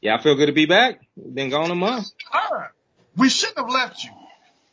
Yeah, 0.00 0.16
I 0.16 0.22
feel 0.22 0.34
good 0.34 0.46
to 0.46 0.52
be 0.52 0.66
back. 0.66 1.00
Been 1.16 1.50
gone 1.50 1.70
a 1.70 1.74
month. 1.74 2.10
All 2.32 2.56
right. 2.56 2.70
We 3.16 3.28
shouldn't 3.28 3.58
have 3.58 3.68
left 3.68 4.02
you 4.02 4.10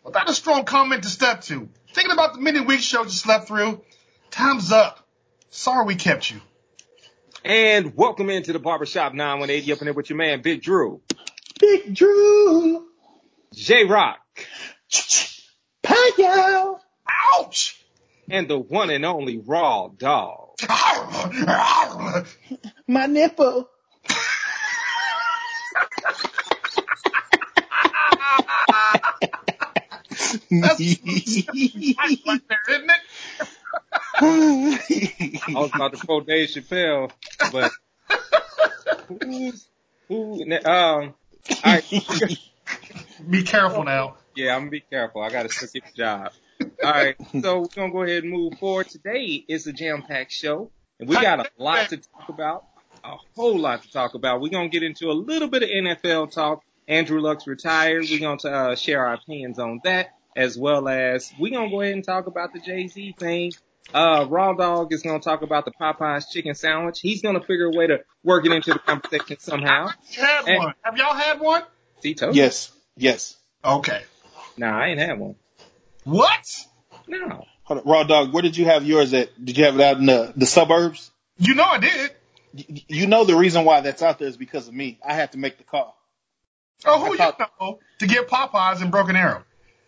without 0.04 0.30
a 0.30 0.34
strong 0.34 0.64
comment 0.64 1.04
to 1.04 1.10
step 1.10 1.42
to. 1.42 1.68
Thinking 1.94 2.14
about 2.14 2.34
the 2.34 2.40
many 2.40 2.62
week 2.62 2.80
shows 2.80 3.08
you 3.08 3.12
slept 3.12 3.48
through. 3.48 3.82
Time's 4.32 4.72
up. 4.72 5.06
Sorry 5.50 5.86
we 5.86 5.96
kept 5.96 6.32
you. 6.32 6.40
And 7.44 7.96
welcome 7.96 8.30
into 8.30 8.54
the 8.54 8.60
Barbershop 8.60 9.14
918. 9.14 9.74
Up 9.74 9.80
in 9.80 9.86
there 9.86 9.94
with 9.94 10.10
your 10.10 10.18
man, 10.18 10.42
Big 10.42 10.62
Drew. 10.62 11.02
Big 11.60 11.94
Drew. 11.94 12.88
J 13.54 13.84
Rock. 13.86 14.20
Payo. 15.84 16.80
Ouch! 17.34 17.84
And 18.30 18.48
the 18.48 18.58
one 18.58 18.90
and 18.90 19.06
only 19.06 19.40
Raw 19.40 19.90
Dog. 19.90 20.58
My 22.88 23.06
nipple. 23.08 23.70
That's 30.50 30.80
right 30.80 32.42
there, 32.48 32.60
isn't 32.70 32.90
it? 32.90 33.02
I 34.20 35.54
was 35.54 35.72
about 35.74 35.94
to 35.94 36.06
quote 36.06 36.28
Dave 36.28 36.50
Chappelle, 36.50 37.12
but 37.52 37.72
who's, 39.22 39.68
who, 40.08 40.44
um, 40.66 40.66
all 40.66 41.14
right. 41.66 41.84
Be 43.30 43.44
careful 43.44 43.84
now. 43.84 44.16
Yeah, 44.36 44.56
I'm 44.56 44.62
gonna 44.62 44.72
be 44.72 44.82
careful. 44.82 45.22
I 45.22 45.30
gotta 45.30 45.50
still 45.50 45.70
get 45.74 45.86
the 45.86 45.94
job. 45.94 46.32
All 46.62 46.92
right, 46.92 47.16
so 47.42 47.62
we're 47.62 47.68
gonna 47.68 47.92
go 47.92 48.04
ahead 48.04 48.24
and 48.24 48.32
move 48.32 48.58
forward. 48.60 48.90
Today 48.90 49.44
is 49.48 49.66
a 49.68 49.74
jam-packed 49.74 50.32
show, 50.32 50.72
and 51.00 51.10
we 51.10 51.16
got 51.16 51.40
a 51.40 51.50
lot 51.58 51.90
to 51.90 51.98
talk 51.98 52.30
about. 52.30 52.66
A 53.04 53.16
whole 53.36 53.58
lot 53.58 53.84
to 53.84 53.92
talk 53.92 54.14
about. 54.14 54.42
We're 54.42 54.50
gonna 54.52 54.70
get 54.70 54.84
into 54.84 55.10
a 55.10 55.14
little 55.14 55.48
bit 55.48 55.64
of 55.64 55.70
NFL 55.70 56.32
talk. 56.32 56.64
Andrew 56.88 57.20
Luck's 57.20 57.48
retired. 57.48 58.06
We're 58.10 58.20
gonna 58.20 58.56
uh, 58.56 58.76
share 58.76 59.06
our 59.06 59.14
opinions 59.16 59.60
on 59.60 59.82
that, 59.84 60.17
as 60.38 60.58
well 60.58 60.88
as 60.88 61.34
we're 61.40 61.52
gonna 61.52 61.70
go 61.70 61.82
ahead 61.82 61.94
and 61.96 62.04
talk 62.04 62.28
about 62.28 62.54
the 62.54 62.60
Jay 62.60 62.88
Z 62.88 63.16
thing. 63.20 63.52
Uh, 63.94 64.26
Raw 64.30 64.54
Dog 64.54 64.94
is 64.94 65.02
gonna 65.02 65.20
talk 65.20 65.42
about 65.42 65.66
the 65.66 65.72
Popeyes 65.72 66.30
chicken 66.30 66.56
sandwich. 66.56 67.00
He's 67.02 67.22
gonna 67.22 67.40
figure 67.42 67.66
a 67.66 67.72
way 67.78 67.88
to 67.88 68.02
work 68.24 68.46
it 68.46 68.52
into 68.52 68.74
the 68.74 68.80
conversation 68.80 69.38
somehow. 69.40 69.90
Had 70.16 70.48
And- 70.48 70.58
one. 70.60 70.74
Have 70.84 70.98
y'all 70.98 71.14
had 71.16 71.40
one? 71.40 71.64
See, 72.02 72.14
told 72.14 72.36
you. 72.36 72.44
yes, 72.44 72.72
yes. 72.96 73.36
Okay. 73.66 74.02
Nah, 74.58 74.78
I 74.80 74.88
ain't 74.88 75.00
had 75.00 75.20
one. 75.20 75.36
What? 76.04 76.66
No. 77.08 77.44
Hold 77.64 77.80
on. 77.82 77.86
Raw 77.86 78.04
dog, 78.04 78.34
where 78.34 78.42
did 78.44 78.56
you 78.58 78.66
have 78.66 78.86
yours 78.86 79.14
at? 79.14 79.30
Did 79.44 79.58
you 79.58 79.66
have 79.66 79.76
it 79.76 79.82
out 79.82 79.98
in 79.98 80.06
the, 80.06 80.34
the 80.36 80.46
suburbs? 80.46 81.12
You 81.38 81.56
know 81.56 81.64
I 81.64 81.80
did. 81.80 82.12
Y- 82.54 82.84
You 82.88 83.08
know 83.08 83.24
the 83.26 83.36
reason 83.36 83.66
why 83.66 83.82
that's 83.82 84.02
out 84.02 84.20
there 84.20 84.28
is 84.28 84.38
because 84.38 84.68
of 84.68 84.74
me. 84.74 85.00
I 85.06 85.14
had 85.14 85.32
to 85.34 85.38
make 85.38 85.58
the 85.58 85.64
call. 85.64 85.98
Oh, 86.86 87.00
who 87.00 87.06
I 87.08 87.10
you 87.12 87.18
thought- 87.18 87.52
know 87.60 87.80
to 88.00 88.08
get 88.08 88.28
Popeyes 88.28 88.82
in 88.82 88.90
Broken 88.92 89.16
Arrow? 89.16 89.44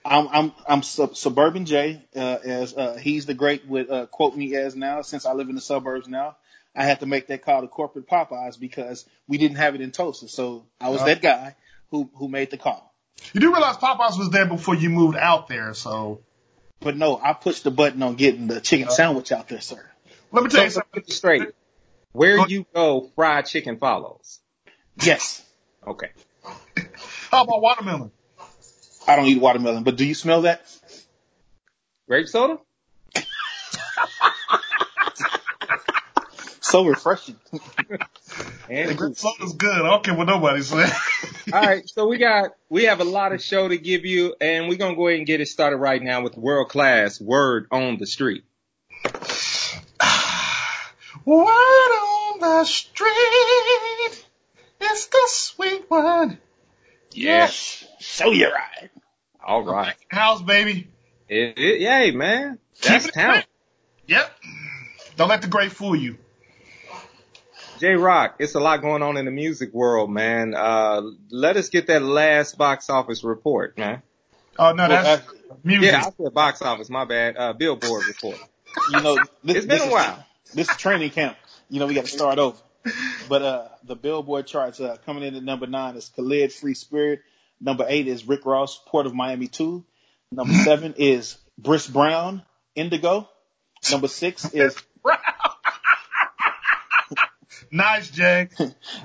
I'm 0.06 0.28
I'm 0.30 0.52
I'm 0.68 0.84
sub- 0.84 1.16
suburban 1.16 1.66
Jay, 1.66 2.02
uh, 2.16 2.20
as 2.44 2.76
uh, 2.76 2.98
he's 3.02 3.26
the 3.26 3.34
great 3.34 3.68
would 3.68 3.90
uh, 3.90 4.06
quote 4.08 4.36
me 4.36 4.56
as 4.56 4.76
now. 4.76 5.02
Since 5.02 5.26
I 5.26 5.34
live 5.34 5.50
in 5.50 5.56
the 5.56 5.62
suburbs 5.62 6.08
now, 6.08 6.38
I 6.76 6.84
had 6.86 7.02
to 7.02 7.06
make 7.06 7.28
that 7.28 7.44
call 7.44 7.62
to 7.62 7.68
corporate 7.68 8.08
Popeyes 8.08 8.60
because 8.60 9.06
we 9.28 9.38
didn't 9.38 9.58
have 9.58 9.76
it 9.76 9.82
in 9.82 9.92
Tulsa. 9.92 10.28
So 10.28 10.66
I 10.80 10.90
was 10.90 11.02
Oh. 11.02 11.06
that 11.06 11.22
guy 11.22 11.56
who 11.92 12.10
who 12.16 12.28
made 12.30 12.50
the 12.52 12.58
call. 12.58 12.94
You 13.34 13.42
do 13.42 13.52
realize 13.52 13.76
Popeyes 13.76 14.18
was 14.18 14.30
there 14.30 14.46
before 14.46 14.76
you 14.76 14.90
moved 14.90 15.18
out 15.18 15.48
there, 15.50 15.74
so 15.74 16.22
But 16.80 16.96
no, 16.96 17.20
I 17.22 17.34
pushed 17.34 17.66
the 17.66 17.72
button 17.72 18.02
on 18.02 18.16
getting 18.16 18.48
the 18.48 18.62
chicken 18.62 18.90
sandwich 18.90 19.32
out 19.34 19.50
there, 19.50 19.60
sir. 19.60 19.84
let 20.32 20.44
me 20.44 20.50
tell 20.50 20.64
you 20.64 20.70
something. 20.70 21.02
get 21.02 21.12
straight. 21.12 21.50
Where 22.14 22.48
you 22.48 22.66
go, 22.74 23.12
fried 23.16 23.46
chicken 23.48 23.78
follows. 23.78 24.40
Yes, 25.02 25.44
Okay. 25.86 26.10
How 27.32 27.44
about 27.44 27.62
watermelon? 27.62 28.12
I 29.10 29.16
don't 29.16 29.26
eat 29.26 29.42
watermelon, 29.42 29.84
but 29.84 29.96
do 29.96 30.06
you 30.06 30.14
smell 30.14 30.44
that? 30.44 30.62
Grape 32.08 32.28
soda? 32.28 32.60
So 36.62 36.86
refreshing. 36.86 37.36
And 38.70 38.90
The 38.90 38.94
grape 38.94 39.18
soda's 39.18 39.54
good. 39.54 39.74
I 39.74 39.90
don't 39.90 40.04
care 40.04 40.14
what 40.14 40.28
nobody 40.28 40.62
says. 40.62 40.94
all 41.54 41.60
right, 41.60 41.90
so 41.90 42.08
we 42.08 42.20
got 42.20 42.52
we 42.70 42.84
have 42.84 43.00
a 43.00 43.04
lot 43.04 43.34
of 43.34 43.42
show 43.42 43.68
to 43.68 43.76
give 43.76 44.06
you, 44.06 44.36
and 44.40 44.70
we're 44.70 44.78
gonna 44.78 44.96
go 44.96 45.08
ahead 45.08 45.18
and 45.18 45.26
get 45.26 45.42
it 45.42 45.48
started 45.48 45.78
right 45.78 46.00
now 46.00 46.22
with 46.22 46.38
world 46.38 46.70
class 46.70 47.20
word 47.20 47.66
on 47.72 47.98
the 47.98 48.06
street. 48.06 48.44
Word 51.26 51.48
on 51.48 52.40
the 52.40 52.66
street 52.66 54.26
is 54.80 55.08
the 55.08 55.28
sweet 55.28 55.86
one. 55.90 56.38
Yes. 57.12 57.84
Show 58.00 58.32
your 58.32 58.56
eye. 58.56 58.90
All 59.46 59.64
right, 59.64 59.96
House, 60.10 60.42
baby. 60.42 60.90
it, 61.28 61.58
it, 61.58 61.82
yay, 61.82 62.12
man, 62.12 62.60
that's 62.82 63.06
Keep 63.06 63.16
it 63.16 63.20
talent. 63.20 63.46
Yep. 64.08 64.32
Don't 65.16 65.30
let 65.30 65.42
the 65.42 65.48
great 65.48 65.72
fool 65.72 65.96
you. 65.96 66.18
J 67.80 67.94
Rock, 67.96 68.36
it's 68.40 68.56
a 68.56 68.60
lot 68.60 68.82
going 68.82 69.02
on 69.02 69.16
in 69.18 69.26
the 69.26 69.32
music 69.32 69.74
world, 69.74 70.10
man. 70.10 70.54
Uh, 70.54 71.02
let 71.32 71.56
us 71.56 71.70
get 71.70 71.88
that 71.88 72.02
last 72.02 72.58
box 72.58 72.90
office 72.90 73.24
report, 73.24 73.78
man. 73.78 74.02
Oh 74.58 74.74
no, 74.74 74.88
that's 74.90 75.24
music. 75.64 75.92
Yeah, 75.92 76.00
I 76.00 76.12
said 76.24 76.34
box 76.34 76.62
office, 76.62 76.90
my 76.90 77.06
bad. 77.06 77.38
Uh, 77.38 77.54
Billboard 77.54 78.06
report. 78.08 78.38
You 78.92 79.02
know, 79.02 79.16
this, 79.44 79.58
It's 79.58 79.66
been 79.66 79.78
this 79.78 79.82
a 79.84 79.86
is- 79.88 79.92
while. 79.92 80.26
This 80.54 80.70
is 80.70 80.78
training 80.78 81.12
camp. 81.12 81.38
You 81.70 81.80
know, 81.80 81.86
we 81.88 81.94
got 81.94 82.06
to 82.06 82.12
start 82.12 82.40
over. 82.40 82.58
But 83.30 83.42
uh, 83.44 83.68
the 83.84 83.96
Billboard 83.96 84.48
charts 84.48 84.80
uh, 84.80 84.98
coming 85.06 85.22
in 85.24 85.36
at 85.36 85.44
number 85.44 85.68
nine 85.68 85.96
is 85.96 86.10
Khalid, 86.16 86.52
Free 86.52 86.74
Spirit. 86.74 87.22
Number 87.62 87.86
eight 87.88 88.08
is 88.08 88.28
Rick 88.28 88.46
Ross, 88.46 88.80
Port 88.88 89.06
of 89.06 89.14
Miami 89.14 89.48
2. 89.48 89.84
Number 90.32 90.54
seven 90.64 90.94
is 90.98 91.38
Chris 91.64 91.88
Brown, 91.88 92.44
Indigo. 92.76 93.30
Number 93.92 94.08
six 94.08 94.46
is 94.54 94.76
nice, 97.72 98.10
Jay. 98.10 98.50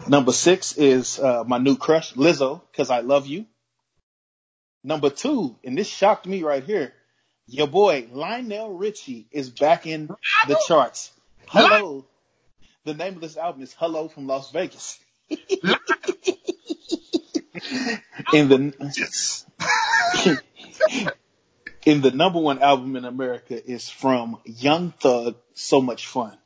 number 0.09 0.33
six 0.33 0.77
is 0.77 1.19
uh, 1.19 1.45
my 1.45 1.59
new 1.59 1.77
crush, 1.77 2.15
Lizzo, 2.15 2.61
because 2.71 2.91
I 2.91 3.01
love 3.01 3.27
you. 3.27 3.47
Number 4.83 5.09
two, 5.09 5.57
and 5.65 5.79
this 5.79 5.89
shocked 5.89 6.27
me 6.27 6.43
right 6.43 6.63
here, 6.63 6.93
your 7.47 7.69
boy 7.69 8.07
Lionel 8.13 8.71
Richie 8.77 9.27
is 9.31 9.49
back 9.51 9.87
in 9.87 10.09
the 10.47 10.61
charts. 10.67 11.11
Hello. 11.47 12.05
The 12.85 12.95
name 12.95 13.15
of 13.15 13.23
this 13.23 13.39
album 13.39 13.63
is 13.63 13.73
Hello 13.73 14.09
from 14.09 14.27
Las 14.27 14.51
Vegas. 14.51 14.99
In 18.35 18.49
the 18.49 18.93
Yes. 18.97 19.47
in 21.87 22.01
the 22.01 22.11
number 22.11 22.41
one 22.41 22.61
album 22.61 22.97
in 22.97 23.05
America 23.05 23.71
is 23.71 23.89
from 23.89 24.39
Young 24.45 24.93
Thug, 24.93 25.37
So 25.55 25.81
Much 25.81 26.07
Fun. 26.07 26.37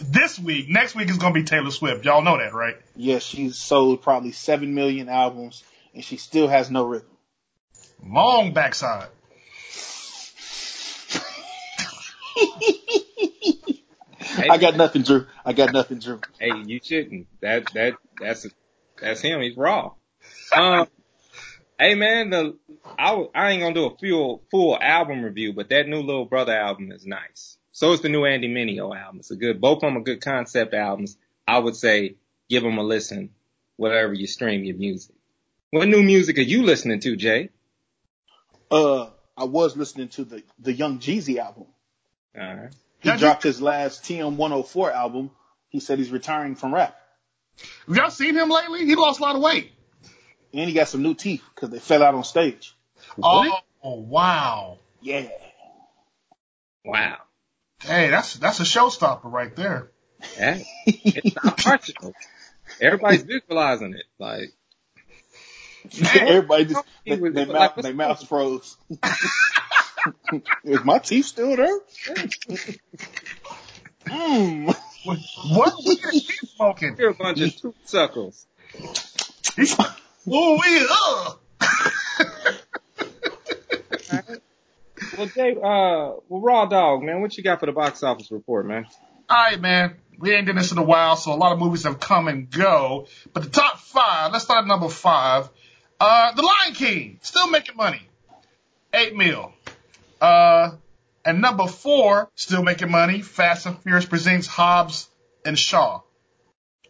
This 0.00 0.38
week, 0.38 0.68
next 0.70 0.94
week 0.94 1.10
is 1.10 1.18
gonna 1.18 1.34
be 1.34 1.44
Taylor 1.44 1.70
Swift. 1.70 2.04
Y'all 2.04 2.22
know 2.22 2.38
that, 2.38 2.54
right? 2.54 2.76
Yes, 2.96 3.22
she's 3.22 3.56
sold 3.56 4.02
probably 4.02 4.32
seven 4.32 4.74
million 4.74 5.08
albums 5.08 5.62
and 5.94 6.02
she 6.02 6.16
still 6.16 6.48
has 6.48 6.70
no 6.70 6.84
rhythm. 6.84 7.08
Long 8.02 8.52
backside. 8.52 9.08
Hey, 14.18 14.48
I 14.50 14.58
got 14.58 14.76
nothing, 14.76 15.02
Drew. 15.02 15.26
I 15.44 15.52
got 15.52 15.72
nothing, 15.72 15.98
Drew. 16.00 16.20
Hey, 16.40 16.50
you 16.66 16.80
shouldn't. 16.82 17.28
That 17.40 17.72
that 17.74 17.94
that's 18.20 18.46
that's 19.00 19.20
him. 19.20 19.40
He's 19.40 19.56
raw. 19.56 19.92
Um, 20.52 20.88
hey 21.78 21.94
man, 21.94 22.30
the 22.30 22.56
I 22.98 23.50
ain't 23.50 23.62
gonna 23.62 23.74
do 23.74 23.86
a 23.86 23.96
full 23.96 24.42
full 24.50 24.78
album 24.80 25.22
review, 25.22 25.52
but 25.52 25.68
that 25.70 25.88
new 25.88 26.00
Little 26.00 26.26
Brother 26.26 26.52
album 26.52 26.92
is 26.92 27.06
nice. 27.06 27.56
So 27.72 27.92
is 27.92 28.00
the 28.00 28.08
new 28.08 28.24
Andy 28.24 28.48
Mineo 28.48 28.96
album. 28.96 29.20
It's 29.20 29.30
a 29.30 29.36
good. 29.36 29.60
Both 29.60 29.78
of 29.78 29.82
them 29.82 29.96
are 29.96 30.02
good 30.02 30.20
concept 30.20 30.74
albums. 30.74 31.16
I 31.46 31.58
would 31.58 31.76
say 31.76 32.16
give 32.48 32.62
them 32.62 32.78
a 32.78 32.82
listen, 32.82 33.30
whatever 33.76 34.12
you 34.12 34.26
stream 34.26 34.64
your 34.64 34.76
music. 34.76 35.14
What 35.70 35.88
new 35.88 36.02
music 36.02 36.38
are 36.38 36.42
you 36.42 36.62
listening 36.62 37.00
to, 37.00 37.16
Jay? 37.16 37.50
Uh, 38.70 39.08
I 39.36 39.44
was 39.44 39.76
listening 39.76 40.08
to 40.10 40.24
the 40.24 40.42
the 40.58 40.72
Young 40.72 40.98
Jeezy 40.98 41.38
album. 41.38 41.66
All 42.38 42.42
right. 42.42 42.74
He 43.00 43.08
Young 43.08 43.18
dropped 43.18 43.42
his 43.42 43.60
last 43.60 44.04
TM 44.04 44.36
104 44.36 44.92
album. 44.92 45.30
He 45.68 45.80
said 45.80 45.98
he's 45.98 46.10
retiring 46.10 46.54
from 46.54 46.72
rap, 46.72 46.96
Have 47.88 47.96
y'all 47.96 48.10
seen 48.10 48.36
him 48.36 48.48
lately? 48.48 48.86
He 48.86 48.94
lost 48.94 49.18
a 49.18 49.22
lot 49.24 49.34
of 49.34 49.42
weight. 49.42 49.72
And 50.54 50.68
he 50.68 50.74
got 50.74 50.88
some 50.88 51.02
new 51.02 51.14
teeth 51.14 51.42
because 51.54 51.70
they 51.70 51.78
fell 51.78 52.02
out 52.02 52.14
on 52.14 52.24
stage. 52.24 52.74
Oh, 53.22 53.60
wow. 53.82 54.78
Yeah. 55.00 55.28
Wow. 56.84 57.18
Hey, 57.80 58.08
that's 58.08 58.34
that's 58.34 58.60
a 58.60 58.64
showstopper 58.64 59.30
right 59.30 59.54
there. 59.54 59.90
Hey, 60.36 60.64
it's 60.86 61.34
not 61.44 61.58
partial. 61.58 62.14
Everybody's 62.80 63.22
visualizing 63.22 63.94
it. 63.94 64.06
Like, 64.18 64.54
Everybody 66.14 66.64
just 66.64 66.84
He 67.04 67.14
they, 67.16 67.30
they 67.30 67.44
mouth 67.44 67.76
what's 67.76 67.86
they 67.86 67.92
mouths 67.92 68.24
froze. 68.24 68.76
Is 70.64 70.84
my 70.84 70.98
teeth 70.98 71.26
still 71.26 71.56
there? 71.56 71.80
Mm. 74.06 74.76
What 75.04 75.18
what 75.50 75.74
weed 75.84 75.98
is 76.14 76.26
he 76.26 76.46
smoking? 76.46 76.96
you're 76.98 77.10
a 77.10 77.14
bunch 77.14 77.38
of 77.42 77.60
truth 77.60 77.74
suckles. 77.84 78.46
Ooh, 80.28 80.58
we, 80.58 80.86
uh. 80.90 81.34
Well, 85.18 85.26
Jay, 85.28 85.52
uh, 85.52 86.18
well, 86.28 86.40
Raw 86.40 86.66
Dog, 86.66 87.02
man, 87.02 87.20
what 87.20 87.36
you 87.36 87.44
got 87.44 87.60
for 87.60 87.66
the 87.66 87.72
box 87.72 88.02
office 88.02 88.30
report, 88.30 88.66
man? 88.66 88.86
All 89.28 89.36
right, 89.36 89.60
man. 89.60 89.96
We 90.18 90.32
ain't 90.32 90.46
done 90.46 90.56
this 90.56 90.72
in 90.72 90.78
a 90.78 90.82
while, 90.82 91.16
so 91.16 91.32
a 91.32 91.36
lot 91.36 91.52
of 91.52 91.58
movies 91.58 91.84
have 91.84 92.00
come 92.00 92.28
and 92.28 92.50
go. 92.50 93.06
But 93.32 93.42
the 93.44 93.50
top 93.50 93.78
five, 93.78 94.32
let's 94.32 94.44
start 94.44 94.62
at 94.62 94.66
number 94.66 94.88
five. 94.88 95.48
Uh, 96.00 96.32
The 96.32 96.42
Lion 96.42 96.74
King, 96.74 97.18
still 97.22 97.48
making 97.50 97.76
money. 97.76 98.02
Eight 98.92 99.14
mil. 99.14 99.52
Uh, 100.20 100.72
and 101.24 101.40
number 101.40 101.66
four, 101.66 102.30
still 102.34 102.62
making 102.62 102.90
money. 102.90 103.22
Fast 103.22 103.66
and 103.66 103.78
Furious 103.82 104.06
presents 104.06 104.46
Hobbs 104.46 105.08
and 105.44 105.58
Shaw. 105.58 106.00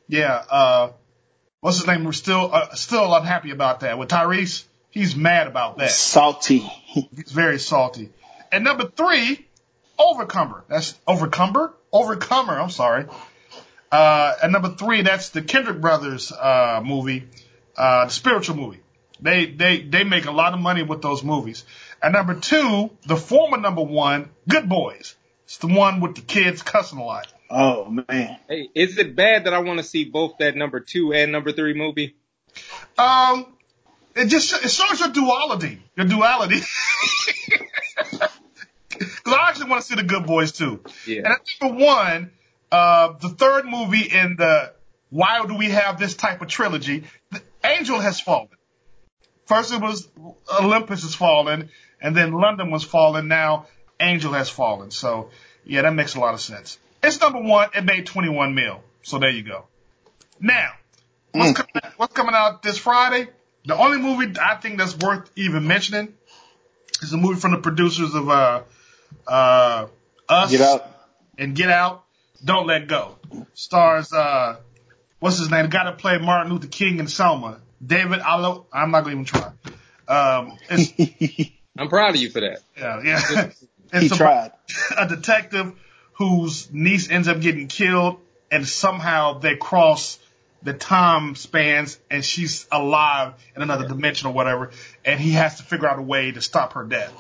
Yeah, 0.07 0.43
uh, 0.51 0.91
what's 1.65 1.79
his 1.79 1.87
name? 1.87 2.05
We're 2.05 2.13
still, 2.13 2.51
uh, 2.53 2.75
still 2.75 3.15
unhappy 3.15 3.51
about 3.51 3.81
that. 3.81 3.97
With 3.97 4.11
Tyrese, 4.11 4.65
he's 4.91 5.17
mad 5.17 5.47
about 5.47 5.79
that. 5.79 5.91
Salty. 5.93 6.59
He's 6.85 7.33
very 7.33 7.59
salty. 7.59 8.11
And 8.53 8.65
number 8.65 8.87
three, 8.87 9.47
Overcomer. 9.99 10.65
That's 10.69 10.95
Overcomer? 11.07 11.73
Overcomer, 11.91 12.61
I'm 12.61 12.69
sorry. 12.69 13.07
Uh, 13.91 14.35
and 14.43 14.53
number 14.53 14.75
three, 14.75 15.01
that's 15.01 15.31
the 15.31 15.41
Kendrick 15.41 15.81
Brothers, 15.81 16.31
uh, 16.33 16.83
movie, 16.85 17.25
uh, 17.79 18.05
the 18.05 18.11
spiritual 18.11 18.57
movie. 18.57 18.81
They, 19.23 19.47
they, 19.47 19.81
they 19.81 20.05
make 20.05 20.27
a 20.27 20.33
lot 20.33 20.53
of 20.53 20.61
money 20.61 20.83
with 20.83 21.01
those 21.01 21.25
movies. 21.25 21.65
And 22.03 22.13
number 22.13 22.35
two, 22.35 22.91
the 23.07 23.17
former 23.17 23.57
number 23.57 23.83
one, 23.83 24.29
Good 24.47 24.69
Boys. 24.69 25.17
It's 25.45 25.59
the 25.59 25.69
one 25.69 26.01
with 26.01 26.15
the 26.17 26.23
kids 26.23 26.63
cussing 26.63 26.99
a 26.99 27.05
lot. 27.05 27.33
Oh 27.51 27.87
man. 27.87 28.39
Hey, 28.49 28.69
is 28.75 28.99
it 28.99 29.15
bad 29.15 29.45
that 29.45 29.55
I 29.55 29.59
want 29.59 29.79
to 29.79 29.85
see 29.85 30.05
both 30.05 30.39
that 30.39 30.57
number 30.57 30.81
two 30.81 31.13
and 31.13 31.31
number 31.33 31.53
three 31.53 31.75
movie? 31.75 32.17
Um, 32.97 33.47
it 34.17 34.27
just 34.27 34.53
it 34.65 34.71
shows 34.71 35.01
your 35.01 35.11
duality, 35.11 35.83
your 35.97 36.07
duality. 36.07 36.61
Because 38.99 39.39
I 39.39 39.49
actually 39.49 39.71
want 39.71 39.83
to 39.83 39.89
see 39.89 39.95
the 39.97 40.03
Good 40.03 40.27
Boys 40.27 40.53
too. 40.53 40.81
Yeah. 41.07 41.19
And 41.19 41.29
I 41.29 41.37
think 41.37 41.59
for 41.59 41.73
one, 41.73 42.31
uh, 42.71 43.15
the 43.21 43.29
third 43.29 43.67
movie 43.67 44.03
in 44.03 44.37
the 44.37 44.73
Why 45.11 45.45
Do 45.47 45.57
We 45.57 45.71
Have 45.71 45.99
This 45.99 46.15
Type 46.15 46.43
of 46.43 46.49
Trilogy, 46.49 47.05
the 47.31 47.43
Angel 47.65 47.99
has 47.99 48.21
fallen. 48.21 48.49
First 49.47 49.73
it 49.73 49.81
was 49.81 50.09
Olympus 50.61 51.03
has 51.03 51.15
fallen, 51.15 51.71
and 52.01 52.17
then 52.17 52.33
London 52.33 52.71
was 52.71 52.85
fallen. 52.85 53.29
Now 53.29 53.67
Angel 54.01 54.33
has 54.33 54.49
fallen. 54.51 54.91
So 54.91 55.31
yeah, 55.65 55.83
that 55.83 55.93
makes 55.95 56.15
a 56.15 56.21
lot 56.21 56.35
of 56.35 56.41
sense. 56.41 56.79
It's 57.03 57.21
number 57.21 57.41
one. 57.41 57.71
It 57.75 57.85
made 57.85 58.07
21 58.07 58.55
mil. 58.55 58.83
So 59.03 59.19
there 59.19 59.31
you 59.31 59.43
go. 59.43 59.67
Now, 60.41 60.73
what's, 61.33 61.53
Mm. 61.53 61.57
coming, 61.57 61.93
what's 61.97 62.15
coming 62.15 62.35
out 62.35 62.63
this 62.63 62.79
Friday? 62.79 63.29
The 63.67 63.77
only 63.77 63.99
movie 63.99 64.39
I 64.41 64.57
think 64.57 64.79
that's 64.79 64.97
worth 64.97 65.31
even 65.37 65.67
mentioning 65.67 66.13
is 67.03 67.13
a 67.13 67.17
movie 67.17 67.41
from 67.41 67.53
the 67.53 67.59
producers 67.59 68.15
of 68.15 68.29
uh, 68.29 68.63
uh, 69.27 69.87
Us 70.29 70.51
Get 70.51 70.61
out. 70.61 70.87
and 71.39 71.55
Get 71.57 71.71
Out. 71.71 72.05
Don't 72.45 72.67
Let 72.67 72.89
Go. 72.89 73.17
Stars 73.55 74.13
uh, 74.13 74.57
what's 75.21 75.39
his 75.39 75.51
name? 75.51 75.63
The 75.65 75.69
guy 75.69 75.85
that 75.85 75.99
played 75.99 76.21
Martin 76.21 76.53
Luther 76.53 76.67
King 76.69 76.99
in 76.99 77.09
Selma. 77.09 77.61
David 77.85 78.21
Allo. 78.21 78.67
I'm 78.73 78.91
not 78.91 79.05
gonna 79.05 79.13
even 79.13 79.25
try. 79.25 79.51
Um, 80.09 80.59
it's, 80.69 81.51
I'm 81.79 81.89
proud 81.89 82.15
of 82.15 82.21
you 82.21 82.31
for 82.31 82.41
that. 82.41 82.59
yeah, 82.79 83.01
yeah. 83.03 83.51
He 83.93 84.07
It's 84.07 84.17
tried. 84.17 84.53
a 84.99 85.07
detective 85.09 85.73
whose 86.15 86.73
niece 86.73 87.11
ends 87.11 87.29
up 87.29 87.41
getting 87.41 87.67
killed, 87.69 88.19
and 88.51 88.67
somehow 88.69 89.39
they 89.39 89.57
cross 89.57 90.19
the 90.63 90.73
time 90.73 91.35
spans, 91.35 91.99
and 92.11 92.25
she's 92.25 92.67
alive 92.73 93.35
in 93.55 93.63
another 93.63 93.87
dimension 93.87 94.29
or 94.29 94.33
whatever, 94.33 94.71
and 95.05 95.21
he 95.21 95.33
has 95.33 95.57
to 95.57 95.63
figure 95.63 95.87
out 95.89 95.99
a 95.99 96.03
way 96.03 96.31
to 96.33 96.41
stop 96.41 96.73
her 96.75 96.85
death. 96.85 97.13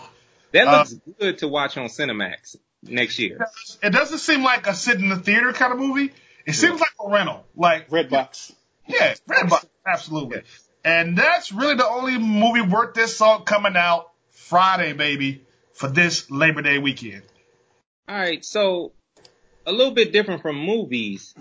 That 0.53 0.67
Uh, 0.69 0.79
looks 0.79 0.95
good 1.19 1.39
to 1.39 1.49
watch 1.49 1.77
on 1.77 1.87
Cinemax 1.89 2.57
next 2.83 3.19
year. 3.19 3.47
It 3.83 3.91
doesn't 3.91 4.19
seem 4.19 4.43
like 4.45 4.67
a 4.67 4.75
sit 4.75 4.99
in 4.99 5.09
the 5.09 5.17
theater 5.17 5.53
kind 5.53 5.73
of 5.73 5.79
movie. 5.79 6.13
It 6.47 6.55
seems 6.55 6.81
like 6.81 6.91
a 7.05 7.11
rental, 7.11 7.45
like 7.57 7.91
Redbox. 7.91 8.53
yeah, 8.87 9.15
Redbox, 9.29 9.67
absolutely. 9.87 10.43
And 10.85 11.17
that's 11.19 11.51
really 11.53 11.75
the 11.75 11.89
only 11.89 12.19
movie 12.19 12.61
worth 12.63 12.95
this 12.95 13.17
salt 13.17 13.45
coming 13.47 13.77
out 13.77 14.11
Friday, 14.31 14.93
baby, 14.93 15.44
for 15.75 15.88
this 15.88 16.31
Labor 16.31 16.62
Day 16.62 16.79
weekend. 16.79 17.23
All 18.09 18.17
right, 18.17 18.44
so 18.44 18.93
a 19.67 19.73
little 19.73 19.94
bit 19.94 20.12
different 20.12 20.43
from 20.43 20.56
movies. 20.56 21.35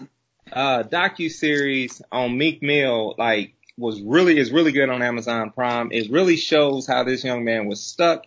Uh, 0.52 0.84
docu 0.84 1.32
series 1.32 2.02
on 2.12 2.38
Meek 2.38 2.62
Mill, 2.62 3.16
like, 3.18 3.56
was 3.78 4.02
really 4.02 4.38
is 4.38 4.52
really 4.52 4.72
good 4.72 4.90
on 4.90 5.02
Amazon 5.02 5.52
Prime. 5.52 5.92
It 5.92 6.12
really 6.12 6.38
shows 6.38 6.86
how 6.86 7.04
this 7.04 7.24
young 7.24 7.44
man 7.44 7.68
was 7.68 7.82
stuck 7.82 8.26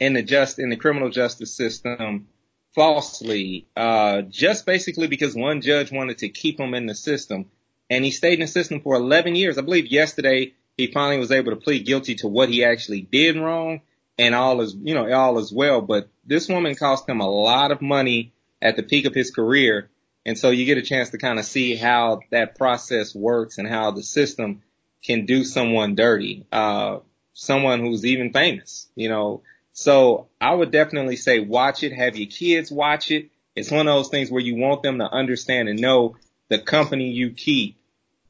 in 0.00 0.14
the 0.14 0.22
just 0.22 0.58
in 0.58 0.70
the 0.70 0.76
criminal 0.76 1.10
justice 1.10 1.54
system 1.54 2.28
falsely, 2.74 3.66
uh, 3.76 4.22
just 4.22 4.66
basically 4.66 5.06
because 5.06 5.34
one 5.34 5.60
judge 5.60 5.90
wanted 5.90 6.18
to 6.18 6.28
keep 6.28 6.60
him 6.60 6.74
in 6.74 6.86
the 6.86 6.94
system, 6.94 7.46
and 7.88 8.04
he 8.04 8.10
stayed 8.10 8.34
in 8.34 8.40
the 8.40 8.46
system 8.46 8.80
for 8.80 8.94
11 8.94 9.34
years. 9.34 9.58
I 9.58 9.62
believe 9.62 9.86
yesterday 9.86 10.54
he 10.76 10.88
finally 10.88 11.18
was 11.18 11.32
able 11.32 11.52
to 11.52 11.56
plead 11.56 11.86
guilty 11.86 12.16
to 12.16 12.28
what 12.28 12.48
he 12.48 12.64
actually 12.64 13.00
did 13.00 13.36
wrong, 13.36 13.80
and 14.18 14.34
all 14.34 14.60
is 14.60 14.74
you 14.74 14.94
know 14.94 15.10
all 15.12 15.38
is 15.38 15.52
well. 15.52 15.80
But 15.80 16.08
this 16.24 16.48
woman 16.48 16.74
cost 16.74 17.08
him 17.08 17.20
a 17.20 17.28
lot 17.28 17.70
of 17.70 17.82
money 17.82 18.32
at 18.60 18.76
the 18.76 18.82
peak 18.82 19.04
of 19.04 19.14
his 19.14 19.30
career, 19.30 19.90
and 20.24 20.38
so 20.38 20.50
you 20.50 20.64
get 20.64 20.78
a 20.78 20.82
chance 20.82 21.10
to 21.10 21.18
kind 21.18 21.38
of 21.38 21.44
see 21.44 21.76
how 21.76 22.20
that 22.30 22.56
process 22.56 23.14
works 23.14 23.58
and 23.58 23.68
how 23.68 23.90
the 23.90 24.02
system 24.02 24.62
can 25.02 25.24
do 25.26 25.44
someone 25.44 25.94
dirty, 25.94 26.44
uh, 26.50 26.98
someone 27.32 27.80
who's 27.80 28.04
even 28.04 28.32
famous, 28.32 28.88
you 28.94 29.08
know. 29.08 29.42
So 29.72 30.28
I 30.40 30.54
would 30.54 30.70
definitely 30.70 31.16
say 31.16 31.38
watch 31.40 31.82
it, 31.82 31.92
have 31.92 32.16
your 32.16 32.28
kids 32.28 32.72
watch 32.72 33.10
it. 33.10 33.30
It's 33.54 33.70
one 33.70 33.86
of 33.86 33.94
those 33.94 34.08
things 34.08 34.30
where 34.30 34.40
you 34.40 34.56
want 34.56 34.82
them 34.82 34.98
to 34.98 35.04
understand 35.04 35.68
and 35.68 35.80
know 35.80 36.16
the 36.48 36.58
company 36.58 37.10
you 37.10 37.30
keep. 37.30 37.78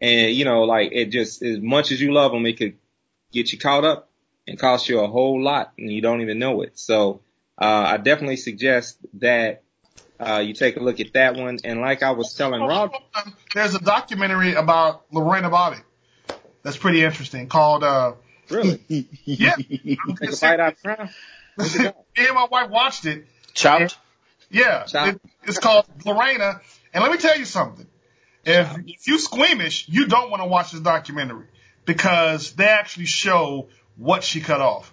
And, 0.00 0.32
you 0.32 0.44
know, 0.44 0.62
like 0.62 0.91
it 0.93 1.06
just, 1.06 1.43
as 1.43 1.61
much 1.61 1.93
as 1.93 2.00
you 2.00 2.12
love 2.12 2.32
them, 2.32 2.44
it 2.47 2.59
could 2.59 2.77
get 3.32 3.53
you 3.53 3.59
caught 3.59 3.85
up 3.85 4.11
and 4.46 4.58
cost 4.58 4.88
you 4.88 5.00
a 5.00 5.06
whole 5.06 5.43
lot 5.43 5.72
and 5.78 5.90
you 5.90 6.00
don't 6.00 6.20
even 6.20 6.38
know 6.38 6.62
it. 6.62 6.78
So, 6.78 7.20
uh, 7.60 7.64
I 7.64 7.96
definitely 7.96 8.37
suggest 8.37 8.98
that, 9.14 9.62
uh, 10.19 10.38
you 10.38 10.54
take 10.54 10.76
a 10.76 10.81
look 10.81 11.00
at 11.00 11.12
that 11.14 11.34
one. 11.34 11.58
And 11.64 11.81
like 11.81 12.02
I 12.02 12.12
was 12.12 12.34
telling 12.34 12.62
Rob, 12.62 12.93
There's 13.54 13.75
a 13.75 13.81
documentary 13.81 14.54
about 14.54 15.04
Lorena 15.12 15.50
Bobbitt 15.50 15.82
that's 16.62 16.76
pretty 16.76 17.02
interesting 17.02 17.48
called, 17.48 17.84
uh, 17.84 18.12
really, 18.50 18.81
yeah. 19.24 19.56
take 19.56 20.43
a 20.43 20.46
out 20.46 20.60
of 20.60 20.74
the 20.74 20.76
crown. 20.82 21.10
What's 21.56 21.74
it 21.74 21.96
Me 22.19 22.26
and 22.26 22.34
my 22.34 22.46
wife 22.50 22.70
watched 22.70 23.06
it. 23.06 23.26
Chopped. 23.55 23.98
Yeah, 24.50 24.84
Chop. 24.84 25.15
it, 25.15 25.20
it's 25.44 25.58
called 25.58 25.86
Lorena. 26.05 26.60
And 26.93 27.03
let 27.03 27.12
me 27.12 27.19
tell 27.19 27.38
you 27.38 27.44
something. 27.44 27.86
If, 28.44 28.79
if 28.86 29.08
you 29.08 29.19
squeamish, 29.19 29.88
you 29.88 30.06
don't 30.06 30.31
want 30.31 30.43
to 30.43 30.48
watch 30.48 30.72
this 30.72 30.81
documentary 30.81 31.46
because 31.84 32.53
they 32.53 32.67
actually 32.67 33.06
show 33.06 33.69
what 33.96 34.24
she 34.24 34.41
cut 34.41 34.60
off. 34.60 34.93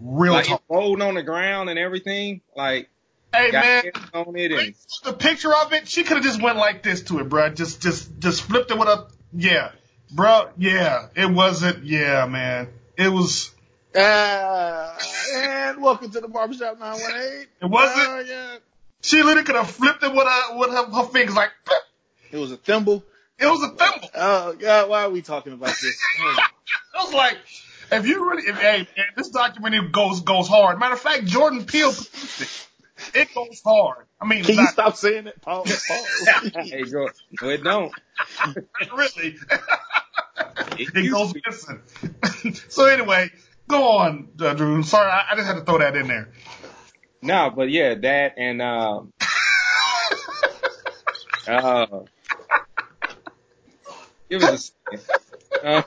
Real 0.00 0.32
Like 0.32 0.46
talk. 0.46 0.62
it 0.68 0.72
rolled 0.72 1.02
on 1.02 1.14
the 1.14 1.22
ground 1.22 1.70
and 1.70 1.78
everything. 1.78 2.40
Like, 2.56 2.88
Hey 3.32 3.50
man, 3.50 3.82
hairs 3.82 3.94
on 4.14 4.36
it 4.36 4.52
and 4.52 4.74
the 5.04 5.12
picture 5.12 5.54
of 5.54 5.72
it, 5.74 5.86
she 5.86 6.02
could 6.02 6.16
have 6.16 6.24
just 6.24 6.40
went 6.40 6.56
like 6.56 6.82
this 6.82 7.02
to 7.02 7.18
it, 7.18 7.28
bruh. 7.28 7.54
Just, 7.54 7.82
just, 7.82 8.18
just 8.18 8.42
flipped 8.42 8.70
it 8.70 8.78
with 8.78 8.88
a, 8.88 9.06
yeah, 9.34 9.72
bro. 10.10 10.48
Yeah, 10.56 11.08
it 11.14 11.30
wasn't. 11.30 11.84
Yeah, 11.84 12.26
man, 12.26 12.68
it 12.96 13.08
was. 13.08 13.54
Uh, 13.94 14.96
and 15.34 15.82
welcome 15.82 16.10
to 16.10 16.20
the 16.20 16.28
barbershop 16.28 16.78
918. 16.78 17.46
It 17.60 17.66
wasn't. 17.66 18.08
Uh, 18.08 18.22
yeah. 18.26 18.56
She 19.02 19.22
literally 19.22 19.44
could 19.44 19.56
have 19.56 19.70
flipped 19.70 20.02
it 20.02 20.12
with 20.12 20.26
her, 20.26 20.58
with 20.58 20.70
her, 20.70 20.86
her 20.86 21.04
fingers 21.04 21.34
like. 21.36 21.50
flip. 21.64 21.82
It 22.30 22.36
was 22.38 22.52
a 22.52 22.56
thimble. 22.56 23.04
It 23.38 23.46
was 23.46 23.62
a 23.62 23.68
thimble. 23.68 24.08
Oh 24.14 24.54
God, 24.54 24.88
why 24.88 25.02
are 25.04 25.10
we 25.10 25.22
talking 25.22 25.52
about 25.52 25.74
this? 25.80 25.98
I 26.94 27.04
was 27.04 27.12
like, 27.14 27.36
if 27.90 28.06
you 28.06 28.30
really, 28.30 28.48
if, 28.48 28.58
hey, 28.58 28.86
man, 28.96 29.06
this 29.16 29.30
documentary 29.30 29.88
goes 29.88 30.20
goes 30.20 30.48
hard. 30.48 30.78
Matter 30.78 30.94
of 30.94 31.00
fact, 31.00 31.24
Jordan 31.26 31.64
Peele 31.64 31.92
produced 31.92 32.40
it. 32.40 32.66
It 33.14 33.34
goes 33.34 33.60
hard. 33.64 34.06
I 34.20 34.26
mean, 34.26 34.42
Can 34.44 34.56
you 34.56 34.62
not 34.62 34.72
stop 34.72 34.96
saying 34.96 35.28
it, 35.28 35.40
Paul? 35.40 35.64
Paul. 35.64 36.04
hey, 36.64 36.82
go, 36.82 37.08
no, 37.40 37.48
it 37.48 37.62
don't. 37.62 37.92
really. 38.96 39.36
It 40.78 40.88
it 40.94 41.10
goes 41.10 41.32
be. 41.32 41.42
missing. 41.46 41.80
so 42.68 42.86
anyway, 42.86 43.30
go 43.68 43.98
on, 43.98 44.28
uh, 44.40 44.54
Drew. 44.54 44.82
Sorry, 44.82 45.10
I, 45.10 45.26
I 45.30 45.36
just 45.36 45.46
had 45.46 45.56
to 45.56 45.64
throw 45.64 45.78
that 45.78 45.96
in 45.96 46.08
there. 46.08 46.28
No, 47.22 47.50
but 47.54 47.70
yeah, 47.70 47.94
that 47.94 48.34
and 48.36 48.60
um, 48.62 49.12
uh, 51.46 51.86
give 54.28 54.42
us 54.42 54.72
a 54.92 54.98
second. 54.98 55.20
Uh, 55.62 55.82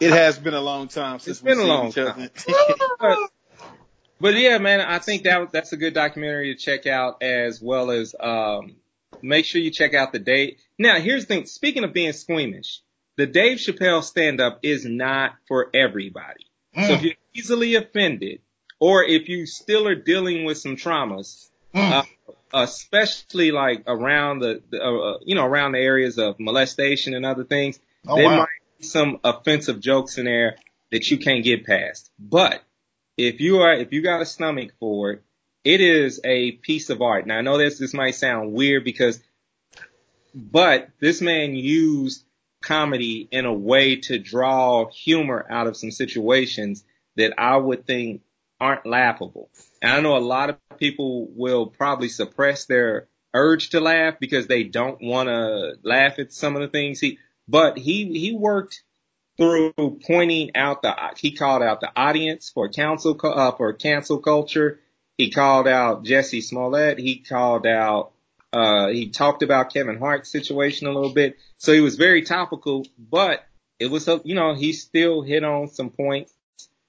It 0.00 0.12
has 0.12 0.38
been 0.38 0.54
a 0.54 0.60
long 0.60 0.88
time 0.88 1.18
since 1.18 1.38
It's 1.38 1.44
been 1.44 1.58
we've 1.58 1.66
a 1.66 1.68
seen 1.68 1.68
long 1.68 1.88
each 1.88 1.98
other. 1.98 2.30
but, 2.98 3.18
but 4.20 4.34
yeah, 4.34 4.58
man, 4.58 4.80
I 4.80 4.98
think 4.98 5.24
that 5.24 5.52
that's 5.52 5.72
a 5.72 5.76
good 5.76 5.94
documentary 5.94 6.54
to 6.54 6.60
check 6.60 6.86
out 6.86 7.22
as 7.22 7.60
well 7.60 7.90
as 7.90 8.14
um, 8.18 8.76
make 9.22 9.44
sure 9.44 9.60
you 9.60 9.70
check 9.70 9.94
out 9.94 10.12
the 10.12 10.18
date. 10.18 10.58
Now, 10.78 10.98
here's 10.98 11.26
the 11.26 11.34
thing. 11.34 11.46
Speaking 11.46 11.84
of 11.84 11.92
being 11.92 12.12
squeamish, 12.12 12.80
the 13.16 13.26
Dave 13.26 13.58
Chappelle 13.58 14.02
stand 14.02 14.40
up 14.40 14.60
is 14.62 14.84
not 14.84 15.32
for 15.46 15.68
everybody. 15.74 16.46
Mm. 16.76 16.86
So 16.86 16.92
if 16.94 17.02
you're 17.02 17.14
easily 17.34 17.74
offended 17.74 18.40
or 18.78 19.04
if 19.04 19.28
you 19.28 19.46
still 19.46 19.86
are 19.86 19.94
dealing 19.94 20.44
with 20.44 20.58
some 20.58 20.76
traumas, 20.76 21.46
Mm. 21.74 21.92
uh, 21.92 22.02
especially 22.52 23.52
like 23.52 23.84
around 23.86 24.40
the, 24.40 24.60
the 24.70 24.82
uh, 24.82 25.18
you 25.24 25.36
know, 25.36 25.44
around 25.44 25.72
the 25.72 25.78
areas 25.78 26.18
of 26.18 26.40
molestation 26.40 27.14
and 27.14 27.24
other 27.24 27.44
things, 27.44 27.78
oh 28.08 28.16
there 28.16 28.24
wow. 28.24 28.38
might 28.38 28.48
some 28.80 29.20
offensive 29.24 29.80
jokes 29.80 30.18
in 30.18 30.24
there 30.24 30.56
that 30.90 31.10
you 31.10 31.18
can't 31.18 31.44
get 31.44 31.66
past. 31.66 32.10
But 32.18 32.62
if 33.16 33.40
you 33.40 33.58
are, 33.58 33.74
if 33.74 33.92
you 33.92 34.02
got 34.02 34.22
a 34.22 34.26
stomach 34.26 34.72
for 34.80 35.12
it, 35.12 35.22
it 35.64 35.80
is 35.80 36.20
a 36.24 36.52
piece 36.52 36.90
of 36.90 37.02
art. 37.02 37.26
Now 37.26 37.38
I 37.38 37.42
know 37.42 37.58
this, 37.58 37.78
this 37.78 37.94
might 37.94 38.14
sound 38.14 38.52
weird 38.52 38.84
because, 38.84 39.20
but 40.34 40.88
this 41.00 41.20
man 41.20 41.54
used 41.54 42.24
comedy 42.62 43.28
in 43.30 43.44
a 43.44 43.52
way 43.52 43.96
to 43.96 44.18
draw 44.18 44.88
humor 44.90 45.46
out 45.50 45.66
of 45.66 45.76
some 45.76 45.90
situations 45.90 46.84
that 47.16 47.34
I 47.38 47.56
would 47.56 47.86
think 47.86 48.22
aren't 48.60 48.86
laughable. 48.86 49.50
And 49.82 49.92
I 49.92 50.00
know 50.00 50.16
a 50.16 50.18
lot 50.18 50.50
of 50.50 50.58
people 50.78 51.28
will 51.30 51.66
probably 51.66 52.08
suppress 52.08 52.66
their 52.66 53.08
urge 53.32 53.70
to 53.70 53.80
laugh 53.80 54.14
because 54.20 54.46
they 54.46 54.64
don't 54.64 55.00
want 55.02 55.28
to 55.28 55.74
laugh 55.82 56.18
at 56.18 56.32
some 56.32 56.56
of 56.56 56.62
the 56.62 56.68
things 56.68 57.00
he, 57.00 57.18
but 57.50 57.76
he, 57.76 58.18
he 58.18 58.32
worked 58.32 58.82
through 59.36 59.72
pointing 60.06 60.54
out 60.54 60.82
the, 60.82 60.94
he 61.16 61.32
called 61.32 61.62
out 61.62 61.80
the 61.80 61.90
audience 61.96 62.50
for 62.50 62.68
council, 62.68 63.18
uh, 63.24 63.52
for 63.52 63.72
cancel 63.72 64.18
culture. 64.18 64.80
He 65.18 65.30
called 65.30 65.66
out 65.66 66.04
Jussie 66.04 66.42
Smollett. 66.42 66.98
He 66.98 67.18
called 67.18 67.66
out, 67.66 68.12
uh, 68.52 68.88
he 68.88 69.10
talked 69.10 69.42
about 69.42 69.72
Kevin 69.72 69.98
Hart's 69.98 70.30
situation 70.30 70.86
a 70.86 70.92
little 70.92 71.12
bit. 71.12 71.38
So 71.58 71.72
he 71.72 71.80
was 71.80 71.96
very 71.96 72.22
topical, 72.22 72.86
but 72.98 73.44
it 73.80 73.90
was, 73.90 74.08
you 74.24 74.34
know, 74.34 74.54
he 74.54 74.72
still 74.72 75.22
hit 75.22 75.42
on 75.42 75.68
some 75.68 75.90
points 75.90 76.32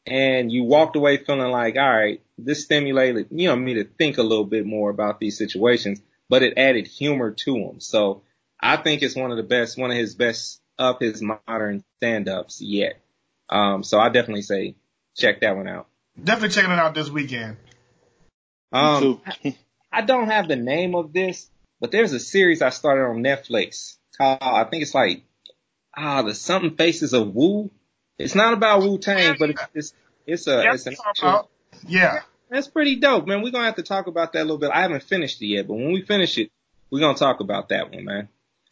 and 0.06 0.52
you 0.52 0.64
walked 0.64 0.96
away 0.96 1.18
feeling 1.18 1.52
like, 1.52 1.76
all 1.76 1.90
right, 1.90 2.22
this 2.38 2.64
stimulated, 2.64 3.28
you 3.32 3.48
know, 3.48 3.56
me 3.56 3.76
to 3.76 3.84
think 3.86 4.18
a 4.18 4.24
little 4.24 4.46
bit 4.46 4.66
more 4.66 4.90
about 4.90 5.20
these 5.20 5.38
situations, 5.38 6.02
but 6.30 6.44
it 6.44 6.58
added 6.58 6.88
humor 6.88 7.32
to 7.32 7.54
them. 7.54 7.80
So 7.80 8.24
I 8.62 8.78
think 8.78 9.02
it's 9.02 9.16
one 9.16 9.32
of 9.32 9.38
the 9.38 9.44
best, 9.44 9.78
one 9.78 9.92
of 9.92 9.98
his 9.98 10.16
best 10.16 10.62
of 10.78 11.00
his 11.00 11.22
modern 11.22 11.84
stand-ups 11.98 12.62
yet. 12.62 13.00
Um, 13.50 13.84
so 13.84 14.00
I 14.00 14.10
definitely 14.10 14.44
say 14.44 14.76
check 15.18 15.42
that 15.42 15.56
one 15.56 15.68
out. 15.68 15.88
Definitely 16.22 16.50
checking 16.50 16.72
it 16.72 16.80
out 16.80 16.94
this 16.94 17.10
weekend. 17.10 17.58
Um, 18.72 19.22
too. 19.44 19.54
I 19.92 20.02
don't 20.02 20.28
have 20.28 20.48
the 20.48 20.56
name 20.56 20.96
of 20.96 21.12
this, 21.12 21.50
but 21.80 21.92
there's 21.92 22.14
a 22.14 22.20
series 22.20 22.62
I 22.62 22.70
started 22.70 23.04
on 23.04 23.24
Netflix 23.24 23.98
called, 24.18 24.40
I 24.42 24.64
think 24.66 24.84
it's 24.84 24.96
like, 24.96 25.24
ah, 25.96 26.22
the 26.22 26.34
something 26.34 26.76
faces 26.76 27.14
of 27.14 27.34
Wu. 27.34 27.70
It's 28.18 28.36
not 28.36 28.54
about 28.54 28.82
Wu 28.82 28.98
Tang, 28.98 29.36
but 29.40 29.50
it's, 29.50 29.62
it's, 29.74 29.94
it's 30.26 30.48
a, 30.48 30.64
Yeah, 30.64 30.74
it's 30.74 30.86
an 30.86 30.96
actual, 31.06 31.50
yeah. 31.88 32.20
that's 32.50 32.68
pretty 32.68 32.98
dope, 32.98 33.28
man. 33.28 33.42
We're 33.42 33.52
gonna 33.52 33.66
have 33.66 33.76
to 33.76 33.84
talk 33.84 34.08
about 34.08 34.34
that 34.34 34.42
a 34.42 34.44
little 34.44 34.58
bit. 34.60 34.72
I 34.74 34.82
haven't 34.82 35.04
finished 35.04 35.42
it 35.42 35.48
yet, 35.48 35.68
but 35.68 35.74
when 35.74 35.92
we 35.92 36.02
finish 36.02 36.38
it, 36.38 36.52
we're 36.90 37.00
gonna 37.00 37.18
talk 37.18 37.40
about 37.40 37.70
that 37.70 37.92
one, 37.92 38.06
man. 38.06 38.30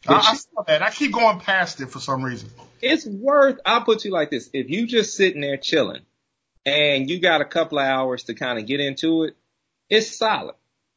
I, 0.08 0.14
I 0.14 0.34
saw 0.34 0.62
that. 0.66 0.82
I 0.82 0.90
keep 0.90 1.12
going 1.12 1.40
past 1.40 1.80
it 1.80 1.86
for 1.90 2.00
some 2.00 2.22
reason. 2.24 2.50
it's 2.80 3.04
worth, 3.06 3.60
I'll 3.66 3.82
put 3.84 4.04
you 4.04 4.10
like 4.10 4.30
this. 4.30 4.48
If 4.52 4.70
you 4.70 4.86
just 4.86 5.14
sitting 5.16 5.40
there 5.42 5.56
chilling 5.56 6.02
and 6.64 7.08
you 7.10 7.20
got 7.20 7.40
a 7.40 7.44
couple 7.44 7.78
of 7.78 7.86
hours 7.86 8.24
to 8.24 8.34
kind 8.34 8.58
of 8.58 8.66
get 8.66 8.80
into 8.80 9.24
it, 9.24 9.36
it's 9.88 10.16
solid. 10.16 10.54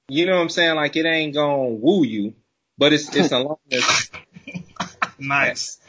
You 0.08 0.26
know 0.26 0.36
what 0.36 0.42
I'm 0.42 0.50
saying? 0.50 0.76
Like 0.76 0.96
it 0.96 1.06
ain't 1.06 1.34
gonna 1.34 1.70
woo 1.70 2.04
you, 2.06 2.34
but 2.78 2.94
it's, 2.94 3.14
it's 3.16 3.32
along 3.34 3.58
the, 3.70 4.10
Nice. 5.20 5.80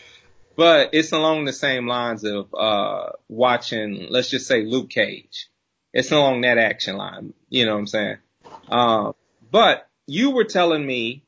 but 0.56 0.90
it's 0.92 1.12
along 1.12 1.44
the 1.44 1.52
same 1.52 1.87
lines 1.87 2.25
of, 2.25 2.54
uh, 2.54 3.11
watching, 3.28 4.06
let's 4.11 4.30
just 4.30 4.47
say 4.47 4.62
Luke 4.64 4.90
Cage. 4.90 5.49
It's 5.92 6.11
along 6.11 6.40
that 6.42 6.59
action 6.59 6.97
line. 6.97 7.35
You 7.49 7.66
know 7.66 7.75
what 7.75 7.80
I'm 7.80 7.87
saying? 7.87 8.16
Um, 8.68 9.14
but 9.50 9.88
you 10.06 10.30
were 10.30 10.44
telling 10.44 10.85
me 10.85 11.24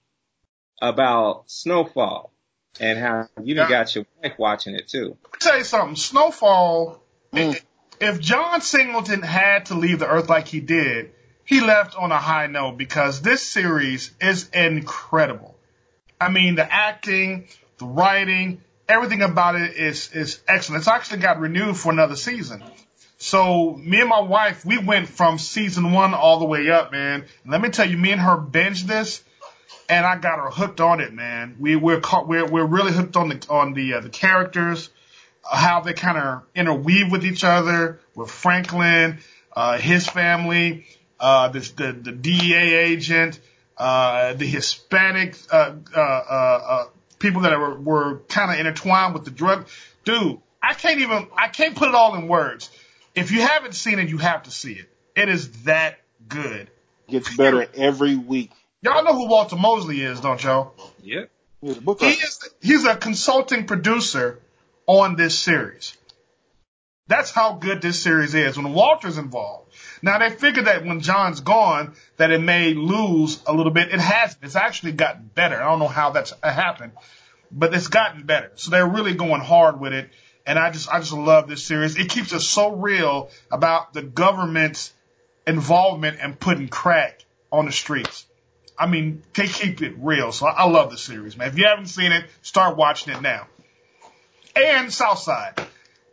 about 0.80 1.44
Snowfall 1.50 2.32
and 2.80 2.98
how 2.98 3.28
you 3.42 3.54
Yeah. 3.54 3.68
got 3.68 3.94
your 3.94 4.06
wife 4.22 4.38
watching 4.38 4.74
it 4.74 4.88
too. 4.88 5.16
Let 5.22 5.32
me 5.32 5.38
tell 5.40 5.58
you 5.58 5.64
something. 5.64 5.96
Snowfall. 5.96 7.00
Mm. 7.32 7.60
If 8.00 8.20
John 8.20 8.60
Singleton 8.60 9.22
had 9.22 9.66
to 9.66 9.74
leave 9.74 9.98
the 9.98 10.08
earth 10.08 10.28
like 10.28 10.48
he 10.48 10.60
did, 10.60 11.12
he 11.44 11.60
left 11.60 11.96
on 11.96 12.12
a 12.12 12.18
high 12.18 12.46
note 12.46 12.76
because 12.76 13.22
this 13.22 13.42
series 13.42 14.10
is 14.20 14.48
incredible. 14.50 15.56
I 16.20 16.28
mean, 16.30 16.56
the 16.56 16.70
acting, 16.70 17.48
the 17.78 17.86
writing, 17.86 18.60
everything 18.88 19.22
about 19.22 19.54
it 19.54 19.76
is 19.76 20.12
is 20.12 20.40
excellent. 20.46 20.80
It's 20.80 20.88
actually 20.88 21.18
got 21.18 21.40
renewed 21.40 21.76
for 21.76 21.92
another 21.92 22.16
season. 22.16 22.62
So 23.18 23.72
me 23.72 24.00
and 24.00 24.10
my 24.10 24.20
wife, 24.20 24.64
we 24.66 24.76
went 24.78 25.08
from 25.08 25.38
season 25.38 25.92
one 25.92 26.12
all 26.12 26.38
the 26.38 26.44
way 26.44 26.70
up, 26.70 26.92
man. 26.92 27.24
And 27.44 27.52
let 27.52 27.62
me 27.62 27.70
tell 27.70 27.88
you, 27.88 27.96
me 27.96 28.12
and 28.12 28.20
her 28.20 28.36
binged 28.36 28.82
this, 28.86 29.22
and 29.88 30.04
I 30.06 30.16
got 30.18 30.38
her 30.38 30.50
hooked 30.50 30.80
on 30.80 31.00
it, 31.00 31.12
man. 31.12 31.56
We 31.58 31.76
we're 31.76 32.00
caught, 32.00 32.28
we're 32.28 32.46
we're 32.46 32.66
really 32.66 32.92
hooked 32.92 33.16
on 33.16 33.28
the 33.28 33.46
on 33.48 33.72
the 33.72 33.94
uh, 33.94 34.00
the 34.00 34.08
characters, 34.08 34.90
how 35.50 35.80
they 35.80 35.92
kind 35.92 36.18
of 36.18 36.42
interweave 36.54 37.10
with 37.10 37.24
each 37.24 37.44
other, 37.44 38.00
with 38.14 38.30
Franklin, 38.30 39.18
uh, 39.54 39.78
his 39.78 40.06
family, 40.06 40.86
uh, 41.20 41.48
this 41.48 41.70
the 41.70 41.92
the 41.92 42.12
DEA 42.12 42.74
agent, 42.74 43.40
uh, 43.76 44.34
the 44.34 44.46
Hispanic 44.46 45.36
uh, 45.52 45.74
uh, 45.94 46.00
uh, 46.00 46.00
uh, 46.00 46.86
people 47.18 47.42
that 47.42 47.58
were, 47.58 47.78
were 47.78 48.18
kind 48.28 48.52
of 48.52 48.58
intertwined 48.58 49.14
with 49.14 49.24
the 49.24 49.30
drug. 49.30 49.68
Dude, 50.04 50.40
I 50.62 50.74
can't 50.74 51.00
even 51.00 51.28
I 51.36 51.48
can't 51.48 51.76
put 51.76 51.88
it 51.88 51.94
all 51.94 52.14
in 52.14 52.28
words. 52.28 52.70
If 53.14 53.32
you 53.32 53.40
haven't 53.40 53.74
seen 53.74 53.98
it, 53.98 54.08
you 54.08 54.18
have 54.18 54.42
to 54.44 54.50
see 54.50 54.72
it. 54.74 54.88
It 55.14 55.28
is 55.28 55.50
that 55.62 55.98
good. 56.28 56.70
Gets 57.08 57.36
better 57.36 57.66
every 57.74 58.16
week. 58.16 58.50
Y'all 58.82 59.04
know 59.04 59.14
who 59.14 59.28
Walter 59.28 59.56
Mosley 59.56 60.02
is, 60.02 60.20
don't 60.20 60.42
y'all? 60.42 60.74
Yep. 61.02 61.30
He's 61.60 61.76
a 61.78 62.04
He 62.04 62.10
is 62.10 62.48
he's 62.60 62.84
a 62.84 62.96
consulting 62.96 63.66
producer 63.66 64.40
on 64.86 65.16
this 65.16 65.38
series. 65.38 65.96
That's 67.08 67.30
how 67.30 67.54
good 67.54 67.82
this 67.82 68.02
series 68.02 68.34
is 68.34 68.56
when 68.56 68.72
Walter's 68.72 69.16
involved. 69.16 69.72
Now 70.02 70.18
they 70.18 70.30
figured 70.30 70.66
that 70.66 70.84
when 70.84 71.00
John's 71.00 71.40
gone, 71.40 71.94
that 72.16 72.30
it 72.30 72.40
may 72.40 72.74
lose 72.74 73.40
a 73.46 73.52
little 73.52 73.72
bit. 73.72 73.92
It 73.92 74.00
hasn't. 74.00 74.42
It's 74.42 74.56
actually 74.56 74.92
gotten 74.92 75.30
better. 75.34 75.56
I 75.56 75.70
don't 75.70 75.78
know 75.78 75.88
how 75.88 76.10
that's 76.10 76.32
uh, 76.42 76.52
happened, 76.52 76.92
but 77.50 77.74
it's 77.74 77.88
gotten 77.88 78.24
better. 78.24 78.50
So 78.56 78.70
they're 78.70 78.88
really 78.88 79.14
going 79.14 79.40
hard 79.40 79.80
with 79.80 79.92
it. 79.92 80.10
And 80.46 80.58
I 80.58 80.70
just, 80.70 80.88
I 80.92 81.00
just 81.00 81.12
love 81.12 81.48
this 81.48 81.64
series. 81.64 81.96
It 81.96 82.08
keeps 82.08 82.32
it 82.32 82.40
so 82.40 82.74
real 82.74 83.30
about 83.50 83.92
the 83.92 84.02
government's 84.02 84.92
involvement 85.46 86.18
and 86.20 86.38
putting 86.38 86.68
crack 86.68 87.24
on 87.50 87.66
the 87.66 87.72
streets. 87.72 88.26
I 88.78 88.86
mean, 88.86 89.22
they 89.34 89.46
keep 89.46 89.80
it 89.82 89.94
real. 89.98 90.32
So 90.32 90.46
I, 90.46 90.64
I 90.64 90.68
love 90.68 90.90
the 90.90 90.98
series, 90.98 91.36
man. 91.36 91.48
If 91.48 91.58
you 91.58 91.66
haven't 91.66 91.86
seen 91.86 92.12
it, 92.12 92.24
start 92.42 92.76
watching 92.76 93.14
it 93.14 93.22
now. 93.22 93.46
And 94.54 94.92
Southside. 94.92 95.60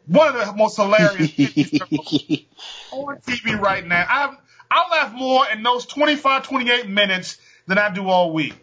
One 0.08 0.36
of 0.36 0.46
the 0.48 0.53
most 0.53 0.75
hilarious 0.77 1.32
on 2.91 3.17
TV 3.20 3.60
right 3.60 3.86
now. 3.86 4.05
I 4.08 4.36
I 4.70 4.89
laugh 4.91 5.13
more 5.13 5.46
in 5.50 5.63
those 5.63 5.86
25, 5.86 6.43
28 6.48 6.89
minutes 6.89 7.38
than 7.67 7.77
I 7.77 7.93
do 7.93 8.08
all 8.10 8.34
week. 8.34 8.55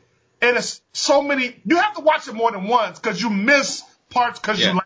And 0.43 0.57
It 0.57 0.61
is 0.61 0.81
so 0.93 1.23
many. 1.23 1.55
You 1.65 1.77
have 1.77 1.95
to 1.95 2.01
watch 2.03 2.27
it 2.29 2.35
more 2.35 2.51
than 2.53 2.65
once 2.67 2.99
because 2.99 3.21
you 3.23 3.31
miss 3.31 3.83
parts 4.11 4.39
because 4.41 4.61
Yeah. 4.61 4.69
you 4.69 4.75
laugh. 4.75 4.85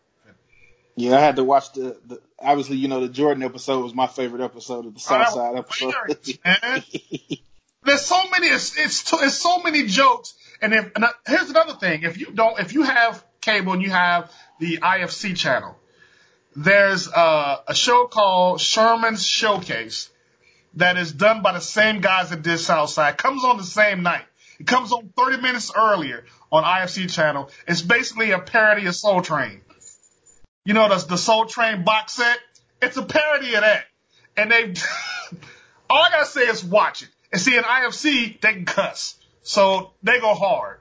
Yeah, 0.97 1.17
I 1.17 1.21
had 1.21 1.37
to 1.37 1.45
watch 1.45 1.73
the, 1.73 1.97
the 2.07 2.21
obviously, 2.39 2.77
you 2.77 2.87
know, 2.87 3.01
the 3.01 3.09
Jordan 3.09 3.43
episode 3.43 3.83
was 3.83 3.95
my 3.95 4.07
favorite 4.07 4.43
episode 4.45 4.87
of 4.87 4.95
the 4.95 5.01
Oh, 5.11 5.19
that 5.19 5.29
Southside 5.29 5.57
episode. 5.57 5.93
hilarious, 5.93 6.39
man. 6.45 6.85
There's 7.85 8.05
so 8.05 8.29
many. 8.31 8.49
It's 8.49 8.77
it's, 8.77 9.03
t- 9.03 9.19
it's 9.21 9.37
so 9.37 9.59
many 9.63 9.87
jokes. 9.87 10.35
And 10.61 10.73
if 10.73 10.93
and 10.95 11.05
uh, 11.05 11.09
here's 11.27 11.51
another 11.51 11.75
thing: 11.75 12.03
if 12.03 12.19
you 12.19 12.33
don't, 12.33 12.59
if 12.59 12.73
you 12.73 12.83
have 12.83 13.25
cable 13.41 13.73
and 13.73 13.83
you 13.83 13.91
have 13.91 14.33
the 14.59 14.79
IFC 14.79 15.37
channel, 15.37 15.77
there's 16.57 17.09
uh, 17.09 17.59
a 17.67 17.75
show 17.75 18.07
called 18.07 18.61
Sherman's 18.61 19.27
Showcase 19.27 20.09
that 20.75 20.97
is 20.97 21.13
done 21.13 21.43
by 21.43 21.53
the 21.53 21.61
same 21.61 22.01
guys 22.01 22.31
that 22.31 22.43
did 22.43 22.59
Southside. 22.59 23.19
Comes 23.19 23.45
on 23.45 23.57
the 23.57 23.65
same 23.65 24.03
night. 24.03 24.25
It 24.59 24.67
comes 24.67 24.93
on 24.93 25.13
30 25.17 25.43
minutes 25.43 25.73
earlier 25.77 26.25
on 26.51 26.63
IFC 26.65 27.13
channel. 27.13 27.51
It's 27.67 27.83
basically 27.83 28.31
a 28.31 28.39
parody 28.39 28.87
of 28.87 28.95
Soul 28.95 29.21
Train. 29.21 29.61
You 30.65 30.75
know 30.75 30.89
the 30.89 31.05
the 31.07 31.19
Soul 31.19 31.47
Train 31.47 31.85
box 31.85 32.15
set. 32.15 32.39
It's 32.81 32.97
a 32.97 33.03
parody 33.03 33.55
of 33.55 33.61
that, 33.61 33.85
and 34.37 34.51
they. 34.51 34.75
all 35.91 36.03
I 36.03 36.11
gotta 36.11 36.27
say 36.27 36.43
is 36.43 36.65
watch 36.65 37.03
it. 37.03 37.09
And 37.35 37.41
see, 37.43 37.57
in 37.57 37.65
IFC 37.65 38.41
they 38.41 38.53
can 38.53 38.65
cuss, 38.65 39.17
so 39.43 39.91
they 40.05 40.21
go 40.21 40.35
hard. 40.35 40.79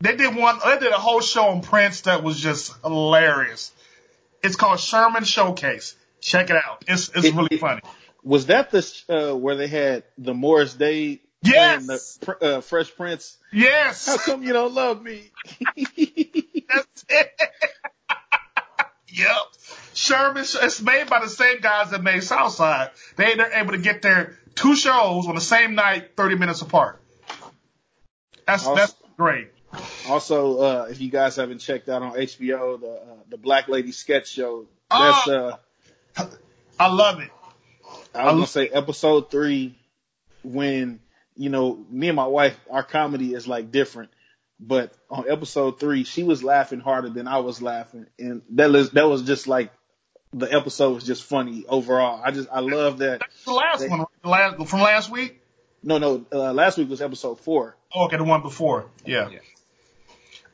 They 0.00 0.14
did 0.16 0.36
one. 0.36 0.58
They 0.64 0.78
did 0.78 0.92
a 0.92 0.96
whole 0.98 1.20
show 1.22 1.48
on 1.48 1.62
Prince 1.62 2.02
that 2.02 2.22
was 2.22 2.38
just 2.38 2.74
hilarious. 2.82 3.72
It's 4.42 4.54
called 4.54 4.78
Sherman 4.80 5.24
Showcase. 5.24 5.96
Check 6.20 6.50
it 6.50 6.56
out. 6.56 6.84
It's 6.86 7.08
it's 7.14 7.24
It- 7.28 7.34
really 7.34 7.48
it- 7.52 7.60
funny. 7.60 7.80
Was 8.22 8.46
that 8.46 8.70
the 8.70 8.84
uh, 9.08 9.34
where 9.36 9.56
they 9.56 9.68
had 9.68 10.04
the 10.18 10.34
Morris 10.34 10.74
Day 10.74 11.20
Yes. 11.42 12.18
The, 12.18 12.36
uh, 12.56 12.60
Fresh 12.60 12.94
Prince. 12.96 13.36
Yes. 13.52 14.04
How 14.06 14.18
come 14.18 14.42
you 14.42 14.52
don't 14.52 14.74
love 14.74 15.02
me? 15.02 15.30
That's 16.68 17.04
it. 17.08 17.30
yep. 19.08 19.36
Sherman, 19.94 20.42
it's 20.44 20.82
made 20.82 21.08
by 21.08 21.20
the 21.20 21.28
same 21.28 21.60
guys 21.60 21.90
that 21.90 22.02
made 22.02 22.22
Southside. 22.24 22.90
They, 23.16 23.34
they're 23.36 23.52
able 23.52 23.72
to 23.72 23.78
get 23.78 24.02
their 24.02 24.36
two 24.58 24.74
shows 24.74 25.26
on 25.26 25.34
the 25.34 25.40
same 25.40 25.74
night, 25.74 26.16
30 26.16 26.36
minutes 26.36 26.62
apart. 26.62 27.00
That's, 28.46 28.66
also, 28.66 28.74
that's 28.74 28.94
great. 29.16 29.48
Also, 30.08 30.58
uh, 30.58 30.86
if 30.90 31.00
you 31.00 31.10
guys 31.10 31.36
haven't 31.36 31.58
checked 31.58 31.88
out 31.88 32.02
on 32.02 32.12
HBO, 32.12 32.80
the, 32.80 32.90
uh, 32.90 33.16
the 33.28 33.36
Black 33.36 33.68
Lady 33.68 33.92
sketch 33.92 34.28
show, 34.28 34.66
that's, 34.90 35.28
uh, 35.28 35.56
I 36.80 36.88
love 36.88 37.20
it. 37.20 37.30
I 38.14 38.24
was 38.24 38.34
gonna 38.34 38.46
say 38.46 38.68
episode 38.68 39.30
three 39.30 39.78
when 40.42 41.00
you 41.36 41.50
know 41.50 41.84
me 41.90 42.08
and 42.08 42.16
my 42.16 42.26
wife 42.26 42.58
our 42.70 42.82
comedy 42.82 43.34
is 43.34 43.46
like 43.46 43.70
different, 43.70 44.10
but 44.58 44.92
on 45.10 45.30
episode 45.30 45.78
three 45.78 46.04
she 46.04 46.22
was 46.22 46.42
laughing 46.42 46.80
harder 46.80 47.10
than 47.10 47.28
I 47.28 47.38
was 47.38 47.60
laughing, 47.62 48.06
and 48.18 48.42
that 48.50 48.70
was 48.70 48.90
that 48.92 49.08
was 49.08 49.22
just 49.22 49.46
like 49.46 49.72
the 50.32 50.52
episode 50.52 50.94
was 50.94 51.04
just 51.04 51.24
funny 51.24 51.64
overall. 51.68 52.20
I 52.22 52.30
just 52.30 52.48
I 52.52 52.60
love 52.60 52.98
that. 52.98 53.20
That's 53.20 53.44
the 53.44 53.52
last 53.52 53.80
that, 53.80 53.90
one, 53.90 54.06
the 54.22 54.28
last 54.28 54.68
from 54.68 54.80
last 54.80 55.10
week. 55.10 55.40
No, 55.82 55.98
no, 55.98 56.24
uh, 56.32 56.52
last 56.52 56.76
week 56.76 56.88
was 56.90 57.00
episode 57.00 57.40
four. 57.40 57.76
Oh, 57.94 58.06
okay, 58.06 58.16
the 58.16 58.24
one 58.24 58.42
before. 58.42 58.86
Yeah. 59.04 59.30
yeah. 59.30 59.38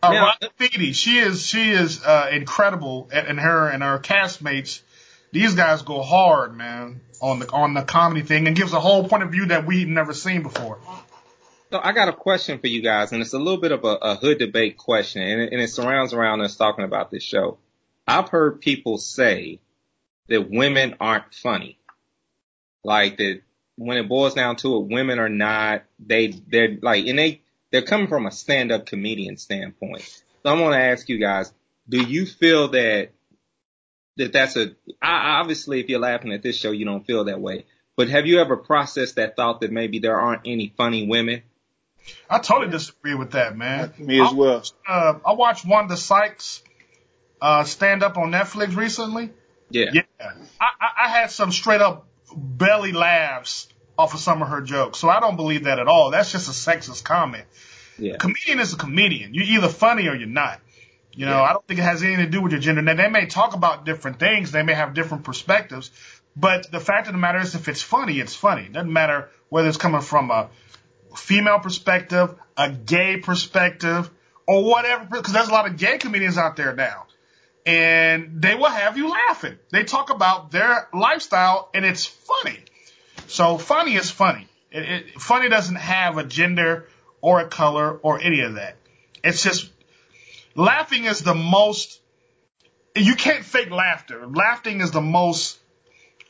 Uh, 0.03 0.13
now, 0.13 0.33
Ron 0.41 0.93
she 0.93 1.19
is 1.19 1.45
she 1.45 1.71
is 1.71 2.05
uh, 2.05 2.29
incredible, 2.31 3.09
and, 3.13 3.27
and 3.27 3.41
her 3.41 3.69
and 3.69 3.83
her 3.83 3.99
castmates 3.99 4.81
these 5.35 5.55
guys 5.55 5.83
go 5.83 6.01
hard, 6.01 6.57
man, 6.57 7.01
on 7.21 7.41
the 7.41 7.51
on 7.51 7.75
the 7.75 7.83
comedy 7.83 8.23
thing 8.23 8.47
and 8.47 8.57
gives 8.57 8.73
a 8.73 8.79
whole 8.79 9.09
point 9.09 9.25
of 9.25 9.33
view 9.33 9.47
that 9.47 9.67
we've 9.67 9.89
never 9.89 10.15
seen 10.15 10.45
before. 10.45 10.79
So 11.73 11.81
I 11.83 11.91
got 11.93 12.09
a 12.09 12.13
question 12.13 12.61
for 12.61 12.69
you 12.69 12.83
guys, 12.83 13.11
and 13.11 13.21
it's 13.21 13.33
a 13.33 13.39
little 13.39 13.61
bit 13.61 13.73
of 13.73 13.83
a, 13.83 13.97
a 14.01 14.15
hood 14.15 14.39
debate 14.39 14.77
question, 14.79 15.23
and 15.23 15.41
it, 15.41 15.53
and 15.53 15.61
it 15.61 15.71
surrounds 15.71 16.13
around 16.13 16.41
us 16.41 16.55
talking 16.55 16.85
about 16.85 17.11
this 17.11 17.25
show. 17.25 17.59
I've 18.07 18.29
heard 18.29 18.61
people 18.61 18.97
say 18.97 19.59
that 20.29 20.51
women 20.51 20.97
aren't 21.01 21.35
funny, 21.35 21.79
like 22.83 23.19
that 23.19 23.43
when 23.77 23.99
it 23.99 24.09
boils 24.09 24.35
down 24.35 24.57
to 24.57 24.77
it, 24.77 24.87
women 24.89 25.19
are 25.19 25.29
not. 25.29 25.85
They 25.99 26.29
they're 26.29 26.77
like, 26.81 27.07
and 27.07 27.19
they 27.19 27.43
they're 27.71 27.83
coming 27.83 28.09
from 28.09 28.27
a 28.27 28.31
stand 28.31 28.73
up 28.73 28.87
comedian 28.87 29.37
standpoint. 29.37 30.03
So 30.43 30.53
I'm 30.53 30.59
going 30.59 30.73
to 30.73 30.85
ask 30.85 31.09
you 31.09 31.19
guys: 31.19 31.53
Do 31.89 32.01
you 32.03 32.27
feel 32.27 32.69
that 32.69 33.11
that 34.17 34.33
that's 34.33 34.57
a 34.57 34.75
I, 35.03 35.41
obviously 35.41 35.81
if 35.81 35.89
you're 35.89 36.01
laughing 36.01 36.33
at 36.33 36.43
this 36.43 36.57
show 36.57 36.71
you 36.71 36.85
don't 36.85 37.05
feel 37.05 37.25
that 37.25 37.41
way. 37.41 37.67
But 37.97 38.09
have 38.09 38.27
you 38.27 38.41
ever 38.41 38.57
processed 38.57 39.17
that 39.17 39.37
thought 39.37 39.61
that 39.61 39.71
maybe 39.71 40.01
there 40.01 40.19
aren't 40.19 40.43
any 40.45 40.73
funny 40.77 41.07
women? 41.07 41.43
I 42.29 42.39
totally 42.39 42.71
disagree 42.71 43.15
with 43.15 43.33
that, 43.33 43.57
man. 43.57 43.93
Me 43.99 44.21
as 44.21 44.33
well. 44.33 44.63
I, 44.87 44.93
uh, 44.93 45.19
I 45.27 45.33
watched 45.33 45.65
Wanda 45.65 45.97
Sykes 45.97 46.63
uh, 47.41 47.65
stand 47.65 48.03
up 48.03 48.19
on 48.19 48.31
Netflix 48.31 48.77
recently. 48.77 49.31
Yeah. 49.71 49.91
Yeah. 49.93 50.33
I, 50.61 50.69
I 51.05 51.09
had 51.09 51.31
some 51.31 51.53
straight 51.53 51.81
up 51.81 52.07
belly 52.37 52.93
laughs 52.93 53.69
off 53.99 54.15
of 54.15 54.21
some 54.21 54.43
of 54.43 54.49
her 54.49 54.61
jokes. 54.61 54.99
So 54.99 55.09
I 55.09 55.21
don't 55.21 55.37
believe 55.37 55.65
that 55.65 55.79
at 55.79 55.89
all. 55.89 56.11
That's 56.11 56.33
just 56.33 56.49
a 56.49 56.71
sexist 56.71 57.05
comment. 57.05 57.45
Yeah. 57.99 58.17
Comedian 58.17 58.61
is 58.61 58.73
a 58.73 58.77
comedian. 58.77 59.35
You're 59.35 59.45
either 59.45 59.69
funny 59.69 60.09
or 60.09 60.15
you're 60.15 60.27
not. 60.27 60.61
You 61.13 61.27
know, 61.27 61.37
yeah. 61.37 61.43
I 61.43 61.53
don't 61.53 61.67
think 61.67 61.79
it 61.79 61.85
has 61.85 62.03
anything 62.03 62.25
to 62.25 62.31
do 62.31 62.43
with 62.43 62.53
your 62.53 62.61
gender. 62.61 62.83
Now, 62.83 62.95
they 62.95 63.09
may 63.09 63.27
talk 63.27 63.55
about 63.55 63.85
different 63.85 64.19
things. 64.19 64.51
They 64.51 64.65
may 64.65 64.75
have 64.75 64.95
different 64.95 65.25
perspectives. 65.25 65.93
But 66.37 66.71
the 66.73 66.81
fact 66.81 67.07
of 67.07 67.13
the 67.13 67.21
matter 67.21 67.39
is, 67.39 67.55
if 67.55 67.69
it's 67.69 67.83
funny, 67.83 68.19
it's 68.19 68.35
funny. 68.35 68.63
It 68.63 68.73
doesn't 68.73 68.93
matter 68.93 69.29
whether 69.49 69.69
it's 69.69 69.77
coming 69.77 70.01
from 70.01 70.33
a 70.33 70.51
female 71.17 71.61
perspective, 71.61 72.35
a 72.57 72.71
gay 72.71 73.19
perspective, 73.19 74.11
or 74.49 74.65
whatever, 74.65 75.05
because 75.05 75.33
there's 75.33 75.49
a 75.49 75.53
lot 75.53 75.69
of 75.69 75.77
gay 75.77 75.99
comedians 75.99 76.37
out 76.37 76.57
there 76.57 76.75
now. 76.75 77.07
And 77.67 78.43
they 78.43 78.55
will 78.55 78.71
have 78.71 78.99
you 78.99 79.09
laughing. 79.09 79.59
They 79.71 79.85
talk 79.85 80.11
about 80.11 80.51
their 80.51 80.89
lifestyle 80.93 81.71
and 81.73 81.85
it's 81.85 82.05
funny. 82.05 82.59
So 83.27 83.57
funny 83.59 83.95
is 83.95 84.11
funny. 84.11 84.49
It, 84.71 84.83
it, 84.83 85.21
funny 85.21 85.49
doesn't 85.49 85.77
have 85.77 86.19
a 86.19 86.25
gender 86.25 86.89
or 87.21 87.41
a 87.41 87.49
color 87.49 87.97
or 87.97 88.21
any 88.21 88.41
of 88.41 88.55
that. 88.57 88.77
It's 89.23 89.43
just 89.43 89.71
laughing 90.55 91.05
is 91.05 91.21
the 91.21 91.35
most, 91.35 92.01
you 92.95 93.15
can't 93.15 93.45
fake 93.45 93.71
laughter. 93.71 94.27
Laughing 94.27 94.83
is 94.83 94.91
the 94.91 95.01
most, 95.01 95.59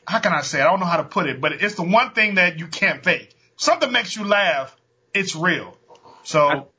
how 0.07 0.19
can 0.19 0.31
I 0.31 0.41
say? 0.41 0.59
It? 0.59 0.61
I 0.61 0.65
don't 0.69 0.79
know 0.79 0.85
how 0.85 0.97
to 0.97 1.03
put 1.03 1.27
it, 1.27 1.41
but 1.41 1.51
it's 1.53 1.75
the 1.75 1.83
one 1.83 2.11
thing 2.11 2.35
that 2.35 2.59
you 2.59 2.67
can't 2.67 3.03
fake. 3.03 3.35
Something 3.57 3.91
makes 3.91 4.15
you 4.15 4.23
laugh, 4.23 4.75
it's 5.13 5.35
real. 5.35 5.77
So, 6.23 6.69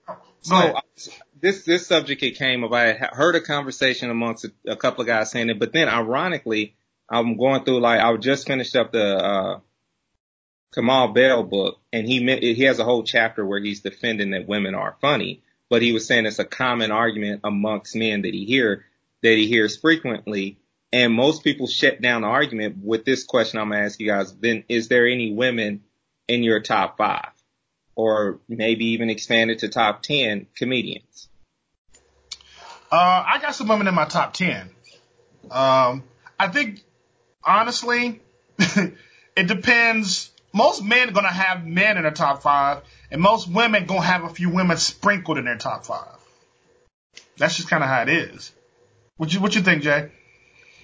I, 0.55 0.81
so 0.97 1.13
this 1.41 1.65
this 1.65 1.87
subject 1.87 2.23
it 2.23 2.33
came 2.33 2.65
up. 2.65 2.73
I 2.73 2.93
heard 2.93 3.37
a 3.37 3.41
conversation 3.41 4.11
amongst 4.11 4.45
a, 4.45 4.53
a, 4.67 4.77
couple 4.77 5.03
of 5.03 5.07
guys 5.07 5.31
saying 5.31 5.51
it, 5.51 5.59
but 5.59 5.73
then 5.73 5.89
ironically, 5.89 6.77
I'm 7.09 7.37
going 7.37 7.65
through 7.65 7.81
like 7.81 8.01
I 8.01 8.17
just 8.17 8.47
finished 8.47 8.77
up 8.77 8.93
the 8.93 9.17
uh, 9.17 9.61
Kamau 10.75 11.15
Bell 11.15 11.43
book, 11.43 11.81
and 11.93 12.07
he 12.07 12.25
he 12.55 12.63
has 12.65 12.79
a 12.79 12.85
whole 12.85 13.03
chapter 13.03 13.45
where 13.45 13.61
he's 13.61 13.81
defending 13.81 14.31
that 14.31 14.49
women 14.49 14.75
are 14.75 14.97
funny 15.01 15.43
but 15.69 15.83
he 15.83 15.93
was 15.93 16.07
saying 16.07 16.27
it's 16.27 16.39
a 16.39 16.45
common 16.45 16.93
argument 16.93 17.41
amongst 17.45 17.97
men 17.97 18.23
that 18.23 18.35
he 18.35 18.45
hear 18.45 18.85
that 19.23 19.37
he 19.37 19.47
hears 19.47 19.77
frequently. 19.77 20.59
And 20.93 21.13
most 21.13 21.43
people 21.43 21.67
shut 21.67 22.01
down 22.01 22.23
the 22.23 22.29
argument 22.29 22.77
with 22.83 23.05
this 23.05 23.25
question 23.25 23.59
I'm 23.59 23.71
gonna 23.71 23.85
ask 23.85 23.99
you 24.01 24.07
guys. 24.07 24.35
Then 24.35 24.65
is 24.69 24.89
there 24.89 25.07
any 25.07 25.33
women 25.33 25.83
in 26.29 26.43
your 26.43 26.61
top 26.61 26.97
five? 26.97 27.31
Or 27.97 28.39
maybe 28.49 28.87
even 28.91 29.11
expand 29.11 29.51
it 29.51 29.61
to 29.61 29.69
top 29.69 30.03
ten 30.03 30.47
comedians? 30.55 31.29
Uh, 32.93 33.25
I 33.27 33.39
got 33.41 33.55
some 33.55 33.69
women 33.69 33.89
in 33.89 33.95
my 33.95 34.05
top 34.05 34.35
ten. 34.35 34.71
Um, 35.51 36.05
I 36.39 36.49
think 36.49 36.83
honestly, 37.43 38.21
it 38.59 39.49
depends. 39.49 40.31
Most 40.53 40.85
men 40.85 41.09
are 41.09 41.13
gonna 41.13 41.33
have 41.33 41.67
men 41.67 41.97
in 41.97 42.05
the 42.05 42.11
top 42.11 42.43
five 42.43 42.83
and 43.11 43.21
most 43.21 43.49
women 43.49 43.87
gonna 43.87 44.03
have 44.03 44.25
a 44.25 44.29
few 44.29 44.51
women 44.51 44.77
sprinkled 44.77 45.39
in 45.39 45.45
their 45.45 45.57
top 45.57 45.87
five. 45.87 46.17
That's 47.37 47.57
just 47.57 47.69
kind 47.69 47.83
of 47.83 47.89
how 47.89 48.03
it 48.03 48.09
is. 48.09 48.53
What 49.17 49.33
you 49.33 49.41
what 49.41 49.55
you 49.55 49.63
think, 49.63 49.83
Jay? 49.83 50.11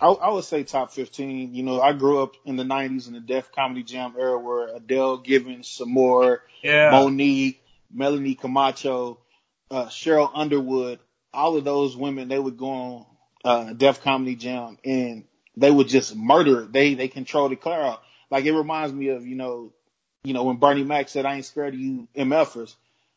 I, 0.03 0.09
I, 0.09 0.31
would 0.31 0.45
say 0.45 0.65
top 0.65 0.93
15. 0.93 1.55
You 1.55 1.63
know, 1.63 1.81
I 1.81 1.93
grew 1.93 2.23
up 2.23 2.35
in 2.45 2.57
the 2.57 2.65
90s 2.65 3.07
in 3.07 3.15
the 3.15 3.21
Def 3.21 3.53
Comedy 3.53 3.85
Jam 3.85 4.15
era 4.19 4.39
where 4.39 4.75
Adele 4.75 5.19
Givens, 5.19 5.69
Sommore, 5.69 6.43
yeah. 6.63 6.91
Monique, 6.91 7.63
Melanie 7.93 8.35
Comarcho, 8.35 9.19
uh, 9.71 9.87
Sheryl 9.87 10.31
Underwood, 10.35 10.99
all 11.33 11.57
of 11.57 11.65
those 11.65 11.97
women, 11.97 12.29
they 12.29 12.39
would 12.39 12.57
go 12.57 12.71
on 12.71 13.07
uh, 13.45 13.73
Def 13.75 14.03
Comedy 14.03 14.35
Jam 14.35 14.77
and 14.85 15.25
they 15.57 15.71
would 15.71 15.89
just 15.89 16.17
murder 16.17 16.63
it. 16.63 16.73
They, 16.73 16.95
they 16.95 17.09
control 17.09 17.49
the 17.49 17.57
crowd. 17.57 17.99
Like 18.29 18.45
it 18.45 18.53
reminds 18.53 18.93
me 18.93 19.09
of, 19.09 19.27
you 19.27 19.37
know, 19.37 19.73
you 20.25 20.35
know, 20.35 20.45
when 20.45 20.57
Bernie 20.57 20.85
Mac 20.85 21.09
said, 21.09 21.27
I 21.27 21.37
ain't 21.37 21.45
scared 21.45 21.75
of 21.75 21.81
you 21.81 22.09
MFers, 22.17 22.75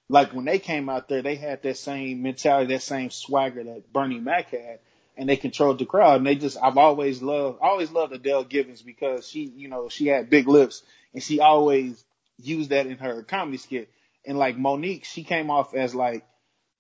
like 0.10 0.34
when 0.34 0.45
they 0.45 0.60
came 0.60 0.89
out 0.89 1.08
there, 1.08 1.21
they 1.21 1.36
had 1.36 1.63
that 1.63 1.78
same 1.78 2.21
mentality, 2.21 2.74
that 2.74 2.82
same 2.82 3.10
swagger 3.10 3.63
that 3.63 3.91
Bernie 3.91 4.19
Mac 4.19 4.52
had, 4.52 4.80
and 5.17 5.30
they 5.30 5.38
controlled 5.38 5.80
the 5.80 5.86
crowd. 5.86 6.17
And 6.17 6.28
they 6.28 6.36
just, 6.36 6.58
I've 6.62 6.78
always 6.78 7.21
loved, 7.21 7.60
I 7.62 7.67
always 7.67 7.91
loved 7.91 8.13
Adele 8.13 8.43
Givens 8.45 8.82
because 8.82 9.28
she, 9.28 9.51
you 9.56 9.67
know, 9.67 9.89
she 9.89 10.08
had 10.08 10.30
big 10.30 10.47
lips 10.47 10.84
and 11.13 11.23
she 11.23 11.39
always 11.39 12.04
used 12.38 12.69
that 12.71 12.88
in 12.88 12.97
her 12.97 13.23
comedy 13.23 13.58
skit. 13.58 13.89
And 14.25 14.38
like 14.38 14.58
Monique, 14.58 15.06
she 15.06 15.23
came 15.23 15.49
off 15.49 15.73
as 15.73 15.95
like 15.95 16.25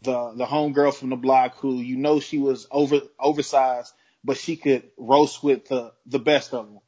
the, 0.01 0.33
the 0.35 0.45
homegirl 0.45 0.93
from 0.93 1.09
the 1.09 1.15
block 1.15 1.57
who, 1.57 1.75
you 1.75 1.97
know, 1.97 2.19
she 2.19 2.37
was 2.37 2.67
over, 2.71 3.01
oversized, 3.19 3.93
but 4.23 4.37
she 4.37 4.55
could 4.55 4.83
roast 4.97 5.43
with 5.43 5.67
the, 5.67 5.93
the 6.05 6.19
best 6.19 6.53
of 6.53 6.65
them. 6.65 6.79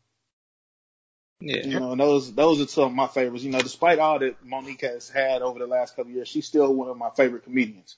Yeah. 1.39 1.67
You 1.67 1.79
know, 1.79 1.91
and 1.91 2.01
those 2.01 2.33
those 2.33 2.60
are 2.60 2.67
some 2.67 2.86
of 2.86 2.93
my 2.93 3.05
favorites. 3.05 3.43
You 3.43 3.51
know, 3.51 3.60
despite 3.62 3.99
all 3.99 4.17
that 4.17 4.43
Monique 4.43 4.81
has 4.81 5.07
had 5.07 5.43
over 5.43 5.60
the 5.60 5.67
last 5.67 5.95
couple 5.95 6.12
years, 6.12 6.27
she's 6.27 6.47
still 6.47 6.73
one 6.73 6.89
of 6.89 6.97
my 6.97 7.12
favorite 7.12 7.43
comedians. 7.43 7.95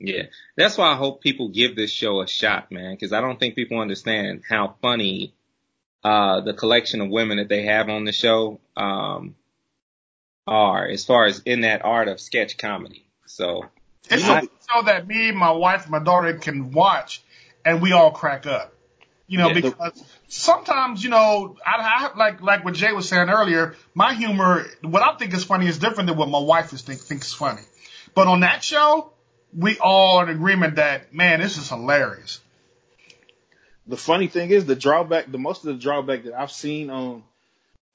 Yeah, 0.00 0.24
that's 0.56 0.78
why 0.78 0.92
I 0.92 0.96
hope 0.96 1.20
people 1.20 1.50
give 1.50 1.76
this 1.76 1.90
show 1.90 2.22
a 2.22 2.26
shot, 2.26 2.72
man, 2.72 2.94
because 2.94 3.12
I 3.12 3.20
don't 3.20 3.38
think 3.38 3.54
people 3.54 3.80
understand 3.80 4.42
how 4.48 4.76
funny 4.80 5.34
uh, 6.02 6.40
the 6.40 6.54
collection 6.54 7.02
of 7.02 7.10
women 7.10 7.36
that 7.36 7.50
they 7.50 7.64
have 7.66 7.90
on 7.90 8.04
the 8.04 8.12
show 8.12 8.60
um, 8.78 9.36
are, 10.46 10.86
as 10.86 11.04
far 11.04 11.26
as 11.26 11.40
in 11.44 11.60
that 11.62 11.84
art 11.84 12.08
of 12.08 12.18
sketch 12.18 12.56
comedy. 12.56 13.04
So 13.26 13.66
it's 14.08 14.24
a 14.24 14.40
show 14.40 14.82
that 14.86 15.06
me, 15.06 15.32
my 15.32 15.50
wife, 15.50 15.88
my 15.90 16.02
daughter 16.02 16.32
can 16.38 16.72
watch, 16.72 17.22
and 17.64 17.82
we 17.82 17.92
all 17.92 18.10
crack 18.10 18.46
up. 18.46 18.72
You 19.26 19.38
know, 19.38 19.48
yeah, 19.48 19.54
because 19.54 19.92
the, 19.92 20.04
sometimes, 20.28 21.04
you 21.04 21.10
know, 21.10 21.56
I, 21.64 22.10
I 22.12 22.18
like 22.18 22.40
like 22.40 22.64
what 22.64 22.74
Jay 22.74 22.92
was 22.92 23.08
saying 23.08 23.28
earlier. 23.28 23.76
My 23.94 24.14
humor, 24.14 24.66
what 24.80 25.02
I 25.02 25.14
think 25.16 25.34
is 25.34 25.44
funny, 25.44 25.68
is 25.68 25.78
different 25.78 26.08
than 26.08 26.16
what 26.16 26.30
my 26.30 26.40
wife 26.40 26.72
is 26.72 26.82
think, 26.82 27.00
thinks 27.00 27.32
funny. 27.32 27.62
But 28.14 28.26
on 28.26 28.40
that 28.40 28.64
show, 28.64 29.12
we 29.56 29.78
all 29.78 30.22
in 30.22 30.28
agreement 30.28 30.76
that 30.76 31.12
man, 31.14 31.40
this 31.40 31.58
is 31.58 31.68
hilarious. 31.68 32.40
The 33.86 33.96
funny 33.96 34.28
thing 34.28 34.50
is, 34.50 34.66
the 34.66 34.76
drawback, 34.76 35.30
the 35.30 35.38
most 35.38 35.64
of 35.64 35.74
the 35.74 35.82
drawback 35.82 36.24
that 36.24 36.34
I've 36.34 36.52
seen 36.52 36.90
on 36.90 37.24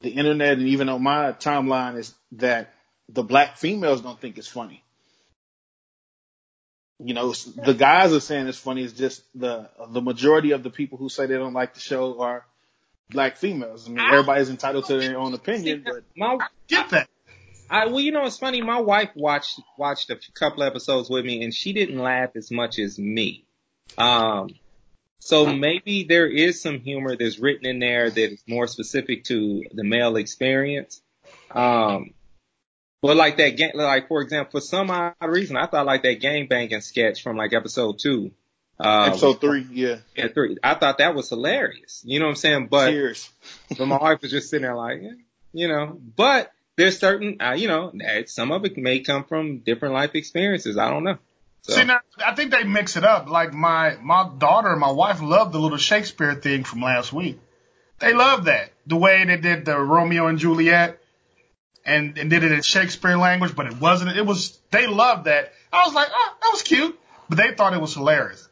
the 0.02 0.10
internet 0.10 0.58
and 0.58 0.68
even 0.68 0.89
on 0.89 1.02
my 1.02 1.32
timeline 1.32 1.98
is 1.98 2.13
that 2.34 2.74
the 3.08 3.24
black 3.24 3.58
females 3.58 4.02
don't 4.02 4.20
think 4.20 4.38
it's 4.38 4.48
funny. 4.48 4.84
You 7.00 7.13
know, 7.13 7.34
the 7.34 7.74
guys 7.74 8.13
are 8.13 8.20
saying 8.20 8.48
it's 8.48 8.58
funny. 8.58 8.84
It's 8.84 8.94
just 8.94 9.22
the 9.36 9.70
the 9.89 10.02
majority 10.02 10.52
of 10.52 10.63
the 10.63 10.70
people 10.70 10.98
who 10.98 11.10
say 11.10 11.26
they 11.26 11.38
don't 11.38 11.54
like 11.54 11.74
the 11.74 11.82
show 11.82 12.22
are 12.22 12.46
black 13.10 13.38
females. 13.38 13.88
I 13.88 13.91
mean, 13.91 14.00
everybody's 14.00 14.50
entitled 14.50 14.86
to 14.86 14.98
their 14.98 15.18
own 15.18 15.34
opinion, 15.34 15.84
but 15.86 16.04
My, 16.15 16.38
Get 16.68 16.89
that. 16.91 17.10
I, 17.69 17.88
well, 17.88 17.99
you 17.99 18.12
know, 18.12 18.25
it's 18.25 18.38
funny. 18.38 18.62
My 18.62 18.80
wife 18.80 19.10
watched 19.15 19.60
watched 19.78 20.10
a 20.10 20.17
couple 20.34 20.63
episodes 20.63 21.10
with 21.10 21.25
me, 21.25 21.43
and 21.43 21.54
she 21.54 21.73
didn't 21.73 21.99
laugh 21.99 22.32
as 22.36 22.51
much 22.51 22.80
as 22.80 22.99
me. 22.99 23.45
Um, 23.97 24.49
so 25.19 25.51
maybe 25.51 26.04
there 26.04 26.28
is 26.28 26.62
some 26.62 26.80
humor 26.80 27.15
that's 27.15 27.39
written 27.39 27.65
in 27.65 27.80
there 27.80 28.10
that 28.10 28.32
is 28.34 28.43
more 28.47 28.67
specific 28.67 29.23
to 29.25 29.63
the 29.73 29.84
male 29.84 30.17
experience. 30.17 31.01
Um, 31.49 32.12
but 33.01 33.17
like 33.17 33.38
that 33.38 33.58
game, 33.58 33.71
like 33.73 34.08
for 34.08 34.21
example, 34.21 34.60
for 34.60 34.63
some 34.63 34.91
odd 34.91 35.13
reason, 35.21 35.58
I 35.58 35.67
thought 35.67 35.86
like 35.86 36.04
that 36.04 36.19
gang 36.21 36.47
banging 36.47 36.82
sketch 36.82 37.23
from 37.23 37.38
like 37.38 37.54
episode 37.54 37.97
two. 37.99 38.32
Uh, 38.80 39.06
episode 39.08 39.39
three, 39.41 39.65
yeah, 39.71 39.97
yeah, 40.15 40.28
three. 40.28 40.58
I 40.63 40.75
thought 40.75 40.97
that 40.97 41.15
was 41.15 41.30
hilarious. 41.30 42.04
You 42.06 42.19
know 42.19 42.25
what 42.25 42.32
I'm 42.32 42.36
saying? 42.36 42.67
But 42.67 42.91
cheers. 42.91 43.30
but 43.78 43.88
my 43.88 43.97
wife 43.97 44.21
was 44.21 44.32
just 44.32 44.49
sitting 44.49 44.63
there 44.63 44.75
like, 44.75 45.01
eh, 45.01 45.15
you 45.54 45.67
know, 45.67 45.97
but 46.15 46.51
there's 46.78 47.00
certain, 47.00 47.42
uh, 47.42 47.54
you 47.54 47.68
know, 47.68 47.94
some 48.28 48.52
of 48.52 48.66
it 48.66 48.78
may 48.78 49.00
come 49.00 49.24
from 49.24 49.60
different 49.60 49.94
life 49.94 50.16
experiences. 50.16 50.78
I 50.78 50.90
don't 50.90 51.04
know. 51.04 51.18
So, 51.62 51.74
See, 51.74 51.84
now, 51.84 52.00
I 52.24 52.36
think 52.36 52.52
they 52.52 52.64
mix 52.64 52.96
it 52.96 53.04
up. 53.04 53.28
Like 53.28 53.54
my 53.54 53.96
my 54.02 54.30
daughter 54.38 54.70
and 54.70 54.80
my 54.80 54.92
wife 54.92 55.22
loved 55.22 55.52
the 55.52 55.60
little 55.60 55.80
Shakespeare 55.80 56.36
thing 56.36 56.64
from 56.64 56.82
last 56.82 57.12
week. 57.12 57.40
They 58.00 58.14
loved 58.14 58.46
that. 58.46 58.72
The 58.86 58.98
way 58.98 59.26
they 59.26 59.38
did 59.38 59.66
the 59.66 59.78
Romeo 59.80 60.28
and 60.28 60.38
Juliet 60.38 61.02
and, 61.86 62.18
and 62.18 62.30
did 62.30 62.44
it 62.44 62.52
in 62.52 62.62
Shakespeare 62.62 63.18
language, 63.18 63.56
but 63.56 63.66
it 63.66 63.80
wasn't. 63.80 64.16
It 64.16 64.26
was 64.26 64.60
they 64.70 64.86
loved 64.86 65.26
that. 65.26 65.54
I 65.74 65.86
was 65.86 65.96
like, 65.96 66.10
oh, 66.12 66.34
that 66.42 66.50
was 66.52 66.62
cute, 66.62 67.00
but 67.30 67.38
they 67.38 67.54
thought 67.56 67.74
it 67.74 67.82
was 67.82 67.96
hilarious. 67.96 68.48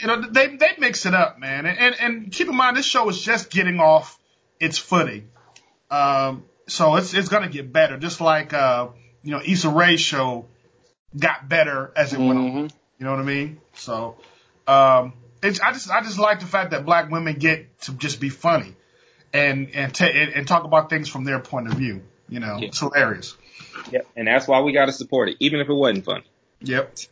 You 0.00 0.08
know, 0.08 0.20
they 0.20 0.56
they 0.56 0.72
mix 0.78 1.06
it 1.06 1.14
up, 1.14 1.38
man. 1.38 1.64
And 1.64 1.78
and, 1.78 1.96
and 2.00 2.32
keep 2.32 2.48
in 2.48 2.56
mind, 2.56 2.76
this 2.76 2.86
show 2.86 3.08
is 3.08 3.20
just 3.20 3.50
getting 3.50 3.80
off 3.80 4.18
its 4.58 4.76
footing. 4.76 5.30
Um, 5.90 6.44
so 6.70 6.96
it's 6.96 7.14
it's 7.14 7.28
gonna 7.28 7.48
get 7.48 7.72
better, 7.72 7.96
just 7.98 8.20
like 8.20 8.52
uh, 8.52 8.88
you 9.22 9.32
know, 9.32 9.40
Issa 9.44 9.68
Rae's 9.68 10.00
show 10.00 10.46
got 11.18 11.48
better 11.48 11.92
as 11.96 12.12
it 12.12 12.18
went 12.18 12.38
on. 12.38 12.50
Mhm. 12.52 12.72
You 12.98 13.06
know 13.06 13.10
what 13.12 13.20
I 13.20 13.24
mean? 13.24 13.60
So, 13.74 14.16
um, 14.68 15.14
it's, 15.42 15.58
I 15.60 15.72
just, 15.72 15.90
I 15.90 16.02
just 16.02 16.18
like 16.18 16.40
the 16.40 16.46
fact 16.46 16.72
that 16.72 16.84
black 16.84 17.10
women 17.10 17.34
get 17.38 17.80
to 17.82 17.92
just 17.94 18.20
be 18.20 18.28
funny 18.28 18.76
and, 19.32 19.70
and, 19.74 19.94
ta- 19.94 20.04
and, 20.04 20.46
talk 20.46 20.64
about 20.64 20.90
things 20.90 21.08
from 21.08 21.24
their 21.24 21.38
point 21.40 21.66
of 21.68 21.74
view. 21.74 22.02
You 22.28 22.40
know, 22.40 22.58
Yeah. 22.58 22.66
it's 22.68 22.78
hilarious. 22.78 23.36
yep. 23.90 24.06
And 24.16 24.28
that's 24.28 24.46
why 24.46 24.60
we 24.60 24.72
got 24.72 24.86
to 24.86 24.92
support 24.92 25.30
it, 25.30 25.36
even 25.40 25.60
if 25.60 25.68
it 25.70 25.72
wasn't 25.72 26.04
funny. 26.04 26.24
Yep. 26.60 26.96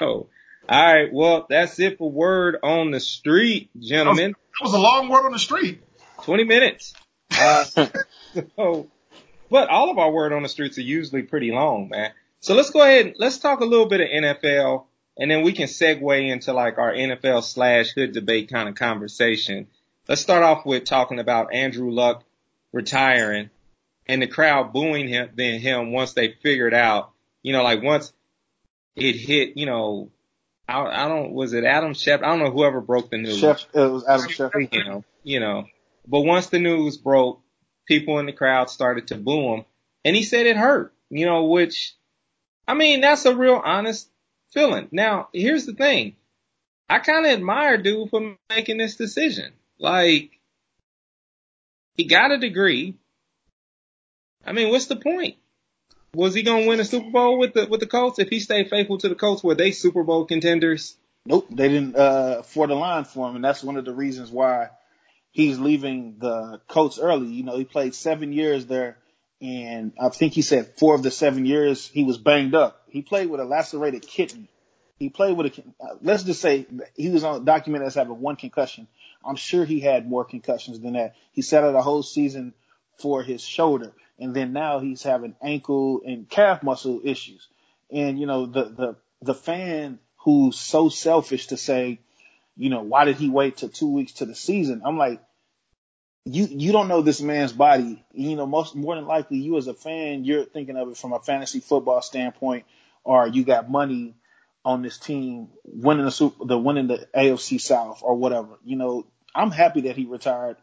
Oh, 0.00 0.28
all 0.68 0.94
right. 0.94 1.12
Well, 1.12 1.46
that's 1.50 1.78
it 1.80 1.98
for 1.98 2.08
word 2.08 2.56
on 2.62 2.92
the 2.92 3.00
street, 3.00 3.68
gentlemen. 3.80 4.30
That 4.60 4.64
was 4.64 4.72
a 4.72 4.78
long 4.78 5.08
word 5.08 5.26
on 5.26 5.32
the 5.32 5.40
street. 5.40 5.82
20 6.22 6.44
minutes. 6.44 6.94
Uh, 7.38 7.64
so, 8.56 8.88
but 9.50 9.68
all 9.68 9.90
of 9.90 9.98
our 9.98 10.10
word 10.10 10.32
on 10.32 10.42
the 10.42 10.48
streets 10.48 10.78
are 10.78 10.82
usually 10.82 11.22
pretty 11.22 11.50
long, 11.50 11.88
man. 11.88 12.12
So 12.40 12.54
let's 12.54 12.70
go 12.70 12.82
ahead 12.82 13.06
and 13.06 13.14
let's 13.18 13.38
talk 13.38 13.60
a 13.60 13.64
little 13.64 13.86
bit 13.86 14.00
of 14.00 14.08
NFL 14.08 14.84
and 15.18 15.30
then 15.30 15.42
we 15.42 15.52
can 15.52 15.66
segue 15.66 16.30
into 16.30 16.52
like 16.52 16.78
our 16.78 16.92
NFL 16.92 17.42
slash 17.42 17.90
hood 17.90 18.12
debate 18.12 18.50
kind 18.50 18.68
of 18.68 18.76
conversation. 18.76 19.66
Let's 20.08 20.20
start 20.20 20.44
off 20.44 20.64
with 20.64 20.84
talking 20.84 21.18
about 21.18 21.52
Andrew 21.52 21.90
Luck 21.90 22.24
retiring 22.72 23.50
and 24.06 24.22
the 24.22 24.28
crowd 24.28 24.72
booing 24.72 25.08
him, 25.08 25.30
then 25.34 25.60
him 25.60 25.92
once 25.92 26.12
they 26.12 26.34
figured 26.42 26.72
out, 26.72 27.10
you 27.42 27.52
know, 27.52 27.62
like 27.62 27.82
once 27.82 28.12
it 28.94 29.16
hit, 29.16 29.56
you 29.56 29.66
know, 29.66 30.10
I, 30.68 30.82
I 30.82 31.08
don't, 31.08 31.32
was 31.32 31.52
it 31.52 31.64
Adam 31.64 31.94
Shep? 31.94 32.22
I 32.22 32.28
don't 32.28 32.38
know 32.38 32.50
whoever 32.50 32.80
broke 32.80 33.10
the 33.10 33.18
news 33.18 33.38
Chef, 33.38 33.66
it 33.74 33.90
was 33.90 34.06
Adam 34.06 34.28
Schefter. 34.28 34.72
you 34.72 34.84
know, 34.84 35.04
you 35.24 35.40
know. 35.40 35.66
But 36.08 36.20
once 36.20 36.46
the 36.46 36.58
news 36.58 36.96
broke, 36.96 37.42
people 37.86 38.18
in 38.18 38.26
the 38.26 38.32
crowd 38.32 38.70
started 38.70 39.08
to 39.08 39.16
boo 39.16 39.54
him, 39.54 39.64
and 40.04 40.16
he 40.16 40.22
said 40.22 40.46
it 40.46 40.56
hurt, 40.56 40.94
you 41.10 41.26
know, 41.26 41.44
which, 41.44 41.94
I 42.66 42.74
mean, 42.74 43.02
that's 43.02 43.26
a 43.26 43.36
real 43.36 43.60
honest 43.62 44.08
feeling. 44.50 44.88
Now, 44.90 45.28
here's 45.34 45.66
the 45.66 45.74
thing. 45.74 46.16
I 46.88 47.00
kind 47.00 47.26
of 47.26 47.32
admire 47.32 47.76
dude 47.76 48.08
for 48.08 48.36
making 48.48 48.78
this 48.78 48.96
decision. 48.96 49.52
Like, 49.78 50.30
he 51.94 52.04
got 52.04 52.30
a 52.30 52.38
degree. 52.38 52.94
I 54.46 54.52
mean, 54.52 54.70
what's 54.70 54.86
the 54.86 54.96
point? 54.96 55.36
Was 56.14 56.32
he 56.32 56.42
gonna 56.42 56.66
win 56.66 56.80
a 56.80 56.86
Super 56.86 57.10
Bowl 57.10 57.38
with 57.38 57.52
the 57.52 57.66
with 57.66 57.80
the 57.80 57.86
Colts 57.86 58.18
if 58.18 58.30
he 58.30 58.40
stayed 58.40 58.70
faithful 58.70 58.96
to 58.98 59.10
the 59.10 59.14
Colts? 59.14 59.44
Were 59.44 59.54
they 59.54 59.72
Super 59.72 60.02
Bowl 60.04 60.24
contenders? 60.24 60.96
Nope, 61.26 61.48
they 61.50 61.68
didn't 61.68 61.96
uh 61.96 62.42
for 62.42 62.66
the 62.66 62.74
line 62.74 63.04
for 63.04 63.28
him, 63.28 63.36
and 63.36 63.44
that's 63.44 63.62
one 63.62 63.76
of 63.76 63.84
the 63.84 63.92
reasons 63.92 64.30
why 64.30 64.70
he's 65.38 65.60
leaving 65.60 66.16
the 66.18 66.60
Colts 66.66 66.98
early. 66.98 67.28
You 67.28 67.44
know, 67.44 67.56
he 67.56 67.64
played 67.64 67.94
seven 67.94 68.32
years 68.32 68.66
there, 68.66 68.98
and 69.40 69.92
I 70.00 70.08
think 70.08 70.32
he 70.32 70.42
said 70.42 70.74
four 70.78 70.96
of 70.96 71.04
the 71.04 71.12
seven 71.12 71.46
years 71.46 71.86
he 71.86 72.02
was 72.02 72.18
banged 72.18 72.56
up. 72.56 72.82
He 72.88 73.02
played 73.02 73.30
with 73.30 73.40
a 73.40 73.44
lacerated 73.44 74.02
kidney. 74.02 74.48
He 74.98 75.10
played 75.10 75.36
with 75.36 75.46
a. 75.46 75.62
uh, 75.80 75.94
Let's 76.02 76.24
just 76.24 76.40
say 76.40 76.66
he 76.96 77.10
was 77.10 77.22
on 77.22 77.44
documented 77.44 77.86
as 77.86 77.94
having 77.94 78.20
one 78.20 78.34
concussion. 78.34 78.88
I'm 79.24 79.36
sure 79.36 79.64
he 79.64 79.78
had 79.78 80.08
more 80.08 80.24
concussions 80.24 80.80
than 80.80 80.94
that. 80.94 81.14
He 81.30 81.42
sat 81.42 81.62
out 81.62 81.76
a 81.76 81.82
whole 81.82 82.02
season 82.02 82.52
for 82.98 83.22
his 83.22 83.40
shoulder, 83.40 83.92
and 84.18 84.34
then 84.34 84.52
now 84.52 84.80
he's 84.80 85.04
having 85.04 85.36
ankle 85.40 86.02
and 86.04 86.28
calf 86.28 86.64
muscle 86.64 87.00
issues. 87.04 87.46
And 87.92 88.18
you 88.18 88.26
know, 88.26 88.46
the 88.46 88.64
the 88.64 88.96
the 89.22 89.34
fan 89.34 90.00
who's 90.16 90.58
so 90.58 90.88
selfish 90.88 91.46
to 91.46 91.56
say, 91.56 92.00
you 92.56 92.70
know, 92.70 92.82
why 92.82 93.04
did 93.04 93.16
he 93.18 93.30
wait 93.30 93.58
till 93.58 93.68
two 93.68 93.92
weeks 93.92 94.14
to 94.14 94.26
the 94.26 94.34
season? 94.34 94.82
I'm 94.84 94.98
like, 94.98 95.22
you 96.24 96.46
you 96.50 96.72
don't 96.72 96.88
know 96.88 97.02
this 97.02 97.20
man's 97.20 97.52
body. 97.52 98.04
You 98.12 98.36
know, 98.36 98.46
most 98.46 98.74
more 98.74 98.94
than 98.94 99.06
likely, 99.06 99.38
you 99.38 99.56
as 99.56 99.66
a 99.66 99.74
fan, 99.74 100.24
you're 100.24 100.44
thinking 100.44 100.76
of 100.76 100.88
it 100.88 100.96
from 100.96 101.12
a 101.12 101.20
fantasy 101.20 101.60
football 101.60 102.02
standpoint, 102.02 102.66
or 103.04 103.26
you 103.26 103.44
got 103.44 103.70
money 103.70 104.14
on 104.64 104.82
this 104.82 104.98
team 104.98 105.48
winning 105.64 106.04
the 106.04 106.10
super, 106.10 106.44
the 106.44 106.58
winning 106.58 106.88
the 106.88 107.08
AFC 107.14 107.60
South 107.60 108.00
or 108.02 108.16
whatever. 108.16 108.58
You 108.64 108.76
know, 108.76 109.06
I'm 109.34 109.50
happy 109.50 109.82
that 109.82 109.96
he 109.96 110.04
retired. 110.04 110.56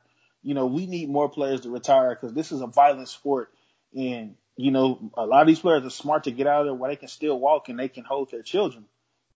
You 0.43 0.53
know, 0.53 0.67
we 0.67 0.85
need 0.85 1.09
more 1.09 1.29
players 1.29 1.61
to 1.61 1.71
retire 1.71 2.13
because 2.13 2.33
this 2.33 2.51
is 2.51 2.61
a 2.61 2.67
violent 2.67 3.09
sport, 3.09 3.51
and 3.97 4.35
you 4.57 4.71
know, 4.71 5.11
a 5.15 5.25
lot 5.25 5.41
of 5.41 5.47
these 5.47 5.59
players 5.59 5.85
are 5.85 5.89
smart 5.89 6.25
to 6.25 6.31
get 6.31 6.47
out 6.47 6.61
of 6.61 6.67
there 6.67 6.73
where 6.73 6.89
they 6.89 6.95
can 6.95 7.07
still 7.07 7.39
walk 7.39 7.69
and 7.69 7.79
they 7.79 7.89
can 7.89 8.03
hold 8.03 8.31
their 8.31 8.41
children. 8.41 8.85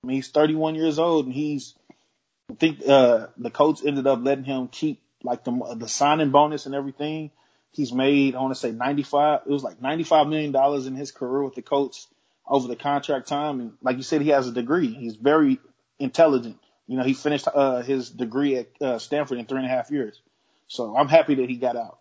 I 0.03 0.07
mean, 0.07 0.15
he's 0.15 0.29
31 0.29 0.75
years 0.75 0.97
old 0.97 1.25
and 1.25 1.33
he's, 1.33 1.75
I 2.49 2.53
think, 2.53 2.87
uh, 2.87 3.27
the 3.37 3.49
coach 3.49 3.81
ended 3.85 4.07
up 4.07 4.19
letting 4.23 4.45
him 4.45 4.69
keep 4.69 5.01
like 5.23 5.43
the, 5.43 5.75
the 5.77 5.87
signing 5.87 6.31
bonus 6.31 6.65
and 6.65 6.75
everything. 6.75 7.31
He's 7.71 7.93
made, 7.93 8.35
I 8.35 8.41
want 8.41 8.53
to 8.53 8.59
say 8.59 8.71
95, 8.71 9.41
it 9.45 9.51
was 9.51 9.63
like 9.63 9.79
$95 9.79 10.29
million 10.29 10.87
in 10.87 10.95
his 10.95 11.11
career 11.11 11.43
with 11.43 11.55
the 11.55 11.61
Colts 11.61 12.07
over 12.47 12.67
the 12.67 12.75
contract 12.75 13.27
time. 13.27 13.59
And 13.59 13.73
like 13.81 13.97
you 13.97 14.03
said, 14.03 14.21
he 14.21 14.29
has 14.29 14.47
a 14.47 14.51
degree. 14.51 14.91
He's 14.91 15.15
very 15.15 15.59
intelligent. 15.99 16.57
You 16.87 16.97
know, 16.97 17.03
he 17.03 17.13
finished, 17.13 17.47
uh, 17.53 17.83
his 17.83 18.09
degree 18.09 18.55
at, 18.55 18.69
uh, 18.81 18.97
Stanford 18.97 19.37
in 19.37 19.45
three 19.45 19.59
and 19.59 19.67
a 19.67 19.69
half 19.69 19.91
years. 19.91 20.19
So 20.67 20.95
I'm 20.95 21.07
happy 21.07 21.35
that 21.35 21.49
he 21.49 21.57
got 21.57 21.75
out. 21.75 21.99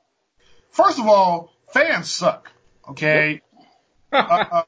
First 0.70 0.98
of 0.98 1.06
all, 1.06 1.52
fans 1.72 2.10
suck. 2.10 2.50
Okay. 2.88 3.42
uh, 4.12 4.62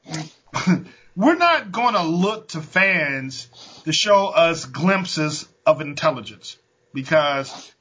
um, 0.67 0.87
we're 1.15 1.35
not 1.35 1.71
going 1.71 1.95
to 1.95 2.03
look 2.03 2.49
to 2.49 2.61
fans 2.61 3.47
to 3.85 3.91
show 3.91 4.27
us 4.27 4.65
glimpses 4.65 5.47
of 5.65 5.81
intelligence 5.81 6.57
because 6.93 7.71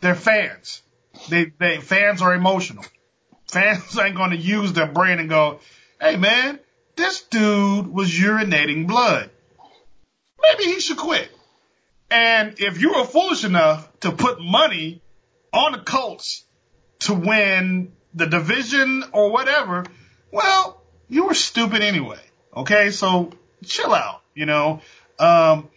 they're 0.00 0.14
fans. 0.14 0.82
They, 1.28 1.52
they 1.58 1.78
fans 1.78 2.22
are 2.22 2.34
emotional. 2.34 2.84
Fans 3.48 3.98
ain't 3.98 4.14
going 4.14 4.32
to 4.32 4.36
use 4.36 4.74
their 4.74 4.86
brain 4.86 5.18
and 5.18 5.28
go, 5.30 5.60
"Hey 5.98 6.16
man, 6.16 6.60
this 6.96 7.22
dude 7.22 7.86
was 7.86 8.10
urinating 8.10 8.86
blood. 8.86 9.30
Maybe 10.42 10.64
he 10.64 10.80
should 10.80 10.98
quit." 10.98 11.30
And 12.10 12.60
if 12.60 12.78
you 12.78 12.92
were 12.92 13.04
foolish 13.04 13.44
enough 13.44 13.88
to 14.00 14.12
put 14.12 14.40
money 14.40 15.00
on 15.52 15.72
the 15.72 15.78
Colts 15.78 16.44
to 17.00 17.14
win 17.14 17.92
the 18.14 18.26
division 18.26 19.04
or 19.12 19.30
whatever, 19.30 19.84
well, 20.30 20.82
you 21.08 21.26
were 21.26 21.34
stupid 21.34 21.82
anyway. 21.82 22.20
Okay, 22.54 22.90
so 22.90 23.30
chill 23.64 23.94
out. 23.94 24.22
You 24.34 24.46
know, 24.46 24.80
um, 25.18 25.68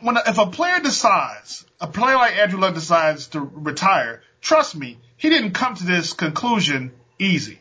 when 0.00 0.16
if 0.16 0.38
a 0.38 0.46
player 0.46 0.80
decides, 0.80 1.64
a 1.80 1.86
player 1.86 2.14
like 2.14 2.36
Andrew 2.36 2.60
Luck 2.60 2.74
decides 2.74 3.28
to 3.28 3.40
retire, 3.40 4.22
trust 4.40 4.74
me, 4.74 4.98
he 5.16 5.28
didn't 5.28 5.52
come 5.52 5.74
to 5.74 5.84
this 5.84 6.12
conclusion 6.12 6.92
easy 7.18 7.60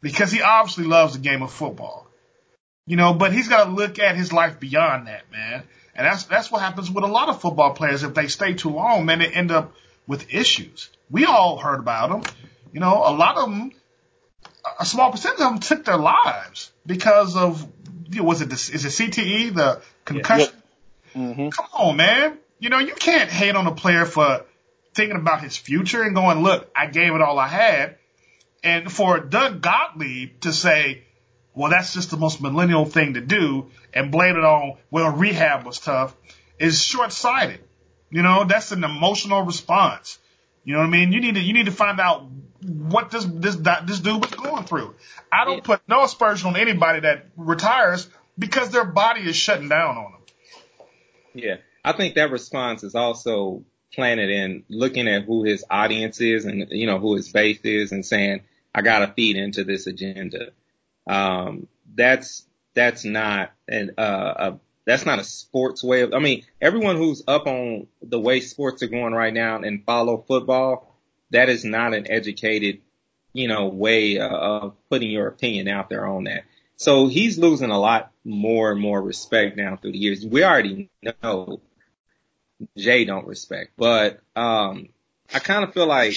because 0.00 0.30
he 0.30 0.42
obviously 0.42 0.84
loves 0.84 1.14
the 1.14 1.20
game 1.20 1.42
of 1.42 1.52
football. 1.52 2.06
You 2.86 2.96
know, 2.96 3.14
but 3.14 3.32
he's 3.32 3.48
got 3.48 3.64
to 3.64 3.70
look 3.70 3.98
at 3.98 4.16
his 4.16 4.32
life 4.32 4.60
beyond 4.60 5.06
that, 5.06 5.30
man. 5.32 5.62
And 5.94 6.06
that's 6.06 6.24
that's 6.24 6.50
what 6.50 6.60
happens 6.60 6.90
with 6.90 7.04
a 7.04 7.08
lot 7.08 7.28
of 7.28 7.40
football 7.40 7.72
players. 7.72 8.02
If 8.02 8.14
they 8.14 8.28
stay 8.28 8.54
too 8.54 8.70
long, 8.70 9.06
man, 9.06 9.20
they 9.20 9.28
end 9.28 9.50
up 9.50 9.74
with 10.06 10.34
issues. 10.34 10.90
We 11.10 11.24
all 11.24 11.56
heard 11.56 11.80
about 11.80 12.10
them. 12.10 12.34
You 12.72 12.80
know, 12.80 13.02
a 13.06 13.14
lot 13.14 13.36
of 13.36 13.48
them 13.48 13.72
a 14.78 14.84
small 14.84 15.10
percentage 15.10 15.40
of 15.40 15.50
them 15.50 15.60
took 15.60 15.84
their 15.84 15.96
lives 15.96 16.70
because 16.86 17.36
of 17.36 17.66
you 18.10 18.18
know, 18.18 18.24
was 18.24 18.40
it 18.40 18.50
the, 18.50 18.54
is 18.54 18.84
it 18.84 19.10
CTE 19.10 19.54
the 19.54 19.82
concussion? 20.04 20.52
Yeah. 20.52 20.60
Mm-hmm. 21.14 21.48
Come 21.50 21.66
on, 21.72 21.96
man. 21.96 22.38
You 22.58 22.70
know 22.70 22.78
you 22.78 22.94
can't 22.94 23.30
hate 23.30 23.56
on 23.56 23.66
a 23.66 23.74
player 23.74 24.04
for 24.04 24.44
thinking 24.94 25.16
about 25.16 25.42
his 25.42 25.56
future 25.56 26.02
and 26.02 26.14
going, 26.14 26.42
look, 26.42 26.70
I 26.74 26.86
gave 26.86 27.14
it 27.14 27.20
all 27.20 27.38
I 27.38 27.48
had. 27.48 27.98
And 28.62 28.90
for 28.90 29.20
Doug 29.20 29.60
Gottlieb 29.60 30.40
to 30.40 30.52
say, 30.52 31.02
well, 31.54 31.70
that's 31.70 31.92
just 31.92 32.10
the 32.10 32.16
most 32.16 32.40
millennial 32.40 32.84
thing 32.84 33.14
to 33.14 33.20
do 33.20 33.70
and 33.92 34.10
blame 34.10 34.36
it 34.36 34.44
on, 34.44 34.78
well, 34.90 35.10
rehab 35.10 35.66
was 35.66 35.78
tough 35.78 36.16
is 36.58 36.82
short 36.82 37.12
sighted. 37.12 37.60
You 38.10 38.22
know, 38.22 38.44
that's 38.44 38.72
an 38.72 38.84
emotional 38.84 39.42
response. 39.42 40.18
You 40.64 40.74
know 40.74 40.80
what 40.80 40.86
I 40.86 40.90
mean? 40.90 41.12
You 41.12 41.20
need 41.20 41.34
to, 41.34 41.40
you 41.40 41.52
need 41.52 41.66
to 41.66 41.72
find 41.72 42.00
out 42.00 42.26
what 42.62 43.10
this, 43.10 43.24
this, 43.24 43.56
this 43.56 44.00
dude 44.00 44.22
was 44.22 44.30
going 44.30 44.64
through. 44.64 44.94
I 45.30 45.44
don't 45.44 45.62
put 45.62 45.82
no 45.88 46.04
aspersion 46.04 46.48
on 46.48 46.56
anybody 46.56 47.00
that 47.00 47.26
retires 47.36 48.08
because 48.38 48.70
their 48.70 48.84
body 48.84 49.22
is 49.22 49.36
shutting 49.36 49.68
down 49.68 49.96
on 49.96 50.12
them. 50.12 50.20
Yeah. 51.34 51.56
I 51.84 51.92
think 51.92 52.14
that 52.14 52.30
response 52.30 52.82
is 52.82 52.94
also 52.94 53.64
planted 53.92 54.30
in 54.30 54.64
looking 54.68 55.06
at 55.08 55.24
who 55.24 55.44
his 55.44 55.64
audience 55.70 56.20
is 56.20 56.44
and, 56.44 56.66
you 56.70 56.86
know, 56.86 56.98
who 56.98 57.14
his 57.14 57.30
base 57.30 57.60
is 57.62 57.92
and 57.92 58.04
saying, 58.04 58.42
I 58.74 58.82
gotta 58.82 59.12
feed 59.12 59.36
into 59.36 59.64
this 59.64 59.86
agenda. 59.86 60.52
Um, 61.06 61.68
that's, 61.94 62.46
that's 62.74 63.04
not 63.04 63.52
an, 63.68 63.92
uh, 63.98 64.34
a, 64.36 64.58
that's 64.86 65.06
not 65.06 65.18
a 65.18 65.24
sports 65.24 65.84
way 65.84 66.02
of, 66.02 66.12
I 66.12 66.18
mean, 66.18 66.44
everyone 66.60 66.96
who's 66.96 67.22
up 67.28 67.46
on 67.46 67.86
the 68.02 68.20
way 68.20 68.40
sports 68.40 68.82
are 68.82 68.88
going 68.88 69.14
right 69.14 69.32
now 69.32 69.56
and 69.58 69.84
follow 69.84 70.24
football, 70.26 70.94
that 71.30 71.48
is 71.48 71.64
not 71.64 71.94
an 71.94 72.10
educated, 72.10 72.80
you 73.32 73.48
know, 73.48 73.66
way 73.66 74.18
of 74.18 74.74
putting 74.90 75.10
your 75.10 75.26
opinion 75.26 75.68
out 75.68 75.88
there 75.88 76.06
on 76.06 76.24
that. 76.24 76.44
So 76.76 77.06
he's 77.06 77.38
losing 77.38 77.70
a 77.70 77.78
lot 77.78 78.10
more 78.24 78.72
and 78.72 78.80
more 78.80 79.00
respect 79.00 79.56
now 79.56 79.76
through 79.76 79.92
the 79.92 79.98
years. 79.98 80.26
We 80.26 80.44
already 80.44 80.90
know 81.22 81.60
Jay 82.76 83.04
don't 83.04 83.26
respect, 83.26 83.72
but, 83.76 84.20
um, 84.34 84.88
I 85.32 85.38
kind 85.38 85.64
of 85.64 85.72
feel 85.72 85.86
like, 85.86 86.16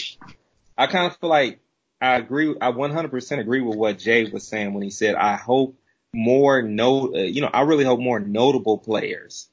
I 0.77 0.87
kind 0.87 1.07
of 1.07 1.17
feel 1.17 1.29
like 1.29 1.59
I 1.99 2.17
agree. 2.17 2.55
I 2.61 2.71
100% 2.71 3.39
agree 3.39 3.61
with 3.61 3.75
what 3.75 3.97
Jay 3.97 4.29
was 4.29 4.47
saying 4.47 4.73
when 4.73 4.83
he 4.83 4.89
said, 4.89 5.15
I 5.15 5.35
hope 5.35 5.75
more 6.13 6.61
no, 6.61 7.13
uh, 7.13 7.19
you 7.19 7.41
know, 7.41 7.49
I 7.51 7.61
really 7.61 7.85
hope 7.85 7.99
more 7.99 8.19
notable 8.19 8.77
players 8.77 9.49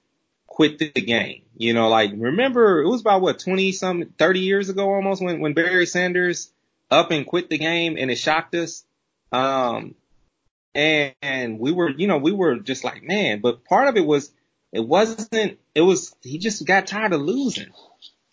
quit 0.54 0.78
the 0.78 0.88
game. 0.88 1.42
You 1.56 1.74
know, 1.74 1.88
like 1.88 2.12
remember 2.16 2.80
it 2.80 2.88
was 2.88 3.00
about 3.00 3.22
what 3.22 3.40
20 3.40 3.72
some 3.72 4.04
30 4.18 4.40
years 4.40 4.68
ago 4.68 4.92
almost 4.92 5.22
when 5.22 5.40
when 5.40 5.52
Barry 5.52 5.86
Sanders 5.86 6.50
up 6.90 7.10
and 7.10 7.26
quit 7.26 7.50
the 7.50 7.58
game 7.58 7.96
and 7.98 8.10
it 8.10 8.16
shocked 8.16 8.54
us. 8.54 8.84
Um 9.32 9.94
and 10.74 11.58
we 11.58 11.72
were, 11.72 11.90
you 11.90 12.06
know, 12.06 12.18
we 12.18 12.32
were 12.32 12.56
just 12.56 12.84
like, 12.84 13.02
man, 13.02 13.40
but 13.40 13.64
part 13.64 13.88
of 13.88 13.96
it 13.96 14.06
was 14.06 14.32
it 14.72 14.86
wasn't 14.86 15.58
it 15.74 15.80
was 15.80 16.14
he 16.22 16.38
just 16.38 16.64
got 16.66 16.86
tired 16.86 17.12
of 17.12 17.20
losing. 17.20 17.72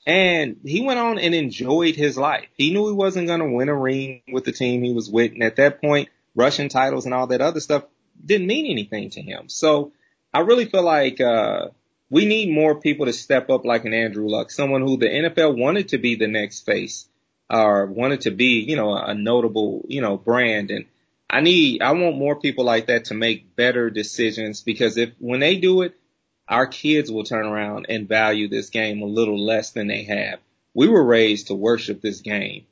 And 0.08 0.58
he 0.66 0.82
went 0.82 1.00
on 1.00 1.20
and 1.20 1.36
enjoyed 1.36 1.96
his 1.96 2.18
life. 2.18 2.48
He 2.56 2.74
knew 2.74 2.88
he 2.88 2.94
wasn't 2.94 3.28
going 3.28 3.42
to 3.42 3.52
win 3.52 3.70
a 3.70 3.76
ring 3.76 4.24
with 4.32 4.46
the 4.46 4.52
team 4.52 4.82
he 4.82 4.94
was 4.94 5.10
with. 5.10 5.34
And 5.34 5.44
at 5.44 5.58
that 5.58 5.80
point, 5.80 6.10
rushing 6.36 6.70
titles 6.70 7.06
and 7.06 7.14
all 7.14 7.28
that 7.28 7.42
other 7.42 7.60
stuff 7.60 7.84
didn't 8.24 8.48
mean 8.48 8.66
anything 8.66 9.12
to 9.12 9.22
him. 9.22 9.48
So 9.48 9.92
I 10.34 10.40
really 10.40 10.66
feel 10.66 10.82
like, 10.82 11.22
uh, 11.22 11.68
we 12.12 12.26
need 12.26 12.54
more 12.54 12.76
people 12.76 13.06
to 13.06 13.14
step 13.14 13.50
up 13.50 13.64
like 13.64 13.86
an 13.86 13.94
Andrew 13.94 14.28
Luck, 14.28 14.52
someone 14.52 14.82
who 14.82 14.98
the 14.98 15.08
NFL 15.08 15.58
wanted 15.58 15.90
to 15.90 15.98
be 15.98 16.16
the 16.16 16.28
next 16.28 16.66
face 16.66 17.08
or 17.50 17.86
wanted 17.86 18.22
to 18.22 18.32
be, 18.32 18.60
you 18.60 18.76
know, 18.76 18.94
a 18.94 19.14
notable, 19.14 19.86
you 19.88 20.02
know, 20.02 20.18
brand. 20.18 20.72
And 20.72 20.86
I 21.32 21.42
need, 21.42 21.82
I 21.82 21.92
want 21.94 22.18
more 22.18 22.40
people 22.40 22.66
like 22.66 22.88
that 22.88 23.06
to 23.06 23.14
make 23.14 23.56
better 23.56 23.90
decisions 23.90 24.62
because 24.62 24.98
if, 24.98 25.12
when 25.20 25.40
they 25.40 25.56
do 25.56 25.82
it, 25.82 25.96
our 26.48 26.68
kids 26.68 27.12
will 27.12 27.24
turn 27.24 27.46
around 27.46 27.86
and 27.90 28.08
value 28.08 28.48
this 28.48 28.70
game 28.70 29.02
a 29.02 29.06
little 29.06 29.44
less 29.44 29.72
than 29.72 29.88
they 29.88 30.04
have. 30.04 30.40
We 30.74 30.88
were 30.88 31.04
raised 31.04 31.48
to 31.48 31.56
worship 31.56 32.02
this 32.02 32.22
game. 32.22 32.66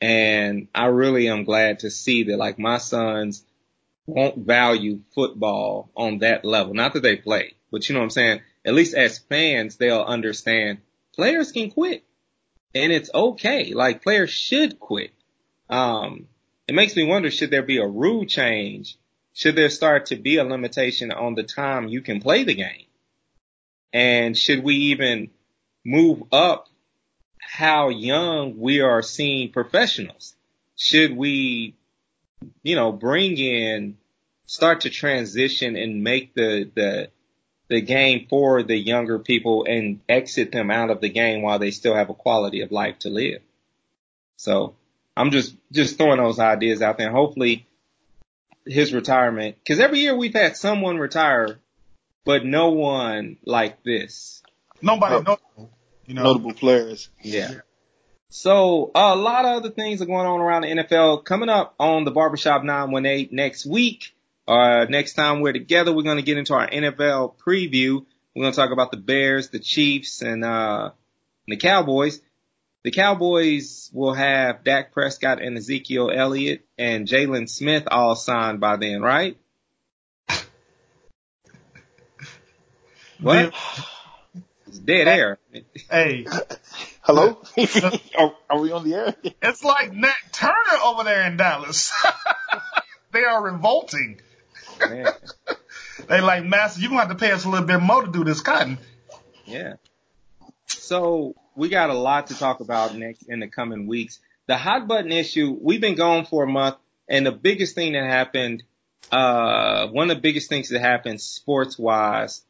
And 0.00 0.68
I 0.74 0.86
really 0.86 1.28
am 1.28 1.44
glad 1.44 1.80
to 1.80 1.90
see 1.90 2.24
that 2.24 2.36
like 2.36 2.58
my 2.58 2.78
sons 2.78 3.44
won't 4.06 4.38
value 4.38 5.00
football 5.14 5.90
on 5.96 6.18
that 6.18 6.44
level. 6.44 6.74
Not 6.74 6.94
that 6.94 7.02
they 7.02 7.16
play, 7.16 7.54
but 7.70 7.88
you 7.88 7.94
know 7.94 8.00
what 8.00 8.04
I'm 8.04 8.10
saying? 8.10 8.40
at 8.66 8.74
least 8.74 8.94
as 8.94 9.18
fans, 9.18 9.76
they'll 9.76 10.02
understand 10.02 10.78
players 11.14 11.52
can 11.52 11.70
quit 11.70 12.04
and 12.74 12.92
it's 12.92 13.10
okay. 13.14 13.72
Like 13.72 14.02
players 14.02 14.30
should 14.30 14.80
quit. 14.80 15.12
Um, 15.70 16.26
it 16.68 16.74
makes 16.74 16.96
me 16.96 17.04
wonder, 17.04 17.30
should 17.30 17.50
there 17.50 17.62
be 17.62 17.78
a 17.78 17.86
rule 17.86 18.24
change? 18.24 18.96
Should 19.32 19.54
there 19.54 19.68
start 19.68 20.06
to 20.06 20.16
be 20.16 20.38
a 20.38 20.44
limitation 20.44 21.12
on 21.12 21.34
the 21.34 21.42
time 21.42 21.88
you 21.88 22.00
can 22.00 22.20
play 22.20 22.44
the 22.44 22.54
game? 22.54 22.86
And 23.92 24.36
should 24.36 24.64
we 24.64 24.74
even 24.76 25.30
move 25.84 26.24
up 26.32 26.68
how 27.38 27.90
young 27.90 28.58
we 28.58 28.80
are 28.80 29.02
seeing 29.02 29.52
professionals? 29.52 30.34
Should 30.76 31.16
we, 31.16 31.74
you 32.62 32.74
know, 32.74 32.92
bring 32.92 33.38
in, 33.38 33.96
start 34.46 34.82
to 34.82 34.90
transition 34.90 35.76
and 35.76 36.02
make 36.02 36.34
the, 36.34 36.70
the, 36.74 37.10
the 37.68 37.80
game 37.80 38.26
for 38.28 38.62
the 38.62 38.76
younger 38.76 39.18
people 39.18 39.66
and 39.68 40.00
exit 40.08 40.50
them 40.50 40.70
out 40.70 40.90
of 40.90 41.00
the 41.00 41.08
game 41.08 41.42
while 41.42 41.58
they 41.58 41.70
still 41.70 41.94
have 41.94 42.10
a 42.10 42.14
quality 42.14 42.62
of 42.62 42.72
life 42.72 42.98
to 43.00 43.08
live. 43.08 43.40
So 44.36 44.74
I'm 45.16 45.30
just, 45.30 45.54
just 45.72 45.96
throwing 45.96 46.18
those 46.18 46.38
ideas 46.38 46.82
out 46.82 46.98
there. 46.98 47.06
And 47.06 47.16
hopefully 47.16 47.66
his 48.64 48.92
retirement, 48.92 49.56
cause 49.66 49.78
every 49.78 50.00
year 50.00 50.16
we've 50.16 50.34
had 50.34 50.56
someone 50.56 50.98
retire, 50.98 51.58
but 52.24 52.44
no 52.44 52.70
one 52.70 53.38
like 53.44 53.82
this. 53.82 54.42
Nobody 54.82 55.14
notable, 55.14 55.70
you 56.06 56.14
know. 56.14 56.24
Notable 56.24 56.52
players. 56.52 57.08
Yeah. 57.22 57.54
So 58.28 58.90
uh, 58.94 59.12
a 59.14 59.16
lot 59.16 59.44
of 59.44 59.56
other 59.56 59.70
things 59.70 60.02
are 60.02 60.06
going 60.06 60.26
on 60.26 60.40
around 60.40 60.62
the 60.62 60.68
NFL. 60.68 61.24
Coming 61.24 61.48
up 61.48 61.74
on 61.78 62.04
the 62.04 62.10
Barbershop 62.10 62.64
918 62.64 63.34
next 63.34 63.64
week, 63.64 64.14
uh, 64.46 64.84
next 64.88 65.14
time 65.14 65.40
we're 65.40 65.52
together, 65.52 65.94
we're 65.94 66.02
going 66.02 66.18
to 66.18 66.22
get 66.22 66.36
into 66.36 66.54
our 66.54 66.68
NFL 66.68 67.36
preview. 67.38 68.04
We're 68.34 68.42
going 68.42 68.52
to 68.52 68.56
talk 68.56 68.72
about 68.72 68.90
the 68.90 68.98
Bears, 68.98 69.48
the 69.48 69.58
Chiefs, 69.58 70.20
and, 70.20 70.44
uh, 70.44 70.90
the 71.46 71.56
Cowboys. 71.56 72.20
The 72.86 72.92
Cowboys 72.92 73.90
will 73.92 74.12
have 74.12 74.62
Dak 74.62 74.92
Prescott 74.92 75.42
and 75.42 75.58
Ezekiel 75.58 76.08
Elliott 76.14 76.64
and 76.78 77.08
Jaylon 77.08 77.50
Smith 77.50 77.82
all 77.90 78.14
signed 78.14 78.60
by 78.60 78.76
then, 78.76 79.02
right? 79.02 79.36
What? 83.18 83.52
It's 84.68 84.78
dead 84.78 85.08
air. 85.08 85.40
Hey. 85.90 86.28
Hello? 87.00 87.42
are, 88.18 88.34
are, 88.48 88.60
we 88.60 88.70
on 88.70 88.88
the 88.88 88.94
air? 88.94 89.16
It's 89.42 89.64
like 89.64 89.92
Nat 89.92 90.14
Turner 90.30 90.78
over 90.84 91.02
there 91.02 91.26
in 91.26 91.36
Dallas. 91.36 91.92
they 93.10 93.24
are 93.24 93.42
revolting. 93.42 94.20
they 94.78 96.20
like, 96.20 96.44
Master, 96.44 96.80
you're 96.80 96.90
going 96.90 97.00
to 97.00 97.08
have 97.08 97.18
to 97.18 97.26
pay 97.26 97.32
us 97.32 97.44
a 97.46 97.48
little 97.48 97.66
bit 97.66 97.80
more 97.80 98.04
to 98.04 98.12
do 98.12 98.22
this 98.22 98.42
cotton. 98.42 98.78
Yeah. 99.44 99.74
So 100.68 101.34
we 101.56 101.70
got 101.70 101.90
a 101.90 101.94
lot 101.94 102.28
to 102.28 102.38
talk 102.38 102.60
about 102.60 102.94
next 102.94 103.22
in 103.22 103.40
the 103.40 103.48
coming 103.48 103.86
weeks. 103.86 104.20
The 104.46 104.56
hot 104.56 104.86
button 104.86 105.10
issue, 105.10 105.56
we've 105.60 105.80
been 105.80 105.96
gone 105.96 106.26
for 106.26 106.44
a 106.44 106.46
month 106.46 106.76
and 107.08 107.26
the 107.26 107.32
biggest 107.32 107.74
thing 107.74 107.94
that 107.94 108.04
happened, 108.04 108.62
uh, 109.10 109.88
one 109.88 110.10
of 110.10 110.16
the 110.18 110.20
biggest 110.20 110.48
things 110.48 110.68
that 110.68 110.80
happened 110.80 111.20
sports 111.20 111.78
wise, 111.78 112.42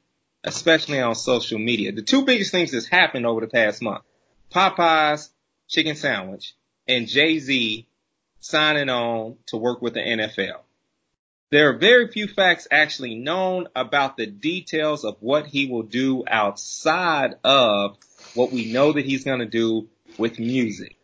especially 0.45 1.01
on 1.01 1.15
social 1.15 1.59
media, 1.59 1.93
the 1.93 2.03
two 2.03 2.25
biggest 2.25 2.51
things 2.51 2.73
that's 2.73 2.87
happened 2.87 3.27
over 3.27 3.41
the 3.41 3.47
past 3.47 3.81
month, 3.81 4.03
Popeyes 4.53 5.29
chicken 5.69 5.97
sandwich 5.97 6.55
and 6.89 7.09
Jay-Z 7.09 7.87
signing 8.41 8.89
on 8.89 9.37
to 9.47 9.57
work 9.57 9.83
with 9.83 9.95
the 9.95 10.01
NFL. 10.01 10.61
There 11.51 11.71
are 11.71 11.79
very 11.79 12.09
few 12.09 12.27
facts 12.27 12.67
actually 12.71 13.15
known 13.15 13.69
about 13.77 14.17
the 14.17 14.27
details 14.27 15.05
of 15.05 15.17
what 15.21 15.47
he 15.47 15.67
will 15.67 15.85
do 15.85 16.25
outside 16.27 17.37
of 17.45 17.99
what 18.37 18.53
we 18.53 18.73
know 18.73 18.93
that 18.93 19.05
he's 19.05 19.25
going 19.25 19.41
to 19.41 19.47
do 19.47 19.89
with 20.19 20.39
music. 20.39 20.97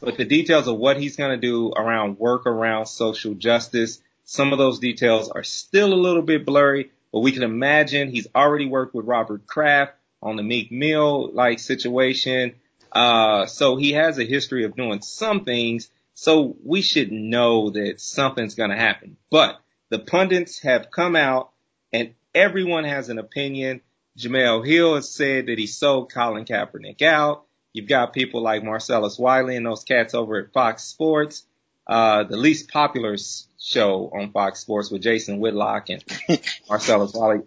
But 0.00 0.16
the 0.16 0.24
details 0.24 0.68
of 0.68 0.76
what 0.76 0.98
he's 0.98 1.16
going 1.16 1.30
to 1.30 1.36
do 1.36 1.72
around 1.72 2.18
work 2.18 2.46
around 2.46 2.86
social 2.86 3.34
justice, 3.34 4.00
some 4.24 4.52
of 4.52 4.58
those 4.58 4.78
details 4.78 5.30
are 5.30 5.42
still 5.42 5.92
a 5.92 5.94
little 5.94 6.22
bit 6.22 6.44
blurry, 6.44 6.90
but 7.12 7.20
we 7.20 7.32
can 7.32 7.42
imagine 7.42 8.10
he's 8.10 8.28
already 8.34 8.66
worked 8.66 8.94
with 8.94 9.06
Robert 9.06 9.46
Kraft 9.46 9.94
on 10.22 10.36
the 10.36 10.42
Meek 10.42 10.70
Mill 10.70 11.30
like 11.32 11.58
situation. 11.58 12.54
Uh, 12.92 13.46
so 13.46 13.76
he 13.76 13.92
has 13.92 14.18
a 14.18 14.24
history 14.24 14.64
of 14.64 14.76
doing 14.76 15.00
some 15.00 15.44
things. 15.44 15.88
So 16.14 16.56
we 16.64 16.82
should 16.82 17.12
know 17.12 17.70
that 17.70 18.00
something's 18.00 18.54
going 18.54 18.70
to 18.70 18.76
happen. 18.76 19.16
But 19.30 19.60
the 19.90 19.98
pundits 19.98 20.60
have 20.60 20.90
come 20.90 21.14
out 21.14 21.50
and 21.92 22.14
everyone 22.34 22.84
has 22.84 23.08
an 23.08 23.18
opinion. 23.18 23.80
Jemele 24.16 24.66
Hill 24.66 24.94
has 24.94 25.10
said 25.10 25.46
that 25.46 25.58
he 25.58 25.66
sold 25.66 26.12
Colin 26.12 26.44
Kaepernick 26.44 27.02
out. 27.02 27.44
You've 27.72 27.88
got 27.88 28.14
people 28.14 28.40
like 28.40 28.64
Marcellus 28.64 29.18
Wiley 29.18 29.56
and 29.56 29.66
those 29.66 29.84
cats 29.84 30.14
over 30.14 30.38
at 30.38 30.52
Fox 30.52 30.84
Sports. 30.84 31.44
uh, 31.86 32.24
the 32.24 32.36
least 32.36 32.68
popular 32.68 33.16
show 33.60 34.10
on 34.12 34.32
Fox 34.32 34.60
Sports 34.60 34.90
with 34.90 35.02
Jason 35.02 35.38
Whitlock 35.38 35.90
and 35.90 36.02
Marcellus 36.68 37.12
Wiley. 37.12 37.42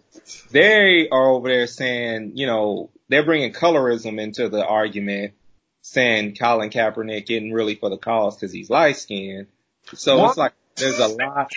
They 0.50 1.08
are 1.08 1.30
over 1.30 1.48
there 1.48 1.66
saying, 1.66 2.32
you 2.36 2.46
know, 2.46 2.90
they're 3.08 3.24
bringing 3.24 3.52
colorism 3.52 4.20
into 4.20 4.48
the 4.48 4.64
argument, 4.64 5.32
saying 5.82 6.36
Colin 6.36 6.70
Kaepernick 6.70 7.28
isn't 7.28 7.52
really 7.52 7.74
for 7.74 7.90
the 7.90 7.98
cause 7.98 8.36
because 8.36 8.52
he's 8.52 8.70
light 8.70 8.96
skinned. 8.96 9.48
So 9.94 10.18
what? 10.18 10.28
it's 10.28 10.38
like 10.38 10.52
there's 10.76 10.98
a 10.98 11.08
lot. 11.08 11.50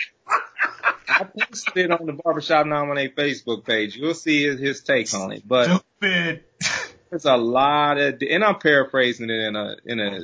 I 1.08 1.24
posted 1.24 1.76
it 1.76 1.90
on 1.90 2.06
the 2.06 2.12
Barbershop 2.12 2.66
Nominate 2.66 3.16
Facebook 3.16 3.64
page. 3.64 3.96
You'll 3.96 4.14
see 4.14 4.44
his, 4.44 4.60
his 4.60 4.80
take 4.82 5.12
on 5.14 5.32
it. 5.32 5.46
But 5.46 5.64
Stupid. 6.00 6.44
there's 7.10 7.24
a 7.24 7.36
lot 7.36 7.98
of, 7.98 8.22
and 8.28 8.44
I'm 8.44 8.58
paraphrasing 8.58 9.30
it 9.30 9.40
in 9.40 9.56
a, 9.56 9.76
in 9.84 10.00
a, 10.00 10.20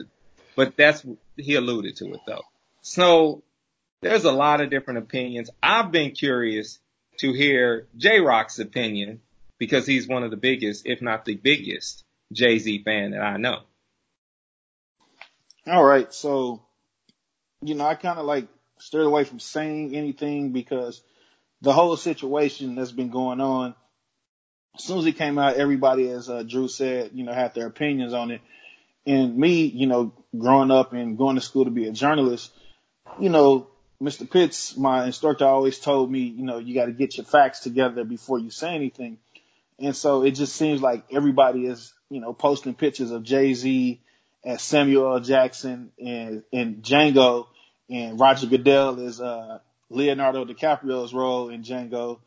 but 0.57 0.77
that's, 0.77 1.05
he 1.37 1.55
alluded 1.55 1.97
to 1.97 2.13
it 2.13 2.21
though. 2.27 2.45
So 2.83 3.43
there's 4.03 4.25
a 4.25 4.33
lot 4.33 4.61
of 4.61 4.71
different 4.71 5.01
opinions. 5.01 5.51
I've 5.63 5.93
been 5.93 6.13
curious 6.13 6.79
to 7.19 7.33
hear 7.33 7.87
J 7.97 8.21
Rock's 8.21 8.59
opinion 8.59 9.21
because 9.59 9.87
he's 9.87 10.09
one 10.09 10.23
of 10.25 10.31
the 10.31 10.37
biggest, 10.37 10.87
if 10.87 11.03
not 11.03 11.25
the 11.25 11.35
biggest, 11.35 12.05
Jay 12.33 12.59
Z 12.59 12.83
fan 12.85 13.11
that 13.11 13.21
I 13.21 13.37
know. 13.37 13.61
All 15.67 15.85
right, 15.85 16.13
so 16.13 16.63
you 17.63 17.75
know, 17.75 17.85
I 17.85 17.95
kind 17.95 18.19
of 18.19 18.25
like 18.25 18.49
steered 18.81 19.07
away 19.07 19.25
from 19.25 19.41
saying 19.41 19.95
anything 19.95 20.53
because 20.53 21.03
the 21.63 21.73
whole 21.73 21.97
situation 21.97 22.75
that's 22.75 22.93
been 22.93 23.11
going 23.11 23.41
on. 23.41 23.75
As 24.77 24.85
soon 24.85 24.99
as 24.99 25.07
it 25.07 25.19
came 25.19 25.39
out, 25.39 25.57
everybody, 25.57 26.09
as 26.09 26.31
uh, 26.31 26.43
Drew 26.43 26.69
said, 26.69 27.11
you 27.15 27.25
know, 27.25 27.33
had 27.33 27.55
their 27.55 27.67
opinions 27.67 28.15
on 28.15 28.31
it. 28.31 28.41
And 29.07 29.37
me, 29.37 29.65
you 29.65 29.87
know, 29.87 30.13
growing 30.37 30.71
up 30.71 30.93
and 30.93 31.19
going 31.19 31.37
to 31.37 31.43
school 31.43 31.65
to 31.65 31.71
be 31.71 31.89
a 31.89 31.93
journalist, 31.93 32.53
you 33.19 33.29
know, 33.29 33.69
Mr. 34.01 34.31
Pitts, 34.31 34.77
my 34.77 35.05
instructor 35.05 35.45
always 35.45 35.79
told 35.79 36.11
me, 36.11 36.21
you 36.21 36.45
know, 36.45 36.59
you 36.59 36.75
got 36.75 36.87
to 36.87 36.93
get 36.93 37.17
your 37.17 37.27
facts 37.27 37.61
together 37.61 38.05
before 38.05 38.39
you 38.39 38.51
say 38.51 38.75
anything. 38.75 39.19
And 39.79 39.95
so 39.95 40.23
it 40.23 40.33
just 40.33 40.57
seems 40.57 40.81
like 40.81 41.05
everybody 41.11 41.67
is, 41.67 41.93
you 42.09 42.21
know, 42.21 42.33
posting 42.33 42.75
pictures 42.75 43.11
of 43.11 43.23
Jay 43.23 43.53
Z 43.53 44.01
as 44.45 44.63
Samuel 44.63 45.15
L. 45.15 45.21
Jackson 45.21 45.91
and, 45.99 46.43
and 46.53 46.77
Django 46.83 47.47
and 47.91 48.19
Roger 48.19 48.47
Goodell 48.47 48.99
is, 49.01 49.21
uh, 49.21 49.59
Leonardo 49.91 50.45
DiCaprio's 50.45 51.13
role 51.13 51.51
in 51.51 51.63
Django. 51.63 52.21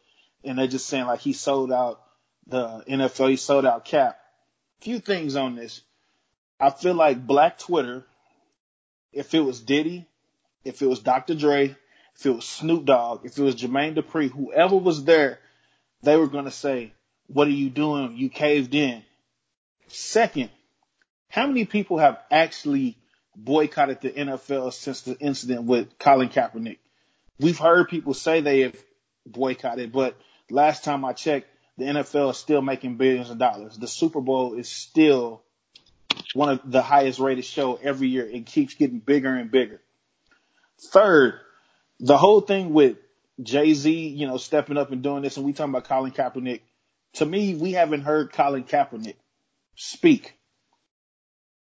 And 0.43 0.59
they're 0.59 0.67
just 0.67 0.87
saying 0.87 1.05
like 1.05 1.21
he 1.21 1.33
sold 1.33 1.71
out 1.71 2.01
the 2.47 2.83
NFL, 2.87 3.29
he 3.29 3.37
sold 3.37 3.65
out 3.65 3.85
Cap. 3.85 4.19
A 4.81 4.83
few 4.83 4.99
things 4.99 5.35
on 5.35 5.55
this. 5.55 5.81
I 6.59 6.69
feel 6.69 6.93
like 6.93 7.25
Black 7.25 7.57
Twitter, 7.57 8.05
if 9.13 9.33
it 9.33 9.39
was 9.39 9.61
Diddy, 9.61 10.05
if 10.65 10.81
it 10.81 10.87
was 10.87 10.99
Dr. 10.99 11.35
Dre, 11.35 11.75
if 12.15 12.25
it 12.25 12.29
was 12.29 12.45
Snoop 12.45 12.85
Dogg, 12.85 13.25
if 13.25 13.37
it 13.37 13.41
was 13.41 13.55
Jermaine 13.55 13.95
Dupri, 13.95 14.29
whoever 14.29 14.75
was 14.75 15.03
there, 15.05 15.39
they 16.03 16.17
were 16.17 16.27
to 16.27 16.51
say, 16.51 16.93
what 17.27 17.47
are 17.47 17.51
you 17.51 17.69
doing? 17.69 18.17
You 18.17 18.29
caved 18.29 18.75
in. 18.75 19.03
Second, 19.87 20.49
how 21.29 21.47
many 21.47 21.65
people 21.65 21.97
have 21.97 22.19
actually 22.29 22.97
boycotted 23.35 24.01
the 24.01 24.11
NFL 24.11 24.73
since 24.73 25.01
the 25.01 25.17
incident 25.17 25.63
with 25.63 25.97
Colin 25.99 26.29
Kaepernick? 26.29 26.77
We've 27.39 27.57
heard 27.57 27.89
people 27.89 28.13
say 28.13 28.41
they 28.41 28.61
have 28.61 28.75
boycotted, 29.25 29.91
but 29.91 30.15
last 30.49 30.83
time 30.83 31.03
I 31.05 31.13
checked, 31.13 31.47
the 31.77 31.85
NFL 31.85 32.31
is 32.31 32.37
still 32.37 32.61
making 32.61 32.97
billions 32.97 33.29
of 33.29 33.37
dollars. 33.37 33.77
The 33.77 33.87
Super 33.87 34.21
Bowl 34.21 34.53
is 34.53 34.69
still 34.69 35.41
one 36.33 36.49
of 36.49 36.59
the 36.63 36.81
highest 36.81 37.19
rated 37.19 37.45
show 37.45 37.79
every 37.81 38.07
year. 38.07 38.25
It 38.25 38.45
keeps 38.45 38.75
getting 38.75 38.99
bigger 38.99 39.33
and 39.35 39.49
bigger. 39.49 39.81
Third, 40.79 41.39
the 41.99 42.17
whole 42.17 42.41
thing 42.41 42.73
with 42.73 42.97
Jay 43.41 43.73
Z, 43.73 43.91
you 44.09 44.27
know, 44.27 44.37
stepping 44.37 44.77
up 44.77 44.91
and 44.91 45.01
doing 45.01 45.23
this, 45.23 45.37
and 45.37 45.45
we 45.45 45.53
talking 45.53 45.71
about 45.73 45.85
Colin 45.85 46.11
Kaepernick. 46.11 46.61
To 47.13 47.25
me, 47.25 47.55
we 47.55 47.73
haven't 47.73 48.01
heard 48.01 48.31
Colin 48.31 48.63
Kaepernick 48.63 49.15
speak. 49.75 50.37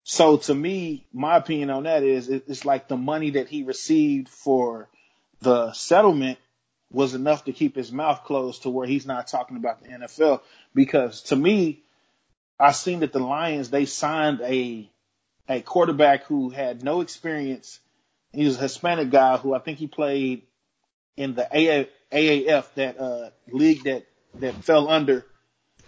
So 0.03 0.37
to 0.37 0.53
me, 0.53 1.05
my 1.13 1.37
opinion 1.37 1.69
on 1.69 1.83
that 1.83 2.03
is 2.03 2.29
it's 2.29 2.65
like 2.65 2.87
the 2.87 2.97
money 2.97 3.31
that 3.31 3.47
he 3.47 3.63
received 3.63 4.29
for 4.29 4.89
the 5.41 5.71
settlement 5.73 6.39
was 6.91 7.13
enough 7.15 7.45
to 7.45 7.53
keep 7.53 7.75
his 7.75 7.91
mouth 7.91 8.23
closed 8.23 8.63
to 8.63 8.69
where 8.69 8.87
he's 8.87 9.05
not 9.05 9.27
talking 9.27 9.57
about 9.57 9.81
the 9.81 9.89
NFL. 9.89 10.41
Because 10.75 11.21
to 11.23 11.35
me, 11.35 11.83
I 12.59 12.71
seen 12.71 12.99
that 12.99 13.13
the 13.13 13.19
Lions 13.19 13.69
they 13.69 13.85
signed 13.85 14.41
a 14.41 14.89
a 15.49 15.61
quarterback 15.61 16.25
who 16.25 16.49
had 16.49 16.83
no 16.83 17.01
experience 17.01 17.79
he 18.33 18.45
was 18.45 18.57
a 18.57 18.61
Hispanic 18.61 19.11
guy 19.11 19.37
who 19.37 19.53
I 19.53 19.59
think 19.59 19.77
he 19.77 19.87
played 19.87 20.43
in 21.15 21.35
the 21.35 21.47
AAF, 22.11 22.67
that 22.75 22.99
uh, 22.99 23.29
league 23.51 23.83
that 23.83 24.05
that 24.35 24.55
fell 24.55 24.89
under 24.89 25.25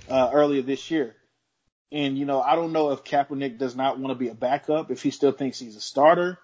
uh, 0.07 0.29
earlier 0.31 0.61
this 0.61 0.91
year. 0.91 1.15
And 1.91 2.17
you 2.17 2.25
know, 2.25 2.41
I 2.41 2.55
don't 2.55 2.73
know 2.73 2.91
if 2.91 3.03
Kaepernick 3.03 3.57
does 3.57 3.75
not 3.75 3.99
want 3.99 4.11
to 4.11 4.15
be 4.15 4.29
a 4.29 4.33
backup, 4.33 4.91
if 4.91 5.01
he 5.01 5.11
still 5.11 5.31
thinks 5.31 5.59
he's 5.59 5.75
a 5.75 5.81
starter. 5.81 6.39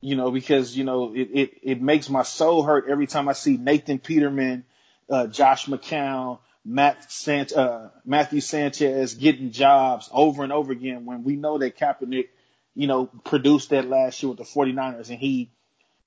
You 0.00 0.14
know, 0.14 0.30
because 0.30 0.76
you 0.76 0.84
know 0.84 1.14
it 1.14 1.28
it, 1.32 1.50
it 1.62 1.82
makes 1.82 2.08
my 2.08 2.22
soul 2.22 2.62
hurt 2.62 2.86
every 2.88 3.06
time 3.06 3.28
I 3.28 3.32
see 3.32 3.56
Nathan 3.56 3.98
Peterman, 3.98 4.64
uh, 5.10 5.26
Josh 5.26 5.66
McCown, 5.66 6.38
Matt 6.64 7.10
Sant- 7.10 7.52
uh, 7.52 7.88
Matthew 8.04 8.40
Sanchez 8.40 9.14
getting 9.14 9.52
jobs 9.52 10.08
over 10.12 10.44
and 10.44 10.52
over 10.52 10.70
again 10.70 11.06
when 11.06 11.24
we 11.24 11.36
know 11.36 11.58
that 11.58 11.78
Kaepernick 11.78 12.28
you 12.76 12.86
know, 12.86 13.06
produced 13.06 13.70
that 13.70 13.88
last 13.88 14.22
year 14.22 14.28
with 14.28 14.38
the 14.38 14.44
49ers 14.44 15.08
and 15.08 15.18
he 15.18 15.50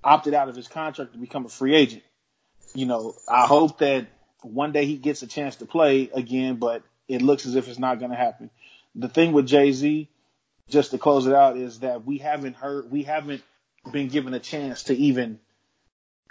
opted 0.03 0.35
out 0.35 0.47
of 0.47 0.55
his 0.55 0.67
contract 0.67 1.13
to 1.13 1.17
become 1.17 1.45
a 1.45 1.49
free 1.49 1.75
agent. 1.75 2.03
You 2.75 2.85
know, 2.85 3.15
I 3.27 3.47
hope 3.47 3.79
that 3.79 4.07
one 4.43 4.71
day 4.71 4.85
he 4.85 4.95
gets 4.95 5.23
a 5.23 5.27
chance 5.27 5.57
to 5.57 5.65
play 5.65 6.11
again, 6.13 6.57
but 6.57 6.83
it 7.07 7.23
looks 7.23 7.47
as 7.47 7.55
if 7.55 7.67
it's 7.67 7.79
not 7.79 7.97
going 7.97 8.11
to 8.11 8.17
happen. 8.17 8.51
The 8.99 9.07
thing 9.07 9.31
with 9.31 9.47
Jay 9.47 9.71
Z, 9.71 10.09
just 10.67 10.91
to 10.91 10.97
close 10.97 11.25
it 11.25 11.33
out, 11.33 11.57
is 11.57 11.79
that 11.79 12.05
we 12.05 12.17
haven't 12.17 12.55
heard, 12.55 12.91
we 12.91 13.03
haven't 13.03 13.41
been 13.91 14.09
given 14.09 14.33
a 14.33 14.39
chance 14.39 14.83
to 14.83 14.95
even 14.95 15.39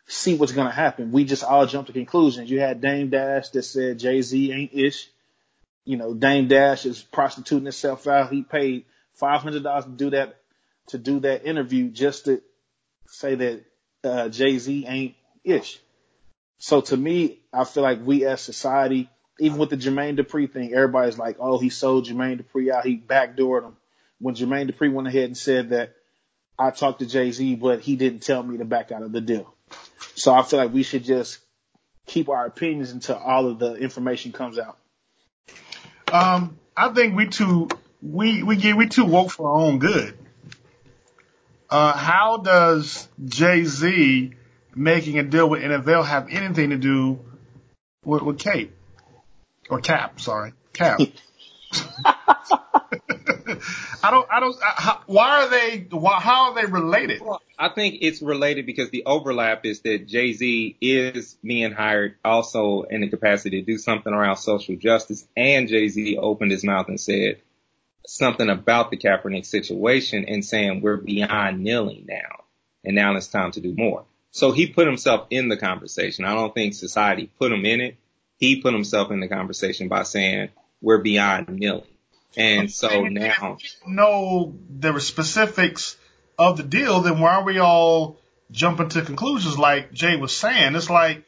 see 0.06 0.36
what's 0.36 0.52
going 0.52 0.68
to 0.68 0.74
happen. 0.74 1.10
We 1.10 1.24
just 1.24 1.44
all 1.44 1.66
jumped 1.66 1.86
to 1.86 1.92
conclusions. 1.92 2.50
You 2.50 2.60
had 2.60 2.80
Dame 2.80 3.08
Dash 3.08 3.48
that 3.50 3.62
said 3.62 3.98
Jay 3.98 4.20
Z 4.20 4.52
ain't 4.52 4.74
ish. 4.74 5.08
You 5.84 5.96
know, 5.96 6.12
Dame 6.12 6.48
Dash 6.48 6.84
is 6.84 7.02
prostituting 7.02 7.64
himself 7.64 8.06
out. 8.06 8.30
He 8.30 8.42
paid 8.42 8.84
five 9.14 9.40
hundred 9.40 9.62
dollars 9.62 9.84
to 9.84 9.90
do 9.90 10.10
that 10.10 10.36
to 10.88 10.98
do 10.98 11.20
that 11.20 11.46
interview 11.46 11.88
just 11.88 12.26
to 12.26 12.42
say 13.06 13.34
that 13.34 13.64
uh, 14.04 14.28
Jay 14.28 14.58
Z 14.58 14.84
ain't 14.86 15.14
ish. 15.42 15.80
So 16.58 16.82
to 16.82 16.96
me, 16.96 17.40
I 17.52 17.64
feel 17.64 17.82
like 17.82 18.04
we 18.04 18.26
as 18.26 18.42
society, 18.42 19.08
even 19.38 19.58
with 19.58 19.70
the 19.70 19.76
Jermaine 19.76 20.18
Dupri 20.18 20.50
thing, 20.50 20.72
everybody's 20.72 21.18
like, 21.18 21.36
"Oh, 21.38 21.58
he 21.58 21.70
sold 21.70 22.06
Jermaine 22.06 22.42
Dupri 22.42 22.70
out. 22.70 22.84
He 22.84 22.96
backdoored 22.96 23.64
him." 23.64 23.76
When 24.20 24.34
Jermaine 24.34 24.70
Dupri 24.70 24.92
went 24.92 25.08
ahead 25.08 25.24
and 25.24 25.36
said 25.36 25.70
that 25.70 25.94
I 26.58 26.70
talked 26.70 26.98
to 27.00 27.06
Jay 27.06 27.30
Z, 27.30 27.54
but 27.56 27.80
he 27.80 27.96
didn't 27.96 28.20
tell 28.20 28.42
me 28.42 28.58
to 28.58 28.64
back 28.64 28.90
out 28.90 29.02
of 29.02 29.12
the 29.12 29.20
deal. 29.20 29.54
So 30.16 30.34
I 30.34 30.42
feel 30.42 30.58
like 30.58 30.72
we 30.72 30.82
should 30.82 31.04
just 31.04 31.38
keep 32.06 32.28
our 32.28 32.46
opinions 32.46 32.90
until 32.90 33.16
all 33.16 33.46
of 33.48 33.58
the 33.58 33.74
information 33.74 34.32
comes 34.32 34.58
out. 34.58 34.76
Um, 36.12 36.58
I 36.76 36.88
think 36.88 37.14
we 37.16 37.28
too 37.28 37.68
we 38.02 38.42
we 38.42 38.56
get 38.56 38.76
we 38.76 38.88
too 38.88 39.04
woke 39.04 39.30
for 39.30 39.48
our 39.48 39.56
own 39.56 39.78
good. 39.78 40.18
Uh, 41.70 41.92
how 41.92 42.38
does 42.38 43.06
Jay 43.24 43.64
Z 43.64 44.32
making 44.74 45.18
a 45.18 45.22
deal 45.22 45.48
with 45.48 45.62
NFL 45.62 46.06
have 46.06 46.28
anything 46.30 46.70
to 46.70 46.78
do 46.78 47.20
with, 48.04 48.22
with 48.22 48.38
Kate 48.38 48.72
or 49.70 49.80
Cap? 49.80 50.20
Sorry, 50.20 50.52
Cap. 50.72 51.00
I 54.02 54.10
don't. 54.10 54.26
I 54.30 54.40
don't. 54.40 54.56
How, 54.62 55.02
why 55.06 55.44
are 55.44 55.50
they? 55.50 55.86
Why, 55.90 56.18
how 56.20 56.50
are 56.50 56.54
they 56.54 56.64
related? 56.64 57.20
Well, 57.20 57.42
I 57.58 57.68
think 57.68 57.98
it's 58.00 58.22
related 58.22 58.64
because 58.64 58.88
the 58.90 59.04
overlap 59.04 59.66
is 59.66 59.80
that 59.80 60.06
Jay 60.06 60.32
Z 60.32 60.76
is 60.80 61.36
being 61.42 61.72
hired 61.72 62.14
also 62.24 62.82
in 62.82 63.02
the 63.02 63.08
capacity 63.08 63.60
to 63.60 63.66
do 63.66 63.76
something 63.76 64.12
around 64.12 64.36
social 64.36 64.76
justice, 64.76 65.26
and 65.36 65.68
Jay 65.68 65.88
Z 65.88 66.16
opened 66.16 66.52
his 66.52 66.64
mouth 66.64 66.88
and 66.88 66.98
said, 66.98 67.42
something 68.08 68.48
about 68.48 68.90
the 68.90 68.96
Kaepernick 68.96 69.44
situation 69.44 70.24
and 70.26 70.42
saying 70.44 70.80
we're 70.80 70.96
beyond 70.96 71.62
kneeling 71.62 72.06
now 72.08 72.44
and 72.82 72.96
now 72.96 73.14
it's 73.14 73.28
time 73.28 73.50
to 73.52 73.60
do 73.60 73.74
more. 73.76 74.04
So 74.30 74.52
he 74.52 74.66
put 74.66 74.86
himself 74.86 75.26
in 75.30 75.48
the 75.48 75.58
conversation. 75.58 76.24
I 76.24 76.34
don't 76.34 76.54
think 76.54 76.74
society 76.74 77.30
put 77.38 77.52
him 77.52 77.66
in 77.66 77.80
it. 77.82 77.96
He 78.38 78.60
put 78.60 78.72
himself 78.72 79.10
in 79.10 79.20
the 79.20 79.28
conversation 79.28 79.88
by 79.88 80.04
saying 80.04 80.50
we're 80.80 80.98
beyond 80.98 81.48
kneeling. 81.48 81.84
And 82.36 82.70
so 82.70 83.02
now 83.02 83.58
know 83.86 84.54
the 84.70 84.98
specifics 85.00 85.96
of 86.38 86.56
the 86.56 86.62
deal, 86.62 87.00
then 87.00 87.20
why 87.20 87.34
are 87.34 87.44
we 87.44 87.58
all 87.58 88.18
jumping 88.50 88.88
to 88.90 89.02
conclusions 89.02 89.58
like 89.58 89.92
Jay 89.92 90.16
was 90.16 90.36
saying? 90.36 90.76
It's 90.76 90.88
like, 90.88 91.24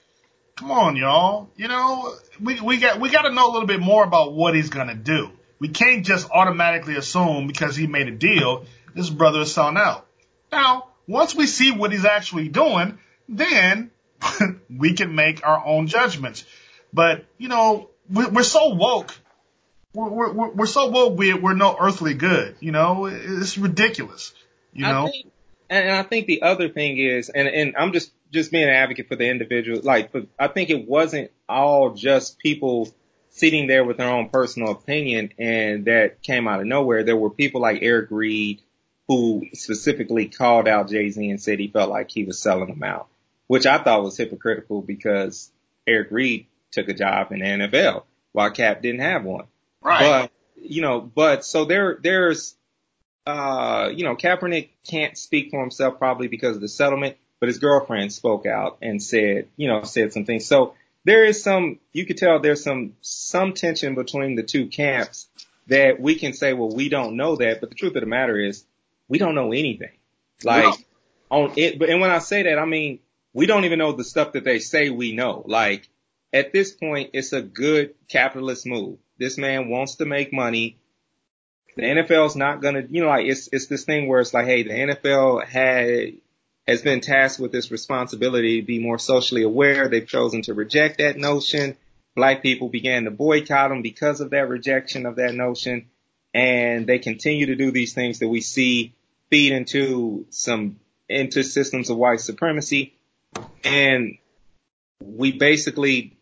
come 0.56 0.70
on, 0.70 0.96
y'all. 0.96 1.50
You 1.56 1.68
know, 1.68 2.14
we, 2.40 2.60
we 2.60 2.76
got, 2.78 3.00
we 3.00 3.10
got 3.10 3.22
to 3.22 3.32
know 3.32 3.50
a 3.50 3.52
little 3.52 3.66
bit 3.66 3.80
more 3.80 4.04
about 4.04 4.34
what 4.34 4.54
he's 4.54 4.70
going 4.70 4.88
to 4.88 4.94
do. 4.94 5.30
We 5.58 5.68
can't 5.68 6.06
just 6.06 6.30
automatically 6.30 6.96
assume 6.96 7.46
because 7.48 7.74
he 7.74 7.86
made 7.86 8.08
a 8.08 8.12
deal, 8.12 8.66
this 8.94 9.10
brother 9.10 9.40
is 9.40 9.52
selling 9.52 9.76
out. 9.76 10.06
Now, 10.52 10.90
Once 11.10 11.34
we 11.34 11.44
see 11.48 11.72
what 11.72 11.90
he's 11.90 12.04
actually 12.04 12.48
doing, 12.48 12.96
then 13.28 13.90
we 14.70 14.94
can 14.94 15.12
make 15.16 15.44
our 15.44 15.60
own 15.66 15.88
judgments. 15.88 16.44
But, 16.92 17.24
you 17.38 17.48
know, 17.48 17.90
we're, 18.10 18.30
we're 18.30 18.42
so 18.42 18.74
woke. 18.74 19.14
We're, 19.92 20.32
we're, 20.32 20.50
we're 20.50 20.66
so 20.66 20.88
woke, 20.88 21.18
we're, 21.18 21.40
we're 21.40 21.54
no 21.54 21.76
earthly 21.78 22.14
good. 22.14 22.56
You 22.60 22.72
know, 22.72 23.06
it's 23.06 23.58
ridiculous. 23.58 24.32
You 24.72 24.86
know? 24.86 25.06
I 25.06 25.10
think, 25.10 25.26
and 25.68 25.90
I 25.90 26.02
think 26.02 26.26
the 26.26 26.42
other 26.42 26.68
thing 26.68 26.98
is, 26.98 27.28
and, 27.28 27.48
and 27.48 27.74
I'm 27.76 27.92
just, 27.92 28.12
just 28.32 28.52
being 28.52 28.64
an 28.64 28.70
advocate 28.70 29.08
for 29.08 29.16
the 29.16 29.28
individual, 29.28 29.80
like, 29.82 30.12
but 30.12 30.26
I 30.38 30.48
think 30.48 30.70
it 30.70 30.86
wasn't 30.86 31.30
all 31.48 31.94
just 31.94 32.38
people 32.38 32.88
sitting 33.30 33.66
there 33.66 33.84
with 33.84 33.96
their 33.96 34.10
own 34.10 34.28
personal 34.28 34.72
opinion 34.72 35.32
and 35.38 35.84
that 35.86 36.22
came 36.22 36.46
out 36.46 36.60
of 36.60 36.66
nowhere. 36.66 37.04
There 37.04 37.16
were 37.16 37.30
people 37.30 37.60
like 37.60 37.82
Eric 37.82 38.08
Reid 38.10 38.62
who 39.08 39.46
specifically 39.54 40.28
called 40.28 40.68
out 40.68 40.88
Jay-Z 40.88 41.28
and 41.28 41.40
said 41.40 41.58
he 41.58 41.68
felt 41.68 41.90
like 41.90 42.10
he 42.10 42.24
was 42.24 42.38
selling 42.38 42.68
them 42.68 42.82
out, 42.82 43.08
which 43.48 43.66
I 43.66 43.82
thought 43.82 44.04
was 44.04 44.16
hypocritical 44.16 44.82
because 44.82 45.50
Eric 45.86 46.08
Reid 46.12 46.46
took 46.72 46.88
a 46.88 46.94
job 46.94 47.32
in 47.32 47.40
the 47.40 47.44
NFL 47.44 48.04
while 48.32 48.50
Cap 48.50 48.82
didn't 48.82 49.00
have 49.00 49.24
one. 49.24 49.44
Right. 49.82 50.00
But, 50.00 50.32
you 50.56 50.82
know, 50.82 51.00
but 51.00 51.44
so 51.44 51.64
there, 51.64 51.98
there's, 52.02 52.54
uh, 53.26 53.90
you 53.94 54.04
know, 54.04 54.16
Kaepernick 54.16 54.70
can't 54.86 55.16
speak 55.16 55.50
for 55.50 55.60
himself 55.60 55.98
probably 55.98 56.28
because 56.28 56.56
of 56.56 56.62
the 56.62 56.68
settlement, 56.68 57.16
but 57.38 57.48
his 57.48 57.58
girlfriend 57.58 58.12
spoke 58.12 58.46
out 58.46 58.78
and 58.82 59.02
said, 59.02 59.48
you 59.56 59.68
know, 59.68 59.82
said 59.82 60.12
some 60.12 60.24
things. 60.24 60.46
So 60.46 60.74
there 61.04 61.24
is 61.24 61.42
some, 61.42 61.78
you 61.92 62.04
could 62.06 62.18
tell 62.18 62.40
there's 62.40 62.62
some, 62.62 62.94
some 63.00 63.54
tension 63.54 63.94
between 63.94 64.36
the 64.36 64.42
two 64.42 64.66
camps 64.66 65.28
that 65.68 66.00
we 66.00 66.16
can 66.16 66.32
say, 66.32 66.52
well, 66.52 66.70
we 66.70 66.88
don't 66.88 67.16
know 67.16 67.36
that, 67.36 67.60
but 67.60 67.70
the 67.70 67.76
truth 67.76 67.94
of 67.94 68.00
the 68.00 68.06
matter 68.06 68.38
is 68.38 68.64
we 69.08 69.18
don't 69.18 69.34
know 69.34 69.52
anything. 69.52 69.92
Like 70.42 70.64
No. 70.64 70.76
on 71.30 71.52
it, 71.56 71.78
but, 71.78 71.88
and 71.90 72.00
when 72.00 72.10
I 72.10 72.18
say 72.18 72.42
that, 72.44 72.58
I 72.58 72.64
mean, 72.64 73.00
we 73.32 73.46
don't 73.46 73.64
even 73.64 73.78
know 73.78 73.92
the 73.92 74.04
stuff 74.04 74.32
that 74.32 74.44
they 74.44 74.58
say 74.58 74.90
we 74.90 75.12
know. 75.12 75.44
Like 75.46 75.88
at 76.32 76.52
this 76.52 76.72
point, 76.72 77.10
it's 77.12 77.32
a 77.32 77.42
good 77.42 77.94
capitalist 78.08 78.66
move. 78.66 78.98
This 79.18 79.36
man 79.36 79.68
wants 79.68 79.96
to 79.96 80.06
make 80.06 80.32
money. 80.32 80.78
The 81.76 81.82
NFL's 81.82 82.36
not 82.36 82.62
gonna, 82.62 82.84
you 82.88 83.02
know, 83.02 83.08
like 83.08 83.26
it's, 83.26 83.48
it's 83.52 83.66
this 83.66 83.84
thing 83.84 84.08
where 84.08 84.20
it's 84.20 84.34
like, 84.34 84.46
hey, 84.46 84.62
the 84.62 84.70
NFL 84.70 85.44
had, 85.46 86.14
has 86.66 86.82
been 86.82 87.00
tasked 87.00 87.40
with 87.40 87.52
this 87.52 87.70
responsibility 87.70 88.60
to 88.60 88.66
be 88.66 88.78
more 88.78 88.98
socially 88.98 89.42
aware. 89.42 89.88
They've 89.88 90.06
chosen 90.06 90.42
to 90.42 90.54
reject 90.54 90.98
that 90.98 91.16
notion. 91.16 91.76
Black 92.16 92.42
people 92.42 92.68
began 92.68 93.04
to 93.04 93.10
boycott 93.10 93.70
them 93.70 93.82
because 93.82 94.20
of 94.20 94.30
that 94.30 94.48
rejection 94.48 95.06
of 95.06 95.16
that 95.16 95.34
notion. 95.34 95.86
And 96.32 96.86
they 96.86 96.98
continue 96.98 97.46
to 97.46 97.56
do 97.56 97.72
these 97.72 97.92
things 97.92 98.20
that 98.20 98.28
we 98.28 98.40
see 98.40 98.94
feed 99.30 99.52
into 99.52 100.26
some, 100.30 100.78
into 101.08 101.42
systems 101.42 101.90
of 101.90 101.96
white 101.96 102.20
supremacy. 102.20 102.94
And 103.64 104.18
we 105.00 105.32
basically, 105.32 106.16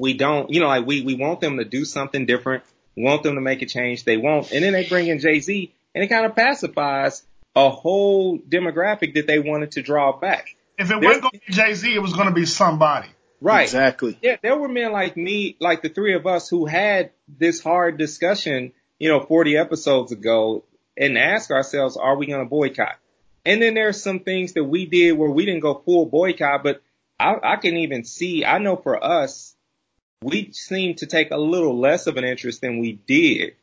we 0.00 0.14
don't, 0.14 0.50
you 0.50 0.60
know, 0.60 0.68
like 0.68 0.86
we, 0.86 1.02
we 1.02 1.14
want 1.14 1.40
them 1.40 1.58
to 1.58 1.64
do 1.64 1.84
something 1.84 2.26
different. 2.26 2.64
Want 2.96 3.22
them 3.22 3.36
to 3.36 3.40
make 3.40 3.62
a 3.62 3.66
change. 3.66 4.04
They 4.04 4.16
won't. 4.16 4.50
And 4.52 4.64
then 4.64 4.72
they 4.72 4.88
bring 4.88 5.06
in 5.06 5.18
Jay-Z 5.20 5.72
and 5.94 6.04
it 6.04 6.08
kind 6.08 6.26
of 6.26 6.34
pacifies 6.34 7.22
a 7.56 7.68
whole 7.70 8.38
demographic 8.38 9.14
that 9.14 9.26
they 9.26 9.38
wanted 9.38 9.72
to 9.72 9.82
draw 9.82 10.12
back. 10.18 10.56
If 10.78 10.86
it 10.86 10.88
There- 10.88 10.98
wasn't 11.00 11.22
going 11.22 11.40
to 11.40 11.46
be 11.46 11.52
Jay 11.52 11.74
Z, 11.74 11.94
it 11.94 11.98
was 12.00 12.12
going 12.12 12.28
to 12.28 12.34
be 12.34 12.46
somebody. 12.46 13.08
Right. 13.40 13.62
Exactly. 13.62 14.18
Yeah, 14.22 14.36
there 14.42 14.56
were 14.56 14.68
men 14.68 14.92
like 14.92 15.16
me, 15.16 15.56
like 15.60 15.82
the 15.82 15.88
three 15.88 16.14
of 16.14 16.26
us 16.26 16.48
who 16.48 16.66
had 16.66 17.10
this 17.28 17.60
hard 17.62 17.96
discussion, 17.96 18.72
you 18.98 19.08
know, 19.08 19.20
40 19.20 19.56
episodes 19.56 20.12
ago 20.12 20.64
and 20.96 21.16
ask 21.16 21.50
ourselves, 21.50 21.96
are 21.96 22.16
we 22.16 22.26
going 22.26 22.40
to 22.44 22.48
boycott? 22.48 22.96
And 23.46 23.62
then 23.62 23.72
there's 23.74 24.02
some 24.02 24.20
things 24.20 24.52
that 24.52 24.64
we 24.64 24.84
did 24.84 25.12
where 25.12 25.30
we 25.30 25.46
didn't 25.46 25.60
go 25.60 25.74
full 25.84 26.04
boycott, 26.06 26.62
but 26.62 26.82
I, 27.18 27.34
I 27.42 27.56
can 27.56 27.78
even 27.78 28.04
see, 28.04 28.44
I 28.44 28.58
know 28.58 28.76
for 28.76 29.02
us, 29.02 29.54
we 30.22 30.52
seem 30.52 30.94
to 30.96 31.06
take 31.06 31.30
a 31.30 31.36
little 31.38 31.78
less 31.78 32.06
of 32.06 32.16
an 32.16 32.24
interest 32.24 32.60
than 32.60 32.78
we 32.78 32.92
did. 32.92 33.54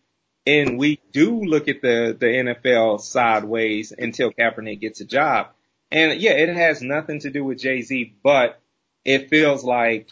And 0.46 0.80
we 0.80 1.00
do 1.12 1.44
look 1.44 1.68
at 1.68 1.82
the, 1.82 2.16
the 2.18 2.26
NFL 2.26 3.02
sideways 3.02 3.92
until 3.92 4.32
Kaepernick 4.32 4.80
gets 4.80 5.02
a 5.02 5.06
job. 5.06 5.48
And 5.92 6.20
yeah, 6.20 6.32
it 6.32 6.50
has 6.50 6.82
nothing 6.82 7.20
to 7.20 7.30
do 7.30 7.44
with 7.44 7.60
Jay-Z, 7.60 8.16
but 8.24 8.60
it 9.06 9.30
feels 9.30 9.64
like 9.64 10.10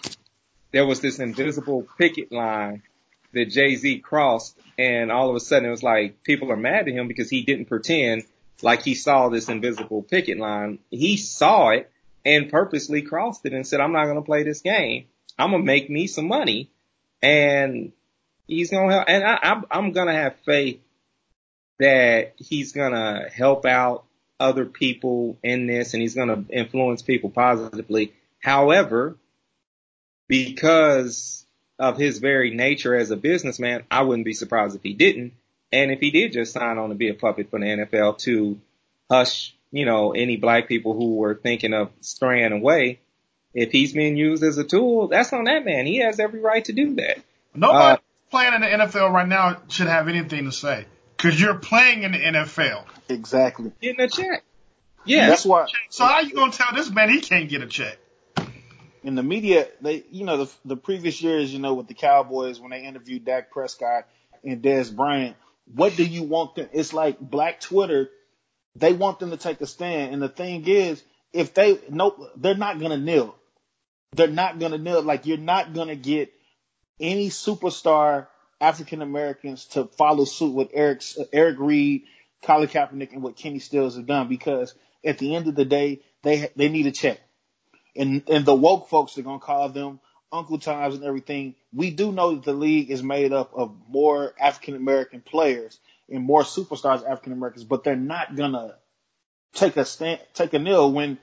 there 0.71 0.85
was 0.85 0.99
this 1.01 1.19
invisible 1.19 1.87
picket 1.97 2.31
line 2.31 2.83
that 3.33 3.49
Jay-Z 3.49 3.99
crossed 3.99 4.57
and 4.77 5.11
all 5.11 5.29
of 5.29 5.35
a 5.35 5.39
sudden 5.39 5.67
it 5.67 5.71
was 5.71 5.83
like 5.83 6.23
people 6.23 6.51
are 6.51 6.57
mad 6.57 6.87
at 6.87 6.93
him 6.93 7.07
because 7.07 7.29
he 7.29 7.43
didn't 7.43 7.65
pretend 7.65 8.23
like 8.61 8.83
he 8.83 8.93
saw 8.93 9.29
this 9.29 9.49
invisible 9.49 10.03
picket 10.03 10.37
line. 10.37 10.79
He 10.91 11.17
saw 11.17 11.69
it 11.69 11.91
and 12.23 12.49
purposely 12.49 13.01
crossed 13.01 13.45
it 13.45 13.53
and 13.53 13.65
said, 13.65 13.79
I'm 13.79 13.93
not 13.93 14.05
going 14.05 14.17
to 14.17 14.21
play 14.21 14.43
this 14.43 14.61
game. 14.61 15.05
I'm 15.37 15.51
to 15.51 15.59
make 15.59 15.89
me 15.89 16.07
some 16.07 16.27
money 16.27 16.69
and 17.21 17.91
he's 18.47 18.69
to 18.89 18.93
help. 18.93 19.05
And 19.07 19.23
I, 19.23 19.39
I'm, 19.41 19.65
I'm 19.69 19.93
to 20.07 20.13
have 20.13 20.35
faith 20.45 20.81
that 21.79 22.33
he's 22.37 22.71
to 22.91 23.29
help 23.33 23.65
out 23.65 24.05
other 24.39 24.65
people 24.65 25.37
in 25.43 25.67
this 25.67 25.93
and 25.93 26.01
he's 26.01 26.15
to 26.29 26.45
influence 26.49 27.01
people 27.01 27.29
positively. 27.29 28.13
However, 28.39 29.17
because 30.27 31.45
of 31.77 31.97
his 31.97 32.19
very 32.19 32.53
nature 32.53 32.95
as 32.95 33.11
a 33.11 33.17
businessman, 33.17 33.83
I 33.91 34.03
wouldn't 34.03 34.25
be 34.25 34.33
surprised 34.33 34.75
if 34.75 34.83
he 34.83 34.93
didn't. 34.93 35.33
And 35.71 35.91
if 35.91 35.99
he 35.99 36.11
did 36.11 36.33
just 36.33 36.53
sign 36.53 36.77
on 36.77 36.89
to 36.89 36.95
be 36.95 37.09
a 37.09 37.13
puppet 37.13 37.49
for 37.49 37.59
the 37.59 37.65
NFL 37.65 38.19
to 38.19 38.59
hush, 39.09 39.55
you 39.71 39.85
know, 39.85 40.13
any 40.13 40.37
black 40.37 40.67
people 40.67 40.93
who 40.93 41.15
were 41.15 41.35
thinking 41.35 41.73
of 41.73 41.89
straying 41.99 42.53
away, 42.53 42.99
if 43.55 43.71
he's 43.71 43.93
being 43.93 44.15
used 44.15 44.43
as 44.43 44.59
a 44.59 44.63
tool, 44.63 45.07
that's 45.07 45.33
on 45.33 45.45
that 45.45 45.65
man. 45.65 45.87
He 45.87 45.97
has 45.97 46.19
every 46.19 46.41
right 46.41 46.63
to 46.65 46.73
do 46.73 46.95
that. 46.95 47.17
Nobody 47.55 47.95
Uh, 47.95 47.97
playing 48.29 48.53
in 48.53 48.61
the 48.61 48.67
NFL 48.67 49.11
right 49.11 49.27
now 49.27 49.61
should 49.69 49.87
have 49.87 50.07
anything 50.07 50.45
to 50.45 50.51
say 50.51 50.85
because 51.17 51.41
you're 51.41 51.55
playing 51.55 52.03
in 52.03 52.11
the 52.11 52.19
NFL. 52.19 52.85
Exactly. 53.09 53.71
Getting 53.81 54.01
a 54.01 54.09
check. 54.09 54.43
Yeah. 55.05 55.29
That's 55.29 55.45
why 55.45 55.67
So 55.89 56.05
how 56.05 56.19
you 56.19 56.33
gonna 56.33 56.51
tell 56.51 56.75
this 56.75 56.91
man 56.91 57.09
he 57.09 57.21
can't 57.21 57.49
get 57.49 57.63
a 57.63 57.67
check? 57.67 57.97
in 59.05 59.13
the 59.13 59.23
media, 59.23 59.67
they, 59.81 60.03
you 60.09 60.25
know, 60.25 60.45
the, 60.45 60.51
the 60.65 60.75
previous 60.75 61.21
years, 61.21 61.53
you 61.53 61.59
know, 61.59 61.75
with 61.75 61.87
the 61.87 61.93
Cowboys 61.93 62.59
when 62.59 62.71
they 62.71 62.83
interviewed 62.83 63.23
Dak 63.23 63.51
Prescott 63.51 64.07
and 64.43 64.63
Dez 64.63 64.93
Bryant, 64.93 65.37
what 65.75 65.95
do 65.95 66.03
you 66.03 66.23
want 66.23 66.55
them? 66.55 66.69
It's 66.73 66.91
like 66.91 67.19
Black 67.19 67.59
Twitter. 67.61 68.09
They 68.75 68.93
want 68.93 69.19
them 69.19 69.29
to 69.29 69.37
take 69.37 69.61
a 69.61 69.67
stand, 69.67 70.13
and 70.13 70.21
the 70.21 70.27
thing 70.27 70.67
is, 70.67 71.03
if 71.31 71.53
they 71.53 71.79
no, 71.89 72.29
they're 72.35 72.55
not 72.55 72.79
gonna 72.79 72.97
kneel. 72.97 73.35
They're 74.15 74.27
not 74.27 74.59
gonna 74.59 74.77
kneel. 74.77 75.01
Like 75.01 75.25
you're 75.25 75.37
not 75.37 75.73
gonna 75.73 75.95
get 75.95 76.31
any 76.99 77.29
superstar 77.29 78.27
African 78.61 79.01
Americans 79.01 79.65
to 79.65 79.85
follow 79.85 80.25
suit 80.25 80.53
with 80.53 80.69
Eric's 80.73 81.17
Eric 81.33 81.57
Reid, 81.59 82.03
Colin 82.41 82.67
Kaepernick, 82.67 83.13
and 83.13 83.21
what 83.21 83.35
Kenny 83.35 83.59
Stills 83.59 83.95
have 83.95 84.05
done 84.05 84.27
because 84.27 84.73
at 85.03 85.17
the 85.17 85.35
end 85.35 85.47
of 85.47 85.55
the 85.55 85.65
day, 85.65 86.01
they 86.23 86.49
they 86.55 86.69
need 86.69 86.87
a 86.87 86.91
check 86.91 87.19
and 87.95 88.23
and 88.29 88.45
the 88.45 88.55
woke 88.55 88.89
folks 88.89 89.17
are 89.17 89.21
gonna 89.21 89.39
call 89.39 89.69
them 89.69 89.99
Uncle 90.31 90.59
Times 90.59 90.95
and 90.95 91.03
everything. 91.03 91.55
We 91.73 91.91
do 91.91 92.11
know 92.11 92.35
that 92.35 92.43
the 92.43 92.53
league 92.53 92.91
is 92.91 93.01
made 93.01 93.31
up 93.33 93.53
of 93.53 93.75
more 93.87 94.33
African 94.39 94.75
American 94.75 95.21
players 95.21 95.79
and 96.09 96.23
more 96.23 96.43
superstars 96.43 97.07
African 97.09 97.33
Americans, 97.33 97.63
but 97.63 97.83
they're 97.83 97.95
not 97.95 98.35
gonna 98.35 98.75
take 99.53 99.77
a 99.77 99.85
stand, 99.85 100.19
take 100.33 100.53
a 100.53 100.59
kneel 100.59 100.91
when 100.91 101.17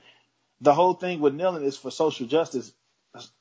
the 0.61 0.74
whole 0.74 0.95
thing 0.95 1.20
with 1.20 1.34
kneeling 1.34 1.64
is 1.64 1.76
for 1.76 1.90
social 1.90 2.26
justice. 2.26 2.72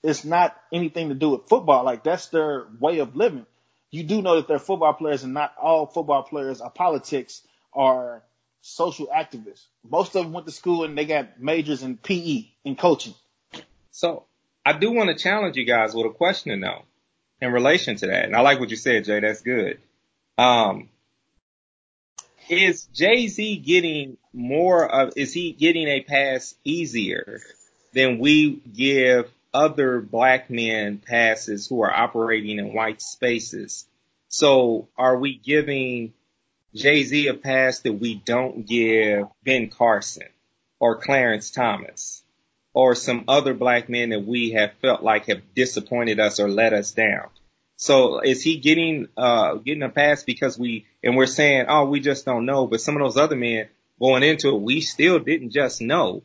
It's 0.04 0.26
not 0.26 0.56
anything 0.74 1.10
to 1.10 1.16
do 1.16 1.30
with 1.30 1.48
football. 1.48 1.84
Like 1.84 2.04
that's 2.04 2.28
their 2.28 2.66
way 2.80 3.00
of 3.00 3.16
living. 3.16 3.46
You 3.90 4.04
do 4.04 4.22
know 4.22 4.36
that 4.38 4.48
they're 4.48 4.60
football 4.60 4.94
players, 4.94 5.24
and 5.24 5.34
not 5.34 5.54
all 5.62 5.86
football 5.86 6.24
players 6.24 6.62
are 6.62 6.70
politics 6.70 7.42
or 7.74 8.24
social 8.62 9.08
activists. 9.08 9.66
Most 9.88 10.16
of 10.16 10.24
them 10.24 10.34
went 10.34 10.46
to 10.46 10.52
school 10.52 10.84
and 10.84 10.98
they 10.98 11.06
got 11.06 11.42
majors 11.42 11.84
in 11.84 11.98
PE 11.98 12.46
and 12.66 12.78
coaching. 12.78 13.14
So 13.92 14.26
I 14.66 14.74
do 14.74 14.92
want 14.92 15.10
to 15.10 15.22
challenge 15.22 15.58
you 15.58 15.66
guys 15.66 15.94
with 15.94 16.06
a 16.06 16.10
question 16.10 16.62
though 16.62 16.84
in 17.42 17.52
relation 17.52 17.96
to 17.98 18.08
that. 18.08 18.26
And 18.26 18.36
I 18.36 18.42
like 18.42 18.60
what 18.60 18.70
you 18.70 18.78
said, 18.78 19.06
Jay. 19.06 19.20
That's 19.20 19.42
good. 19.42 19.80
Um, 20.38 20.90
is 22.50 22.86
Jay-Z 22.94 23.58
getting 23.58 24.18
more 24.34 24.86
of, 24.86 25.14
is 25.16 25.34
he 25.34 25.52
getting 25.52 25.88
a 25.88 26.02
pass 26.02 26.56
easier 26.64 27.42
than 27.94 28.20
we 28.20 28.62
give 28.74 29.32
other 29.54 30.02
black 30.02 30.50
men 30.50 30.98
passes 30.98 31.68
who 31.68 31.82
are 31.82 31.94
operating 31.94 32.60
in 32.60 32.74
white 32.74 33.02
spaces? 33.02 33.86
So 34.28 34.88
are 34.98 35.18
we 35.18 35.38
giving 35.38 36.14
Jay-Z 36.76 37.28
a 37.28 37.34
pass 37.34 37.80
that 37.80 37.94
we 37.94 38.16
don't 38.16 38.66
give 38.66 39.28
Ben 39.44 39.70
Carson 39.70 40.30
or 40.80 40.98
Clarence 40.98 41.52
Thomas? 41.52 42.22
or 42.74 42.96
some 42.96 43.26
other 43.28 43.54
black 43.54 43.90
men 43.90 44.10
that 44.10 44.26
we 44.26 44.52
have 44.52 44.74
felt 44.82 45.04
like 45.04 45.26
have 45.26 45.54
disappointed 45.54 46.20
us 46.20 46.40
or 46.40 46.50
let 46.50 46.74
us 46.74 46.92
down. 46.92 47.28
So 47.76 48.20
is 48.20 48.44
he 48.44 48.58
getting 48.58 49.08
uh 49.18 49.56
getting 49.56 49.84
a 49.84 49.90
pass 49.90 50.24
because 50.24 50.58
we 50.58 50.86
and 51.04 51.18
we're 51.18 51.26
saying, 51.26 51.66
oh, 51.68 51.86
we 51.86 52.00
just 52.00 52.26
don't 52.26 52.46
know, 52.46 52.68
but 52.68 52.82
some 52.82 52.96
of 52.96 53.02
those 53.02 53.18
other 53.18 53.36
men, 53.36 53.68
going 54.00 54.24
into 54.24 54.50
it, 54.50 54.62
we 54.62 54.82
still 54.82 55.20
didn't 55.20 55.52
just 55.52 55.82
know, 55.82 56.24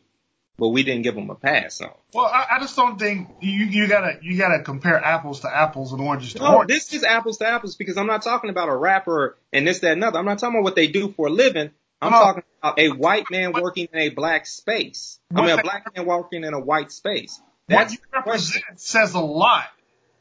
but 0.59 0.69
we 0.69 0.83
didn't 0.83 1.03
give 1.03 1.15
them 1.15 1.29
a 1.31 1.35
pass 1.35 1.81
on. 1.81 1.91
Well, 2.15 2.25
I, 2.27 2.47
I 2.53 2.59
just 2.61 2.77
don't 2.77 2.99
think 2.99 3.29
you 3.41 3.65
you 3.67 3.89
gotta 3.89 4.19
you 4.23 4.39
gotta 4.39 4.63
compare 4.63 5.03
apples 5.03 5.41
to 5.41 5.55
apples 5.55 5.93
and 5.93 6.01
oranges 6.01 6.33
to 6.35 6.39
No, 6.41 6.57
oranges. 6.57 6.77
this 6.89 6.93
is 6.95 7.05
apples 7.05 7.39
to 7.39 7.47
apples 7.47 7.77
because 7.77 7.97
I'm 7.97 8.07
not 8.07 8.23
talking 8.23 8.51
about 8.51 8.69
a 8.69 8.77
rapper 8.77 9.37
and 9.53 9.67
this, 9.67 9.81
that, 9.81 9.93
and 9.93 10.05
other. 10.05 10.19
I'm 10.19 10.25
not 10.25 10.39
talking 10.39 10.57
about 10.57 10.65
what 10.65 10.77
they 10.77 10.87
do 10.87 11.13
for 11.13 11.27
a 11.27 11.31
living. 11.31 11.71
I'm 12.01 12.13
No. 12.13 12.19
talking 12.19 12.43
about 12.63 12.79
a 12.79 12.89
white 12.91 13.31
man 13.31 13.53
working 13.53 13.89
in 13.93 13.99
a 13.99 14.09
black 14.11 14.47
space. 14.47 15.19
I 15.35 15.41
mean, 15.45 15.59
a 15.59 15.63
black 15.63 15.95
man 15.97 16.07
working 16.07 16.45
in 16.45 16.55
a 16.55 16.61
white 16.61 16.93
space. 16.93 17.41
What 17.69 17.79
That's 17.79 17.93
you 17.95 17.99
the 18.13 18.19
represent 18.19 18.65
says 18.81 19.15
a 19.15 19.21
lot 19.21 19.65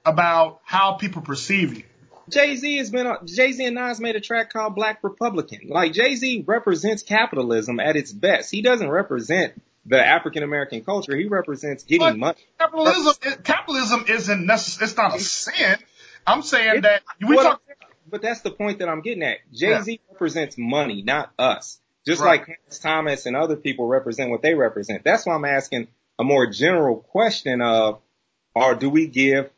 about 0.06 0.60
how 0.64 0.94
people 0.94 1.22
perceive 1.22 1.76
you. 1.78 1.84
Jay 2.28 2.56
Z 2.56 2.78
has 2.78 2.90
been, 2.90 3.16
Jay 3.26 3.52
Z 3.52 3.64
and 3.66 3.76
Nas 3.76 4.00
made 4.00 4.16
a 4.16 4.20
track 4.22 4.52
called 4.52 4.74
Black 4.74 5.04
Republican. 5.04 5.68
Like 5.70 5.94
Jay 5.94 6.16
Z 6.16 6.44
represents 6.48 7.04
capitalism 7.04 7.80
at 7.80 7.96
its 7.96 8.12
best. 8.12 8.50
He 8.52 8.62
doesn't 8.64 8.90
represent 8.90 9.54
the 9.86 10.04
African 10.06 10.44
American 10.44 10.84
culture. 10.84 11.16
He 11.16 11.26
represents 11.28 11.84
getting 11.84 12.00
But 12.08 12.18
money. 12.18 12.38
capitalism 12.60 13.14
capitalism 13.44 14.06
isn't 14.08 14.46
necessary. 14.46 14.86
It's 14.88 14.98
not 14.98 15.16
a 15.16 15.20
sin. 15.20 15.78
I'm 16.28 16.42
saying 16.42 16.78
It- 16.78 16.82
that 16.84 17.04
we 17.28 17.36
talk. 17.36 17.62
But 18.08 18.22
that's 18.22 18.42
the 18.42 18.52
point 18.52 18.80
that 18.80 18.88
I'm 18.90 19.02
getting 19.02 19.24
at. 19.24 19.38
Jay 19.52 19.82
Z 19.82 20.00
represents 20.12 20.58
money, 20.60 21.02
not 21.02 21.32
us. 21.40 21.80
Just 22.06 22.22
Right. 22.22 22.48
like 22.48 22.60
Thomas 22.82 23.26
and 23.26 23.36
other 23.36 23.56
people 23.56 23.88
represent 23.88 24.30
what 24.30 24.44
they 24.44 24.54
represent. 24.54 25.04
That's 25.04 25.26
why 25.26 25.34
I'm 25.34 25.44
asking 25.46 25.88
a 26.20 26.24
more 26.24 26.46
general 26.46 26.98
question 26.98 27.62
of, 27.62 28.00
or 28.54 28.76
do 28.76 28.92
we 28.92 29.08
give, 29.08 29.50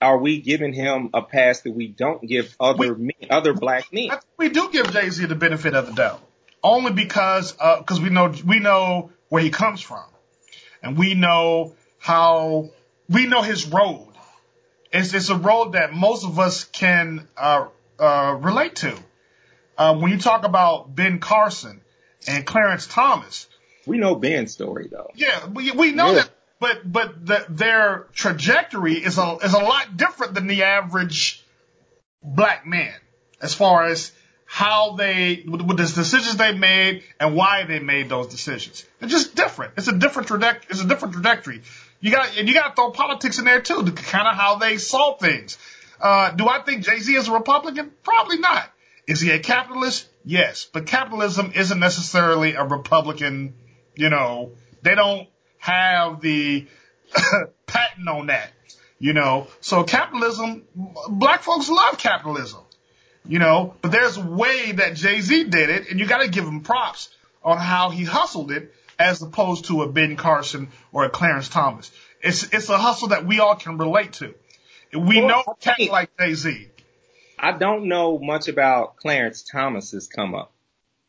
are 0.00 0.18
we 0.18 0.40
giving 0.40 0.72
him 0.72 1.10
a 1.14 1.22
pass 1.22 1.60
that 1.60 1.72
we 1.72 1.86
don't 1.86 2.20
give 2.26 2.56
other 2.58 2.96
men, 2.96 3.12
other 3.30 3.52
black 3.54 3.92
men? 3.92 4.10
I 4.10 4.14
think 4.16 4.24
we 4.36 4.48
do 4.48 4.68
give 4.72 4.92
Jay 4.92 5.08
Z 5.08 5.26
the 5.26 5.36
benefit 5.36 5.74
of 5.74 5.86
the 5.86 5.92
doubt, 5.92 6.20
only 6.64 6.92
because 6.92 7.54
uh, 7.60 7.78
because 7.78 8.00
we 8.00 8.10
know 8.10 8.34
we 8.44 8.58
know 8.58 9.10
where 9.32 9.42
he 9.42 9.48
comes 9.48 9.80
from, 9.80 10.04
and 10.82 10.98
we 10.98 11.14
know 11.14 11.72
how 11.98 12.68
we 13.08 13.24
know 13.24 13.40
his 13.40 13.66
road. 13.66 14.12
It's 14.92 15.14
it's 15.14 15.30
a 15.30 15.36
road 15.36 15.72
that 15.72 15.94
most 15.94 16.22
of 16.26 16.38
us 16.38 16.64
can 16.64 17.26
uh, 17.34 17.68
uh, 17.98 18.36
relate 18.38 18.76
to. 18.76 18.94
Um, 19.78 20.02
when 20.02 20.10
you 20.10 20.18
talk 20.18 20.44
about 20.44 20.94
Ben 20.94 21.18
Carson 21.18 21.80
and 22.28 22.44
Clarence 22.44 22.86
Thomas, 22.86 23.48
We 23.86 23.96
know 23.96 24.16
Ben's 24.16 24.52
story 24.52 24.90
though. 24.92 25.10
yeah, 25.14 25.46
we 25.46 25.70
we 25.70 25.92
know 25.92 26.08
Yeah. 26.08 26.14
that, 26.24 26.30
but 26.60 26.92
but 26.92 27.24
the, 27.24 27.46
their 27.48 28.08
trajectory 28.12 28.96
is 29.02 29.16
a 29.16 29.38
is 29.42 29.54
a 29.54 29.60
lot 29.60 29.96
different 29.96 30.34
than 30.34 30.46
the 30.46 30.64
average 30.64 31.42
black 32.22 32.66
man 32.66 32.94
as 33.40 33.54
far 33.54 33.84
as 33.86 34.12
how 34.62 34.94
they 34.94 35.42
with, 35.46 35.66
the 35.66 35.74
decisions 35.74 36.36
they 36.36 36.52
made 36.52 37.02
and 37.18 37.34
why 37.34 37.64
they 37.64 37.80
made 37.80 38.08
those 38.08 38.28
decisions. 38.28 38.86
It's 39.00 39.10
just 39.10 39.34
different. 39.34 39.74
It's 39.76 39.88
a 39.88 39.98
different 39.98 40.28
trajectory. 40.28 40.68
It's 40.70 40.80
a 40.80 40.86
different 40.86 41.14
trajectory. 41.14 41.62
You 42.00 42.12
got 42.12 42.38
and 42.38 42.48
you 42.48 42.54
got 42.54 42.68
to 42.68 42.74
throw 42.76 42.90
politics 42.92 43.40
in 43.40 43.44
there 43.44 43.60
too, 43.60 43.84
to 43.84 43.90
kind 43.90 44.28
of 44.28 44.36
how 44.36 44.56
they 44.56 44.76
saw 44.76 45.16
things. 45.16 45.58
Uh, 46.00 46.30
do 46.30 46.48
I 46.48 46.62
think 46.62 46.84
Jay 46.84 46.98
Z 47.00 47.12
is 47.12 47.28
a 47.28 47.32
Republican? 47.32 47.90
Probably 48.04 48.38
not. 48.38 48.70
Is 49.08 49.20
he 49.20 49.30
a 49.30 49.40
capitalist? 49.40 50.08
Yes, 50.24 50.68
but 50.72 50.86
capitalism 50.86 51.52
isn't 51.56 51.80
necessarily 51.80 52.54
a 52.54 52.64
Republican. 52.64 53.54
You 53.96 54.10
know, 54.10 54.52
they 54.82 54.94
don't 54.94 55.28
have 55.58 56.20
the 56.20 56.68
patent 57.66 58.08
on 58.08 58.28
that. 58.28 58.52
You 59.00 59.12
know, 59.12 59.48
so 59.60 59.82
capitalism, 59.82 60.62
black 61.08 61.42
folks 61.42 61.68
love 61.68 61.98
capitalism. 61.98 62.60
You 63.24 63.38
know, 63.38 63.74
but 63.82 63.92
there's 63.92 64.16
a 64.16 64.20
way 64.26 64.72
that 64.72 64.96
Jay 64.96 65.20
Z 65.20 65.44
did 65.44 65.70
it, 65.70 65.90
and 65.90 66.00
you 66.00 66.06
got 66.06 66.22
to 66.22 66.28
give 66.28 66.44
him 66.44 66.60
props 66.62 67.08
on 67.44 67.56
how 67.56 67.90
he 67.90 68.04
hustled 68.04 68.50
it, 68.50 68.74
as 68.98 69.22
opposed 69.22 69.66
to 69.66 69.82
a 69.82 69.88
Ben 69.88 70.16
Carson 70.16 70.68
or 70.92 71.04
a 71.04 71.10
Clarence 71.10 71.48
Thomas. 71.48 71.90
It's 72.20 72.52
it's 72.52 72.68
a 72.68 72.78
hustle 72.78 73.08
that 73.08 73.24
we 73.26 73.38
all 73.40 73.54
can 73.56 73.78
relate 73.78 74.14
to. 74.14 74.34
We 74.92 75.20
Well, 75.20 75.28
know 75.28 75.54
cats 75.60 75.76
think- 75.76 75.92
like 75.92 76.10
Jay 76.18 76.34
Z. 76.34 76.68
I 77.38 77.52
don't 77.52 77.86
know 77.86 78.18
much 78.18 78.46
about 78.48 78.96
Clarence 78.98 79.42
Thomas's 79.42 80.06
come 80.06 80.34
up, 80.34 80.52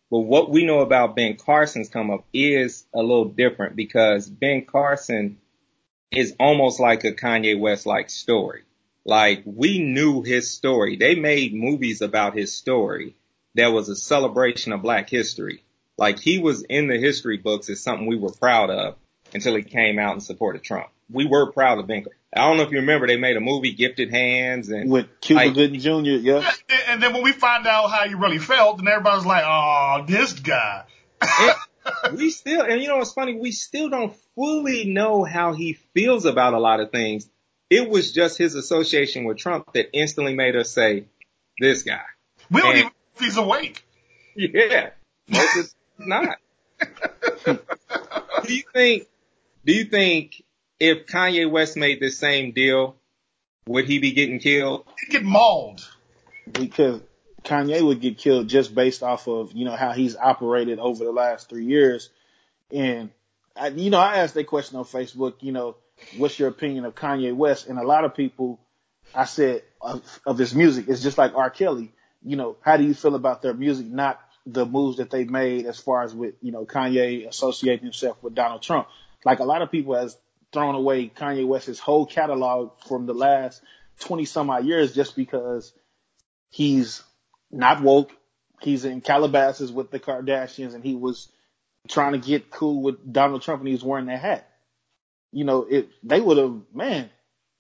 but 0.09 0.20
what 0.20 0.49
we 0.49 0.66
know 0.66 0.80
about 0.80 1.16
Ben 1.16 1.36
Carson's 1.36 1.89
come 1.89 2.09
up 2.09 2.26
is 2.34 2.86
a 2.93 3.01
little 3.01 3.26
different 3.26 3.76
because 3.76 4.28
Ben 4.30 4.66
Carson 4.66 5.38
is 6.11 6.36
almost 6.39 6.80
like 6.80 7.03
a 7.03 7.11
Kanye 7.11 7.59
West 7.59 7.86
like 7.86 8.09
story. 8.09 8.64
Like 9.06 9.43
we 9.45 9.80
knew 9.80 10.22
his 10.22 10.49
story. 10.51 10.95
They 10.95 11.16
made 11.16 11.54
movies 11.54 12.01
about 12.01 12.36
his 12.38 12.56
story 12.56 13.16
that 13.56 13.68
was 13.68 13.89
a 13.89 13.95
celebration 13.95 14.72
of 14.74 14.82
black 14.82 15.10
history. 15.10 15.64
Like 15.97 16.20
he 16.20 16.39
was 16.39 16.64
in 16.64 16.88
the 16.88 16.97
history 16.97 17.38
books 17.38 17.70
as 17.70 17.82
something 17.82 18.08
we 18.08 18.18
were 18.18 18.32
proud 18.32 18.70
of 18.70 18.95
until 19.34 19.56
he 19.56 19.64
came 19.64 19.99
out 19.99 20.14
and 20.14 20.24
supported 20.24 20.64
Trump. 20.64 20.88
We 21.12 21.26
were 21.26 21.51
proud 21.51 21.80
of 21.80 21.88
Ben. 21.88 22.06
I 22.36 22.47
don't 22.47 22.58
know 22.58 22.64
if 22.64 22.72
you 22.72 22.80
remember, 22.80 23.06
they 23.06 23.18
made 23.18 23.38
a 23.38 23.41
movie, 23.41 23.74
Gifted 23.74 24.10
Hands, 24.10 24.68
and 24.70 24.89
with 24.89 25.06
Cuba 25.22 25.45
Like- 25.45 25.54
Gooding 25.54 25.80
Jr. 25.80 26.20
Yeah, 26.20 26.51
And- 26.70 26.80
And 26.88 27.04
then 27.04 27.14
when 27.14 27.24
we 27.24 27.32
find 27.32 27.68
out 27.68 27.89
how 27.91 28.06
you 28.06 28.18
really 28.18 28.39
felt, 28.39 28.78
then 28.78 28.88
everybody's 28.88 29.26
like, 29.26 29.43
"Oh, 29.45 30.04
this 30.08 30.34
guy." 30.34 30.86
we 32.16 32.30
still, 32.32 32.62
and 32.62 32.82
you 32.82 32.88
know 32.88 32.97
what's 32.97 33.14
funny? 33.14 33.36
We 33.36 33.51
still 33.51 33.89
don't 33.89 34.16
fully 34.36 34.86
know 34.86 35.24
how 35.24 35.54
he 35.54 35.74
feels 35.93 36.26
about 36.26 36.54
a 36.54 36.60
lot 36.60 36.80
of 36.80 36.91
things. 36.91 37.30
It 37.74 37.89
was 37.89 38.11
just 38.11 38.38
his 38.38 38.55
association 38.55 39.24
with 39.26 39.38
Trump 39.38 39.74
that 39.74 39.89
instantly 39.97 40.36
made 40.36 40.55
us 40.55 40.69
say, 40.71 41.05
this 41.59 41.84
guy. 41.84 42.01
We 42.51 42.61
don't 42.61 42.69
And- 42.71 42.78
even 42.80 42.88
know 42.88 42.93
if 43.17 43.21
he's 43.24 43.38
awake. 43.38 43.84
Yeah. 44.36 44.89
Most 45.28 45.57
of 45.57 45.74
not. 46.07 46.38
do 47.45 48.53
you 48.53 48.63
think, 48.74 49.07
do 49.65 49.74
you 49.74 49.86
think 49.86 50.43
if 50.80 51.05
Kanye 51.07 51.49
West 51.49 51.78
made 51.78 51.99
this 51.99 52.17
same 52.17 52.51
deal, 52.51 52.95
would 53.67 53.86
he 53.86 53.99
be 53.99 54.11
getting 54.11 54.39
killed? 54.39 54.86
He'd 54.99 55.11
get 55.11 55.24
mauled. 55.24 55.88
because 56.51 57.01
Kanye 57.43 57.82
would 57.82 58.01
get 58.01 58.17
killed 58.17 58.47
just 58.49 58.74
based 58.76 59.03
off 59.03 59.28
of 59.28 59.51
you 59.53 59.65
know 59.65 59.76
how 59.76 59.91
he's 59.93 60.15
operated 60.15 60.80
over 60.80 61.03
the 61.05 61.11
last 61.11 61.49
three 61.49 61.65
years, 61.65 62.09
and 62.71 63.09
I, 63.55 63.67
you 63.67 63.89
know 63.89 63.99
I 63.99 64.17
asked 64.17 64.34
that 64.36 64.47
question 64.47 64.78
on 64.78 64.86
Facebook. 64.86 65.36
You 65.41 65.51
know, 65.51 65.76
what's 66.18 66.39
your 66.39 66.49
opinion 66.49 66.86
of 66.86 66.95
Kanye 66.95 67.36
West? 67.36 67.68
And 67.68 67.78
a 67.78 67.84
lot 67.84 68.06
of 68.06 68.16
people, 68.16 68.60
I 69.14 69.26
said 69.26 69.64
of, 69.82 70.01
of 70.26 70.38
his 70.38 70.56
music, 70.56 70.86
it's 70.88 71.04
just 71.04 71.18
like 71.18 71.36
R. 71.36 71.49
Kelly. 71.49 71.91
You 72.24 72.38
know, 72.38 72.56
how 72.62 72.78
do 72.78 72.84
you 72.84 72.93
feel 72.93 73.16
about 73.16 73.41
their 73.41 73.54
music, 73.54 73.88
not 73.88 74.20
the 74.45 74.66
moves 74.66 74.97
that 74.97 75.10
they 75.10 75.26
made 75.26 75.66
as 75.66 75.80
far 75.80 76.04
as 76.04 76.14
with 76.14 76.36
you 76.41 76.51
know 76.51 76.66
Kanye 76.66 77.28
associating 77.28 77.84
himself 77.84 78.22
with 78.24 78.36
Donald 78.36 78.62
Trump? 78.62 78.88
Like 79.26 79.39
a 79.39 79.45
lot 79.45 79.62
of 79.62 79.72
people 79.72 79.95
has 79.95 80.18
thrown 80.51 80.76
away 80.76 81.10
Kanye 81.10 81.45
West's 81.45 81.80
whole 81.80 82.06
catalog 82.06 82.72
from 82.88 83.06
the 83.06 83.14
last 83.14 83.62
twenty 83.99 84.26
some 84.26 84.49
odd 84.49 84.66
years 84.66 84.93
just 84.93 85.16
because 85.16 85.74
he's 86.49 87.04
not 87.51 87.82
woke. 87.82 88.12
He's 88.62 88.86
in 88.86 89.01
Calabasas 89.01 89.72
with 89.72 89.91
the 89.91 89.99
Kardashians 89.99 90.74
and 90.74 90.84
he 90.84 90.95
was 90.95 91.28
trying 91.89 92.14
to 92.14 92.18
get 92.18 92.49
cool 92.49 92.82
with 92.82 93.12
Donald 93.12 93.41
Trump 93.41 93.62
and 93.62 93.68
he 93.68 93.74
was 93.74 93.84
wearing 93.84 94.06
that 94.06 94.20
hat. 94.20 94.49
You 95.34 95.44
know, 95.44 95.64
it, 95.70 95.90
they 96.04 96.22
would 96.22 96.38
have, 96.38 96.62
man, 96.74 97.10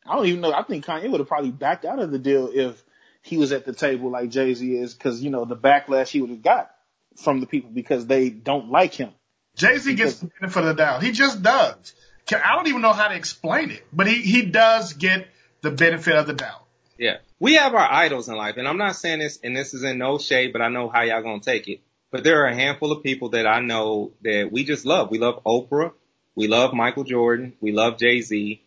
I 0.05 0.15
don't 0.15 0.27
even 0.27 0.41
know. 0.41 0.53
I 0.53 0.63
think 0.63 0.85
Kanye 0.85 1.09
would 1.09 1.19
have 1.19 1.27
probably 1.27 1.51
backed 1.51 1.85
out 1.85 1.99
of 1.99 2.11
the 2.11 2.19
deal 2.19 2.49
if 2.53 2.81
he 3.21 3.37
was 3.37 3.51
at 3.51 3.65
the 3.65 3.73
table 3.73 4.09
like 4.09 4.29
Jay-Z 4.29 4.75
is 4.75 4.93
because, 4.93 5.21
you 5.21 5.29
know, 5.29 5.45
the 5.45 5.55
backlash 5.55 6.09
he 6.09 6.21
would 6.21 6.29
have 6.29 6.41
got 6.41 6.71
from 7.17 7.39
the 7.39 7.47
people 7.47 7.69
because 7.69 8.05
they 8.05 8.29
don't 8.29 8.69
like 8.69 8.93
him. 8.93 9.11
Jay 9.55 9.77
Z 9.77 9.93
gets 9.95 10.19
the 10.19 10.31
benefit 10.39 10.59
of 10.59 10.65
the 10.65 10.73
doubt. 10.73 11.03
He 11.03 11.11
just 11.11 11.41
does. 11.43 11.93
I 12.31 12.55
don't 12.55 12.67
even 12.67 12.81
know 12.81 12.93
how 12.93 13.09
to 13.09 13.15
explain 13.15 13.71
it, 13.71 13.85
but 13.91 14.07
he, 14.07 14.21
he 14.21 14.45
does 14.45 14.93
get 14.93 15.27
the 15.61 15.71
benefit 15.71 16.15
of 16.15 16.25
the 16.25 16.33
doubt. 16.33 16.65
Yeah. 16.97 17.17
We 17.39 17.55
have 17.55 17.73
our 17.75 17.91
idols 17.91 18.29
in 18.29 18.35
life, 18.35 18.55
and 18.57 18.67
I'm 18.67 18.77
not 18.77 18.95
saying 18.95 19.19
this, 19.19 19.39
and 19.43 19.55
this 19.55 19.73
is 19.73 19.83
in 19.83 19.97
no 19.97 20.17
shade, 20.17 20.53
but 20.53 20.61
I 20.61 20.69
know 20.69 20.89
how 20.89 21.03
y'all 21.03 21.21
gonna 21.21 21.41
take 21.41 21.67
it. 21.67 21.81
But 22.11 22.23
there 22.23 22.43
are 22.43 22.47
a 22.47 22.55
handful 22.55 22.91
of 22.91 23.03
people 23.03 23.29
that 23.29 23.45
I 23.45 23.59
know 23.59 24.13
that 24.21 24.49
we 24.51 24.63
just 24.63 24.85
love. 24.85 25.11
We 25.11 25.17
love 25.17 25.43
Oprah. 25.43 25.93
We 26.35 26.47
love 26.47 26.73
Michael 26.73 27.03
Jordan. 27.03 27.53
We 27.61 27.71
love 27.71 27.97
Jay-Z. 27.97 28.61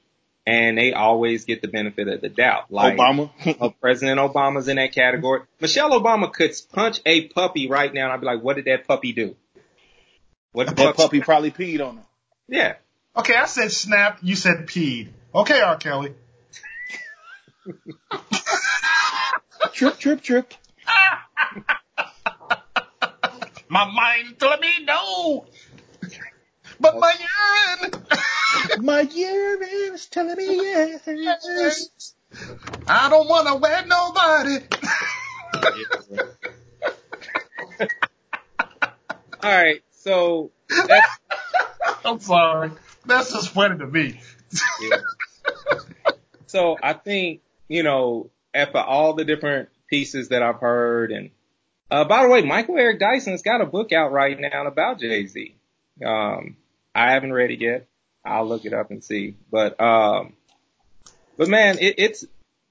And 0.48 0.78
they 0.78 0.92
always 0.92 1.44
get 1.44 1.60
the 1.60 1.66
benefit 1.66 2.06
of 2.06 2.20
the 2.20 2.28
doubt. 2.28 2.70
Like, 2.70 2.96
Obama. 2.96 3.30
uh, 3.60 3.70
President 3.80 4.20
Obama's 4.20 4.68
in 4.68 4.76
that 4.76 4.92
category. 4.92 5.40
Michelle 5.60 5.90
Obama 5.90 6.32
could 6.32 6.52
punch 6.72 7.00
a 7.04 7.26
puppy 7.28 7.68
right 7.68 7.92
now, 7.92 8.04
and 8.04 8.12
I'd 8.12 8.20
be 8.20 8.26
like, 8.26 8.42
what 8.42 8.54
did 8.54 8.66
that 8.66 8.86
puppy 8.86 9.12
do? 9.12 9.34
What 10.52 10.68
the 10.68 10.74
that 10.74 10.96
puppy 10.96 11.20
probably 11.20 11.50
peed 11.50 11.86
on 11.86 11.96
him. 11.96 12.04
Yeah. 12.48 12.76
Okay, 13.16 13.34
I 13.34 13.46
said 13.46 13.72
snap, 13.72 14.18
you 14.22 14.36
said 14.36 14.68
peed. 14.68 15.08
Okay, 15.34 15.60
R. 15.60 15.76
Kelly. 15.76 16.14
Trip, 19.72 19.98
trip, 19.98 20.22
trip. 20.22 20.54
My 23.68 23.84
mind 23.84 24.38
telling 24.38 24.60
me 24.60 24.84
no. 24.84 25.46
But 26.80 26.98
my 26.98 27.12
urine. 27.80 28.02
My 28.80 29.00
urine 29.00 29.94
is 29.94 30.06
telling 30.06 30.36
me 30.36 30.56
yes. 30.56 32.12
I 32.88 33.08
don't 33.08 33.28
want 33.28 33.48
to 33.48 33.54
wet 33.56 33.86
nobody. 33.88 34.58
All 39.42 39.50
right. 39.52 39.82
So 39.90 40.50
that's, 40.68 41.18
I'm 42.04 42.20
sorry. 42.20 42.70
That's 43.04 43.32
just 43.32 43.50
funny 43.50 43.78
to 43.78 43.86
me. 43.86 44.20
yeah. 44.82 44.96
So 46.48 46.76
I 46.80 46.92
think, 46.92 47.40
you 47.68 47.82
know, 47.82 48.30
after 48.54 48.78
all 48.78 49.14
the 49.14 49.24
different 49.24 49.68
pieces 49.88 50.28
that 50.28 50.42
I've 50.42 50.60
heard 50.60 51.10
and, 51.10 51.30
uh, 51.90 52.04
by 52.04 52.22
the 52.22 52.28
way, 52.28 52.42
Michael 52.42 52.78
Eric 52.78 52.98
Dyson's 53.00 53.42
got 53.42 53.60
a 53.60 53.66
book 53.66 53.92
out 53.92 54.12
right 54.12 54.38
now 54.38 54.66
about 54.66 55.00
Jay-Z. 55.00 55.54
Um, 56.04 56.56
I 56.96 57.12
haven't 57.12 57.34
read 57.34 57.50
it 57.50 57.60
yet. 57.60 57.86
I'll 58.24 58.48
look 58.48 58.64
it 58.64 58.72
up 58.72 58.90
and 58.90 59.04
see. 59.04 59.36
But, 59.50 59.78
um, 59.78 60.32
but 61.36 61.46
man, 61.46 61.78
it, 61.78 61.96
it's 61.98 62.24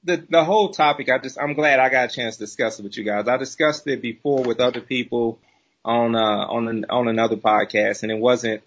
the, 0.03 0.25
the 0.27 0.43
whole 0.43 0.69
topic. 0.69 1.09
I 1.09 1.19
just, 1.19 1.39
I'm 1.39 1.53
glad 1.53 1.79
I 1.79 1.89
got 1.89 2.11
a 2.11 2.15
chance 2.15 2.37
to 2.37 2.43
discuss 2.43 2.79
it 2.79 2.83
with 2.83 2.97
you 2.97 3.03
guys. 3.03 3.27
I 3.27 3.37
discussed 3.37 3.85
it 3.87 4.01
before 4.01 4.41
with 4.41 4.59
other 4.59 4.81
people 4.81 5.39
on, 5.85 6.15
uh, 6.15 6.19
on, 6.19 6.67
an, 6.67 6.85
on 6.89 7.07
another 7.07 7.37
podcast 7.37 8.01
and 8.01 8.11
it 8.11 8.17
wasn't, 8.17 8.63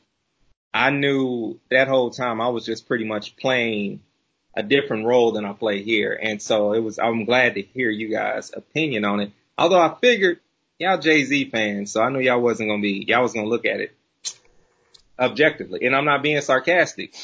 I 0.72 0.90
knew 0.90 1.59
that 1.72 1.88
whole 1.88 2.11
time 2.11 2.40
I 2.40 2.50
was 2.50 2.64
just 2.64 2.86
pretty 2.86 3.04
much 3.04 3.36
playing 3.36 4.00
a 4.54 4.62
different 4.62 5.06
role 5.06 5.32
than 5.32 5.44
I 5.44 5.54
play 5.54 5.82
here. 5.82 6.16
And 6.20 6.40
so 6.40 6.72
it 6.72 6.80
was, 6.80 7.00
I'm 7.00 7.24
glad 7.24 7.54
to 7.54 7.62
hear 7.62 7.90
you 7.90 8.11
guys' 8.11 8.52
opinion 8.54 9.04
on 9.04 9.18
it. 9.18 9.32
Although 9.56 9.80
I 9.80 9.96
figured 10.00 10.38
y'all 10.78 10.98
Jay-Z 10.98 11.50
fans, 11.50 11.90
so 11.90 12.00
I 12.00 12.11
knew 12.11 12.20
y'all 12.20 12.40
wasn't 12.40 12.70
to 12.70 12.80
be, 12.80 13.04
y'all 13.09 13.22
was 13.22 13.32
to 13.32 13.42
look 13.42 13.66
at 13.66 13.80
it 13.80 13.97
objectively. 15.19 15.85
And 15.87 15.95
I'm 15.95 16.05
not 16.05 16.23
being 16.23 16.41
sarcastic. 16.41 17.14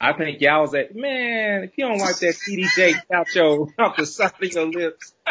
I 0.00 0.12
think 0.12 0.40
y'all 0.40 0.62
was 0.62 0.74
at, 0.74 0.94
man, 0.94 1.64
if 1.64 1.72
you 1.76 1.86
don't 1.86 1.98
wipe 1.98 2.16
that 2.16 2.34
CDJ 2.34 3.00
out 3.12 3.34
your, 3.34 3.68
off 3.78 3.96
the 3.96 4.04
side 4.04 4.32
of 4.42 4.52
your 4.52 4.66
lips. 4.66 5.12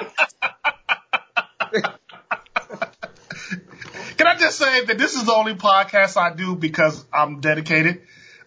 Can 4.17 4.27
I 4.27 4.35
just 4.37 4.57
say 4.57 4.85
that 4.85 4.97
this 4.97 5.15
is 5.15 5.25
the 5.25 5.33
only 5.33 5.55
podcast 5.55 6.17
I 6.17 6.33
do 6.33 6.55
because 6.55 7.05
I'm 7.13 7.41
dedicated. 7.41 8.01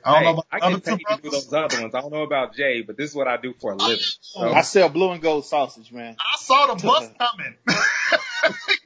I 0.04 0.12
don't 0.12 0.18
Hey, 0.18 0.24
know 0.24 0.32
about 0.32 0.46
I 0.50 0.58
other 0.58 0.80
can 0.80 0.98
two 0.98 1.04
take 1.04 1.24
you 1.24 1.30
those 1.30 1.52
other 1.52 1.80
ones. 1.82 1.94
I 1.94 2.00
don't 2.00 2.12
know 2.12 2.22
about 2.22 2.54
Jay, 2.54 2.82
but 2.82 2.96
this 2.96 3.10
is 3.10 3.16
what 3.16 3.28
I 3.28 3.36
do 3.36 3.52
for 3.60 3.72
a 3.72 3.74
oh, 3.74 3.86
living. 3.86 4.04
So, 4.20 4.52
I 4.52 4.62
sell 4.62 4.88
blue 4.88 5.10
and 5.10 5.20
gold 5.20 5.44
sausage, 5.44 5.92
man. 5.92 6.16
I 6.18 6.38
saw 6.38 6.74
the 6.74 6.82
bus 6.82 7.10
coming. 7.18 7.54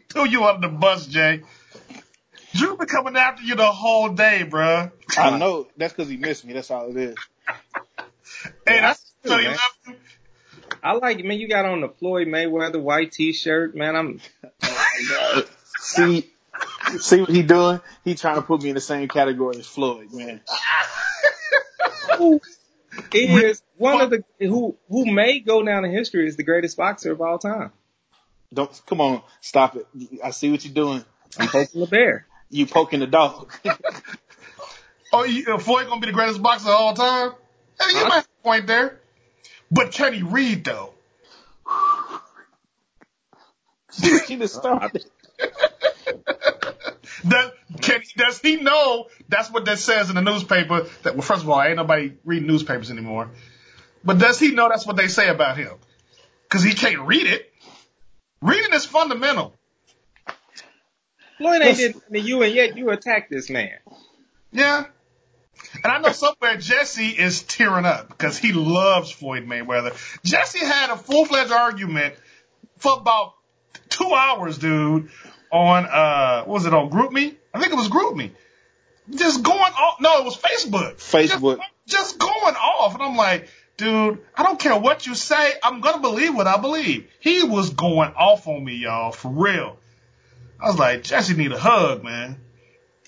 Threw 0.09 0.29
you 0.29 0.45
under 0.45 0.69
the 0.69 0.75
bus, 0.75 1.07
Jay. 1.07 1.43
Drew 2.63 2.77
been 2.77 2.87
coming 2.87 3.17
after 3.17 3.43
you 3.43 3.57
the 3.57 3.67
whole 3.67 4.11
day, 4.11 4.47
bruh. 4.49 4.93
I 5.19 5.37
know 5.37 5.67
that's 5.77 5.93
because 5.93 6.09
he 6.09 6.17
missed 6.17 6.45
me. 6.45 6.53
That's 6.53 6.71
all 6.71 6.91
it 6.91 6.97
is. 6.97 7.17
Hey, 8.65 8.77
Yeah, 8.77 8.81
that's 8.83 9.13
I 9.25 9.29
so 9.29 9.37
do, 9.37 9.43
you 9.43 9.49
man. 9.49 9.57
love 9.57 9.73
you. 9.89 9.95
I 10.81 10.93
like, 10.93 11.25
man, 11.25 11.39
you 11.39 11.49
got 11.49 11.65
on 11.65 11.81
the 11.81 11.89
Floyd 11.89 12.29
Mayweather 12.29 12.81
white 12.81 13.11
t-shirt, 13.11 13.75
man. 13.75 13.97
I'm, 13.97 14.21
See, 15.79 16.31
see 16.99 17.21
what 17.21 17.31
he 17.31 17.43
doing? 17.43 17.81
He 18.05 18.15
trying 18.15 18.37
to 18.37 18.43
put 18.43 18.63
me 18.63 18.69
in 18.69 18.77
the 18.77 18.81
same 18.81 19.09
category 19.09 19.59
as 19.59 19.67
Floyd, 19.67 20.13
man. 20.13 20.41
he 23.11 23.35
is 23.43 23.61
one 23.77 24.01
of 24.01 24.11
the, 24.11 24.23
who, 24.39 24.77
who 24.89 25.07
may 25.13 25.41
go 25.41 25.65
down 25.65 25.85
in 25.85 25.91
history 25.91 26.29
as 26.29 26.37
the 26.37 26.45
greatest 26.45 26.77
boxer 26.77 27.11
of 27.11 27.21
all 27.21 27.39
time. 27.41 27.73
Don't 28.55 28.83
come 28.87 29.01
on, 29.01 29.23
stop 29.41 29.77
it. 29.77 29.87
I 30.23 30.31
see 30.31 30.51
what 30.51 30.65
you're 30.65 30.75
doing. 30.75 31.05
I'm 31.39 31.49
poking 31.49 31.81
the 31.81 31.87
bear. 31.89 32.27
You 32.53 32.67
poking 32.67 33.01
the 33.01 33.07
dog. 33.09 33.53
Oh, 35.15 35.25
you, 35.25 35.45
uh, 35.53 35.59
Floyd 35.59 35.89
gonna 35.89 36.01
be 36.01 36.07
the 36.07 36.13
greatest 36.15 36.43
boxer 36.43 36.71
of 36.71 36.75
all 36.75 36.95
time? 36.95 37.33
Hey, 37.79 37.99
you 37.99 38.05
might 38.05 38.15
have 38.15 38.29
a 38.41 38.43
point 38.43 38.67
there. 38.67 38.99
But 39.71 39.93
can 39.93 40.13
he 40.15 40.23
read 40.23 40.65
though? 40.65 40.95
she 43.93 44.37
just 44.37 44.55
started. 44.55 45.05
Does, 47.29 47.51
can, 47.83 48.01
does 48.17 48.41
he 48.41 48.57
know 48.57 49.07
that's 49.29 49.51
what 49.51 49.67
that 49.67 49.79
says 49.79 50.09
in 50.09 50.17
the 50.17 50.23
newspaper? 50.23 50.87
That 51.03 51.15
well, 51.15 51.23
first 51.23 51.43
of 51.43 51.51
all, 51.51 51.63
ain't 51.63 51.77
nobody 51.77 52.15
reading 52.25 52.49
newspapers 52.49 52.91
anymore. 52.91 53.31
But 54.03 54.19
does 54.19 54.41
he 54.41 54.53
know 54.53 54.69
that's 54.69 54.87
what 54.87 54.97
they 54.97 55.09
say 55.09 55.29
about 55.29 55.57
him? 55.57 55.75
Because 56.45 56.65
he 56.65 56.73
can't 56.73 57.01
read 57.07 57.27
it. 57.27 57.53
Reading 58.41 58.73
is 58.73 58.87
fundamental. 58.87 59.55
Floyd 61.43 61.63
ain't 61.63 61.77
did 61.77 61.95
nothing 61.95 62.13
to 62.13 62.21
you 62.21 62.43
and 62.43 62.55
yet 62.55 62.77
you 62.77 62.91
attack 62.91 63.29
this 63.29 63.51
man. 63.51 63.73
Yeah. 64.53 64.85
And 65.83 65.93
I 65.93 65.99
know 65.99 66.13
somewhere 66.13 66.57
Jesse 66.57 67.09
is 67.09 67.43
tearing 67.43 67.85
up 67.85 68.09
because 68.09 68.39
he 68.39 68.53
loves 68.53 69.11
Floyd 69.11 69.47
Mayweather. 69.47 69.93
Jesse 70.23 70.65
had 70.65 70.91
a 70.91 70.97
full 70.97 71.25
fledged 71.25 71.53
argument 71.53 72.15
for 72.79 72.99
about 72.99 73.35
two 73.89 74.13
hours, 74.13 74.59
dude, 74.59 75.11
on 75.51 75.87
uh 75.87 76.45
what 76.45 76.55
was 76.55 76.67
it 76.67 76.75
on 76.75 76.91
GroupMe? 76.91 77.35
I 77.55 77.61
think 77.61 77.73
it 77.73 77.77
was 77.77 77.89
GroupMe. 77.89 78.31
Just 79.11 79.43
going 79.43 79.59
off 79.59 80.01
no, 80.01 80.19
it 80.19 80.25
was 80.25 80.37
Facebook. 80.37 80.97
Facebook. 80.97 81.59
Just, 81.87 81.87
just 81.87 82.19
going 82.19 82.55
off. 82.55 82.95
And 82.95 83.03
I'm 83.03 83.17
like, 83.17 83.49
dude, 83.77 84.21
I 84.35 84.43
don't 84.43 84.59
care 84.59 84.79
what 84.79 85.07
you 85.07 85.15
say, 85.15 85.53
I'm 85.63 85.81
gonna 85.81 86.01
believe 86.01 86.35
what 86.35 86.47
I 86.47 86.59
believe. 86.59 87.11
He 87.21 87.43
was 87.43 87.71
going 87.71 88.13
off 88.17 88.47
on 88.47 88.65
me, 88.65 88.77
y'all, 88.77 89.13
for 89.13 89.31
real. 89.31 89.79
I 90.63 90.67
was 90.69 90.79
like, 90.79 91.03
Jesse 91.03 91.35
need 91.35 91.53
a 91.53 91.59
hug, 91.59 92.05
man. 92.05 92.37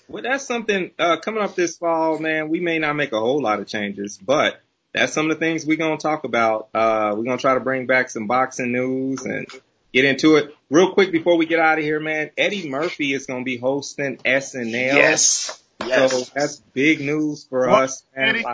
Well, 0.07 0.21
that's 0.23 0.45
something, 0.45 0.91
uh, 0.99 1.17
coming 1.17 1.41
up 1.41 1.55
this 1.55 1.77
fall, 1.77 2.19
man, 2.19 2.49
we 2.49 2.59
may 2.59 2.77
not 2.79 2.95
make 2.95 3.11
a 3.11 3.19
whole 3.19 3.41
lot 3.41 3.59
of 3.59 3.67
changes, 3.67 4.17
but 4.17 4.61
that's 4.93 5.13
some 5.13 5.31
of 5.31 5.39
the 5.39 5.45
things 5.45 5.65
we're 5.65 5.77
going 5.77 5.97
to 5.97 6.01
talk 6.01 6.25
about. 6.25 6.69
Uh, 6.73 7.13
we're 7.17 7.23
going 7.23 7.37
to 7.37 7.41
try 7.41 7.53
to 7.55 7.59
bring 7.59 7.87
back 7.87 8.09
some 8.09 8.27
boxing 8.27 8.71
news 8.71 9.23
and 9.25 9.47
get 9.93 10.05
into 10.05 10.35
it. 10.35 10.53
Real 10.69 10.93
quick 10.93 11.11
before 11.11 11.37
we 11.37 11.45
get 11.45 11.59
out 11.59 11.77
of 11.79 11.83
here, 11.83 11.99
man, 11.99 12.29
Eddie 12.37 12.69
Murphy 12.69 13.13
is 13.13 13.25
going 13.25 13.41
to 13.41 13.45
be 13.45 13.57
hosting 13.57 14.17
SNL. 14.17 14.73
Yes. 14.95 15.61
So 15.81 15.87
Yes. 15.87 16.29
that's 16.29 16.55
big 16.57 16.99
news 17.01 17.45
for 17.49 17.67
What, 17.67 17.83
us. 17.83 18.03
man. 18.15 18.35
Eddie? 18.35 18.45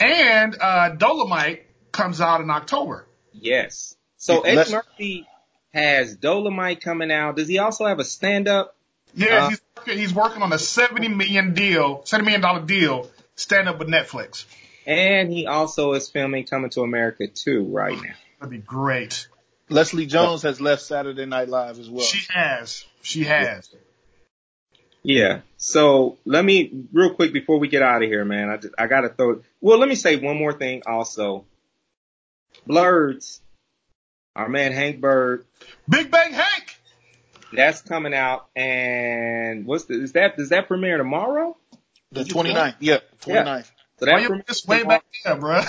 And 0.00 0.56
uh, 0.60 0.90
Dolomite 0.90 1.66
comes 1.92 2.20
out 2.20 2.40
in 2.40 2.50
October. 2.50 3.06
Yes. 3.32 3.96
So 4.16 4.42
Eddie 4.42 4.72
Murphy 4.72 5.26
has 5.78 6.16
Dolomite 6.16 6.80
coming 6.80 7.10
out. 7.10 7.36
Does 7.36 7.48
he 7.48 7.58
also 7.58 7.86
have 7.86 7.98
a 7.98 8.04
stand 8.04 8.48
up? 8.48 8.74
Yeah, 9.14 9.46
Uh, 9.46 9.48
he's 9.50 9.60
working, 9.76 9.98
he's 9.98 10.14
working 10.14 10.42
on 10.42 10.52
a 10.52 10.58
seventy 10.58 11.08
million 11.08 11.54
deal, 11.54 12.02
seventy 12.04 12.26
million 12.26 12.40
dollar 12.42 12.62
deal, 12.64 13.08
stand 13.36 13.68
up 13.68 13.78
with 13.78 13.88
Netflix. 13.88 14.44
And 14.86 15.30
he 15.30 15.46
also 15.46 15.92
is 15.92 16.08
filming 16.08 16.44
Coming 16.44 16.70
to 16.70 16.82
America 16.82 17.26
too 17.26 17.64
right 17.64 17.94
now. 17.94 18.14
That'd 18.40 18.50
be 18.50 18.58
great. 18.58 19.28
Leslie 19.68 20.06
Jones 20.06 20.42
has 20.42 20.60
left 20.60 20.82
Saturday 20.82 21.26
Night 21.26 21.48
Live 21.48 21.78
as 21.78 21.90
well. 21.90 22.04
She 22.04 22.26
has, 22.32 22.86
she 23.02 23.24
has. 23.24 23.68
Yeah. 25.02 25.40
So 25.58 26.18
let 26.24 26.44
me 26.44 26.84
real 26.92 27.14
quick 27.14 27.32
before 27.32 27.58
we 27.58 27.68
get 27.68 27.82
out 27.82 28.02
of 28.02 28.08
here, 28.08 28.24
man. 28.24 28.48
I 28.48 28.56
just, 28.56 28.74
I 28.78 28.86
gotta 28.86 29.10
throw. 29.10 29.42
Well, 29.60 29.78
let 29.78 29.88
me 29.88 29.94
say 29.94 30.16
one 30.16 30.36
more 30.38 30.52
thing 30.52 30.82
also. 30.86 31.44
Blurs, 32.66 33.40
our 34.38 34.48
man 34.48 34.72
Hank 34.72 35.00
Bird, 35.00 35.44
Big 35.88 36.10
Bang 36.10 36.32
Hank. 36.32 36.78
that's 37.52 37.82
coming 37.82 38.14
out, 38.14 38.48
and 38.56 39.66
what's 39.66 39.84
the, 39.86 40.00
is 40.02 40.12
that? 40.12 40.36
Does 40.36 40.50
that 40.50 40.68
premiere 40.68 40.96
tomorrow? 40.96 41.56
the 42.12 42.22
29th. 42.24 42.76
Yeah, 42.80 43.00
29th. 43.20 43.70
So 43.98 44.06
Why 44.06 44.12
that 44.12 44.22
you 44.22 44.28
premieres 44.28 44.66
way 44.66 44.78
tomorrow. 44.78 45.00
back 45.00 45.04
there, 45.24 45.36
bruh? 45.36 45.68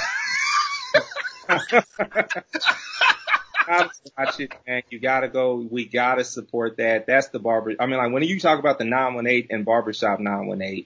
gotta 3.67 3.89
watch 4.17 4.39
it, 4.39 4.53
man. 4.67 4.84
You 4.89 4.99
gotta 4.99 5.28
go. 5.28 5.67
We 5.70 5.86
gotta 5.86 6.24
support 6.24 6.78
that. 6.78 7.07
That's 7.07 7.30
the 7.30 7.39
barber. 7.39 7.74
I 7.80 7.88
mean, 7.88 7.97
like 7.97 8.11
when 8.11 8.24
you 8.24 8.39
talk 8.39 8.59
about 8.59 8.78
the 8.78 8.86
918 8.86 9.47
and 9.49 9.65
barbershop 9.65 10.20
918, 10.20 10.86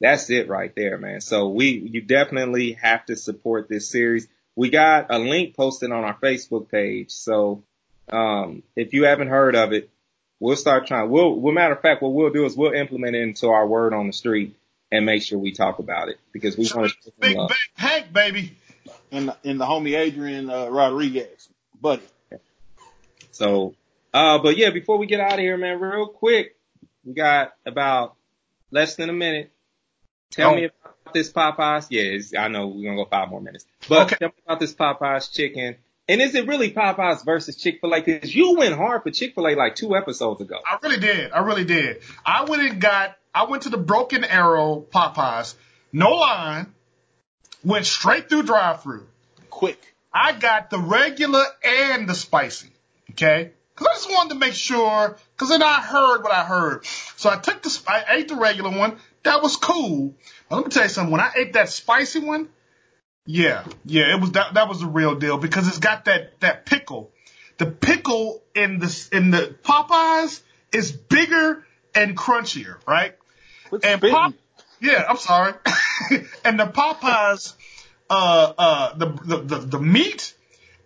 that's 0.00 0.30
it 0.30 0.48
right 0.48 0.72
there, 0.74 0.98
man. 0.98 1.20
So 1.20 1.48
we, 1.50 1.88
you 1.92 2.00
definitely 2.00 2.72
have 2.72 3.06
to 3.06 3.16
support 3.16 3.68
this 3.68 3.90
series. 3.90 4.26
We 4.60 4.68
got 4.68 5.06
a 5.08 5.18
link 5.18 5.56
posted 5.56 5.90
on 5.90 6.04
our 6.04 6.18
Facebook 6.18 6.70
page. 6.70 7.12
So, 7.12 7.64
um, 8.12 8.62
if 8.76 8.92
you 8.92 9.04
haven't 9.04 9.28
heard 9.28 9.56
of 9.56 9.72
it, 9.72 9.88
we'll 10.38 10.54
start 10.54 10.86
trying. 10.86 11.08
We'll, 11.08 11.34
well, 11.34 11.54
matter 11.54 11.72
of 11.72 11.80
fact, 11.80 12.02
what 12.02 12.12
we'll 12.12 12.28
do 12.28 12.44
is 12.44 12.58
we'll 12.58 12.74
implement 12.74 13.16
it 13.16 13.22
into 13.22 13.48
our 13.48 13.66
word 13.66 13.94
on 13.94 14.06
the 14.06 14.12
street 14.12 14.54
and 14.92 15.06
make 15.06 15.22
sure 15.22 15.38
we 15.38 15.52
talk 15.52 15.78
about 15.78 16.10
it 16.10 16.18
because 16.30 16.58
we 16.58 16.68
want 16.74 16.92
to. 17.04 17.12
Big 17.18 17.36
Bang 17.36 17.48
Hank, 17.72 18.12
baby. 18.12 18.54
And 19.10 19.28
the, 19.28 19.36
and 19.44 19.58
the 19.58 19.64
homie 19.64 19.98
Adrian 19.98 20.50
uh, 20.50 20.68
Rodriguez, 20.68 21.48
buddy. 21.80 22.02
So, 23.30 23.74
uh, 24.12 24.40
but 24.40 24.58
yeah, 24.58 24.68
before 24.68 24.98
we 24.98 25.06
get 25.06 25.20
out 25.20 25.32
of 25.32 25.38
here, 25.38 25.56
man, 25.56 25.80
real 25.80 26.06
quick, 26.06 26.54
we 27.02 27.14
got 27.14 27.54
about 27.64 28.14
less 28.70 28.94
than 28.96 29.08
a 29.08 29.14
minute. 29.14 29.52
Tell 30.30 30.50
Oh. 30.50 30.56
me 30.56 30.64
about 30.64 31.12
this 31.12 31.32
Popeyes. 31.32 31.86
Yeah, 31.90 32.42
I 32.44 32.48
know 32.48 32.68
we're 32.68 32.84
gonna 32.84 32.96
go 32.96 33.08
five 33.10 33.28
more 33.28 33.40
minutes, 33.40 33.64
but 33.88 34.06
Okay. 34.06 34.16
tell 34.16 34.28
me 34.28 34.34
about 34.46 34.60
this 34.60 34.74
Popeyes 34.74 35.32
chicken. 35.32 35.76
And 36.08 36.20
is 36.20 36.34
it 36.34 36.46
really 36.48 36.72
Popeyes 36.72 37.24
versus 37.24 37.56
Chick-fil-A? 37.56 38.02
Cause 38.02 38.34
you 38.34 38.56
went 38.56 38.74
hard 38.74 39.02
for 39.04 39.10
Chick-fil-A 39.10 39.54
like 39.54 39.76
two 39.76 39.94
episodes 39.96 40.40
ago. 40.40 40.58
I 40.66 40.78
really 40.82 40.98
did. 40.98 41.30
I 41.32 41.40
really 41.40 41.64
did. 41.64 42.02
I 42.24 42.44
went 42.44 42.62
and 42.62 42.80
got. 42.80 43.16
I 43.32 43.44
went 43.44 43.62
to 43.64 43.68
the 43.68 43.76
Broken 43.78 44.24
Arrow 44.24 44.84
Popeyes, 44.92 45.54
no 45.92 46.10
line, 46.16 46.72
went 47.64 47.86
straight 47.86 48.28
through 48.28 48.42
drive-through. 48.42 49.06
Quick. 49.50 49.80
I 50.12 50.32
got 50.32 50.70
the 50.70 50.78
regular 50.80 51.44
and 51.62 52.08
the 52.08 52.14
spicy. 52.14 52.70
Okay? 53.12 53.52
Cause 53.80 53.88
I 53.90 53.94
just 53.94 54.10
wanted 54.10 54.34
to 54.34 54.38
make 54.38 54.52
sure, 54.52 55.16
cause 55.38 55.48
then 55.48 55.62
I 55.62 55.80
heard 55.80 56.22
what 56.22 56.32
I 56.32 56.44
heard. 56.44 56.84
So 57.16 57.30
I 57.30 57.36
took 57.36 57.62
the, 57.62 57.80
I 57.88 58.04
ate 58.16 58.28
the 58.28 58.36
regular 58.36 58.70
one. 58.70 58.98
That 59.22 59.42
was 59.42 59.56
cool. 59.56 60.14
But 60.50 60.56
let 60.56 60.64
me 60.66 60.70
tell 60.70 60.82
you 60.82 60.90
something. 60.90 61.10
When 61.10 61.22
I 61.22 61.32
ate 61.34 61.54
that 61.54 61.70
spicy 61.70 62.18
one, 62.18 62.50
yeah, 63.24 63.64
yeah, 63.86 64.14
it 64.14 64.20
was 64.20 64.32
that 64.32 64.52
that 64.52 64.68
was 64.68 64.80
the 64.80 64.86
real 64.86 65.14
deal 65.14 65.38
because 65.38 65.66
it's 65.66 65.78
got 65.78 66.04
that 66.04 66.38
that 66.40 66.66
pickle. 66.66 67.10
The 67.56 67.64
pickle 67.64 68.42
in 68.54 68.80
the 68.80 69.08
in 69.12 69.30
the 69.30 69.56
Popeyes 69.62 70.42
is 70.72 70.92
bigger 70.92 71.64
and 71.94 72.14
crunchier, 72.14 72.76
right? 72.86 73.16
Quit 73.70 73.82
And 73.82 73.98
spitting. 73.98 74.14
Pop, 74.14 74.34
yeah, 74.82 75.06
I'm 75.08 75.16
sorry. 75.16 75.54
and 76.44 76.60
the 76.60 76.66
Popeyes, 76.66 77.54
uh, 78.10 78.52
uh, 78.58 78.94
the, 78.98 79.06
the 79.06 79.36
the 79.38 79.58
the 79.58 79.80
meat 79.80 80.34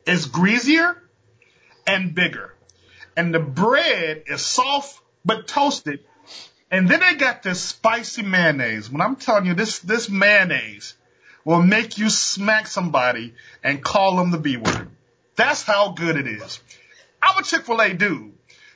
is 0.06 0.26
greasier 0.26 1.02
and 1.86 2.14
bigger, 2.14 2.53
and 3.16 3.34
the 3.34 3.40
bread 3.40 4.24
is 4.26 4.44
soft 4.44 5.00
but 5.24 5.46
toasted. 5.46 6.00
And 6.70 6.88
then 6.88 7.00
they 7.00 7.14
got 7.14 7.42
this 7.42 7.60
spicy 7.60 8.22
mayonnaise. 8.22 8.90
When 8.90 9.00
I'm 9.00 9.16
telling 9.16 9.46
you, 9.46 9.54
this 9.54 9.78
this 9.80 10.08
mayonnaise 10.08 10.94
will 11.44 11.62
make 11.62 11.98
you 11.98 12.10
smack 12.10 12.66
somebody 12.66 13.34
and 13.62 13.82
call 13.82 14.16
them 14.16 14.30
the 14.30 14.38
B 14.38 14.56
word. 14.56 14.88
That's 15.36 15.62
how 15.62 15.92
good 15.92 16.16
it 16.16 16.26
is. 16.26 16.60
I'm 17.22 17.38
a 17.38 17.42
Chick-fil-A 17.42 17.94
dude, 17.94 18.32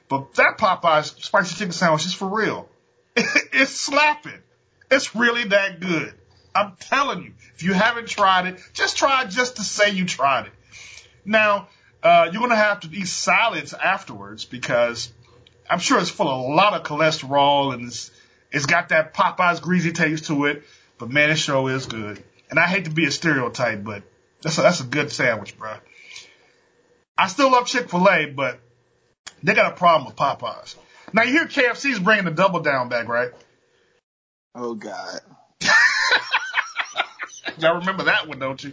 but 0.09 0.35
that 0.35 0.59
Popeye's 0.59 1.11
spicy 1.25 1.55
chicken 1.57 1.73
sandwich 1.73 2.07
is 2.07 2.15
for 2.15 2.29
real. 2.29 2.69
it's 3.17 3.73
slapping. 3.73 4.41
It's 4.91 5.15
really 5.15 5.45
that 5.45 5.81
good. 5.81 6.15
I'm 6.55 6.77
telling 6.81 7.23
you, 7.23 7.33
if 7.55 7.63
you 7.63 7.73
haven't 7.73 8.09
tried 8.09 8.47
it, 8.47 8.61
just 8.73 8.97
try 8.97 9.23
it 9.23 9.31
just 9.31 9.57
to 9.57 9.63
say 9.63 9.91
you 9.91 10.07
tried 10.07 10.47
it. 10.47 10.53
Now, 11.25 11.69
uh, 12.03 12.29
you're 12.33 12.41
gonna 12.41 12.57
have 12.57 12.81
to 12.81 12.91
eat 12.91 13.09
salads 13.09 13.75
afterwards 13.75 14.45
because 14.45 15.13
I'm 15.69 15.79
sure 15.79 15.99
it's 15.99 16.11
full 16.11 16.29
of 16.29 16.39
a 16.39 16.55
lot 16.55 16.75
of 16.75 16.83
cholesterol 16.85 17.75
and 17.75 17.89
it's, 17.89 18.11
it's 18.51 18.67
got 18.67 18.91
that 18.91 19.15
Popeye's 19.15 19.61
greasy 19.61 19.93
taste 19.93 20.27
to 20.27 20.47
it. 20.47 20.63
But 20.99 21.11
man, 21.11 21.31
it 21.31 21.37
sure 21.37 21.71
is 21.71 21.87
good. 21.87 22.23
And 22.51 22.59
I 22.59 22.67
hate 22.67 22.87
to 22.87 22.91
be 22.91 23.07
a 23.07 23.11
stereotype, 23.11 23.85
but 23.85 24.03
that's 24.43 24.59
a, 24.59 24.63
that's 24.63 24.81
a 24.81 24.85
good 24.85 25.13
sandwich, 25.13 25.59
bro. 25.59 25.75
I 27.17 27.29
still 27.29 27.51
love 27.51 27.67
Chick-fil-A, 27.67 28.27
but 28.27 28.61
they 29.43 29.55
got 29.55 29.73
a 29.73 29.77
problem 29.77 30.07
with 30.07 30.17
Popeyes. 30.17 30.77
Now 31.13 31.23
you 31.23 31.33
hear 31.33 31.47
KFC's 31.47 31.99
bringing 31.99 32.25
the 32.25 32.31
double 32.31 32.61
down 32.61 32.89
back, 32.89 33.09
right? 33.09 33.31
Oh 34.55 34.75
God. 34.75 35.21
Y'all 37.59 37.79
remember 37.79 38.05
that 38.05 38.29
one, 38.29 38.39
don't 38.39 38.63
you? 38.63 38.73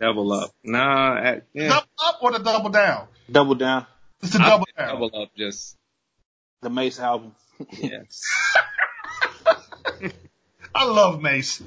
Double 0.00 0.32
up. 0.32 0.50
Nah, 0.62 1.14
I, 1.14 1.42
yeah. 1.52 1.68
Double 1.68 1.88
up 2.04 2.18
or 2.22 2.32
the 2.32 2.38
double 2.38 2.70
down? 2.70 3.08
Double 3.30 3.54
down. 3.54 3.86
It's 4.22 4.32
the 4.32 4.38
double 4.38 4.66
down. 4.76 4.88
double 4.88 5.10
up. 5.22 5.30
Just 5.36 5.76
The 6.62 6.70
Mase 6.70 7.00
album. 7.00 7.34
Yes. 7.70 8.22
I 10.74 10.84
love 10.84 11.22
Mase. 11.22 11.62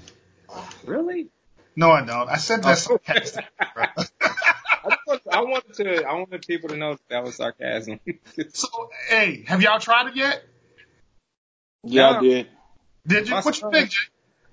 really? 0.86 1.30
No, 1.76 1.92
I 1.92 2.06
don't. 2.06 2.30
I 2.30 2.38
said 2.38 2.62
that 2.64 2.72
oh. 2.72 2.76
sarcastic. 2.76 3.46
bro. 3.74 3.86
I, 4.22 4.90
just 4.90 5.08
want, 5.08 5.22
I 5.32 5.42
wanted 5.42 5.74
to. 5.76 6.04
I 6.04 6.14
wanted 6.14 6.46
people 6.46 6.70
to 6.70 6.78
know 6.78 6.94
that, 6.94 7.10
that 7.10 7.24
was 7.24 7.36
sarcasm. 7.36 8.00
so, 8.54 8.68
hey, 9.08 9.44
have 9.48 9.62
y'all 9.62 9.80
tried 9.80 10.08
it 10.10 10.16
yet? 10.16 10.44
Yeah, 11.84 12.12
Yeah. 12.12 12.18
I 12.18 12.22
did. 12.22 12.48
Did 13.08 13.28
you? 13.28 13.36
My 13.36 13.42
What 13.42 13.62
you 13.62 13.72
think, 13.72 13.90
Jay? 13.90 14.04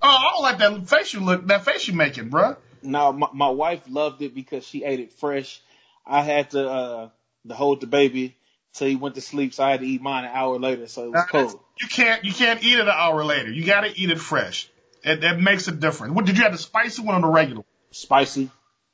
Oh, 0.02 0.08
I 0.08 0.30
don't 0.32 0.42
like 0.42 0.58
that 0.58 0.88
face 0.88 1.12
you 1.12 1.20
look, 1.20 1.46
that 1.48 1.64
face 1.64 1.88
you 1.88 1.94
making, 1.94 2.30
bruh. 2.30 2.56
No, 2.86 3.12
my, 3.12 3.28
my 3.32 3.48
wife 3.48 3.82
loved 3.88 4.22
it 4.22 4.34
because 4.34 4.66
she 4.66 4.84
ate 4.84 5.00
it 5.00 5.12
fresh. 5.12 5.60
I 6.06 6.22
had 6.22 6.50
to 6.50 6.68
uh 6.68 7.08
to 7.48 7.54
hold 7.54 7.80
the 7.80 7.86
baby 7.86 8.36
till 8.74 8.88
he 8.88 8.96
went 8.96 9.14
to 9.16 9.20
sleep, 9.20 9.54
so 9.54 9.64
I 9.64 9.72
had 9.72 9.80
to 9.80 9.86
eat 9.86 10.00
mine 10.00 10.24
an 10.24 10.30
hour 10.32 10.58
later, 10.58 10.86
so 10.86 11.04
it 11.04 11.12
was 11.12 11.26
cold. 11.28 11.60
You 11.80 11.88
can't, 11.88 12.24
you 12.24 12.32
can't 12.32 12.62
eat 12.64 12.78
it 12.78 12.80
an 12.80 12.88
hour 12.88 13.24
later. 13.24 13.50
You 13.50 13.64
gotta 13.64 13.92
eat 13.94 14.10
it 14.10 14.20
fresh. 14.20 14.70
It, 15.02 15.22
it 15.22 15.40
makes 15.40 15.68
a 15.68 15.72
difference. 15.72 16.14
What 16.14 16.24
did 16.24 16.36
you 16.36 16.44
have 16.44 16.52
the 16.52 16.58
spicy 16.58 17.02
one 17.02 17.16
or 17.16 17.20
the 17.20 17.28
regular? 17.28 17.64
Spicy. 17.90 18.50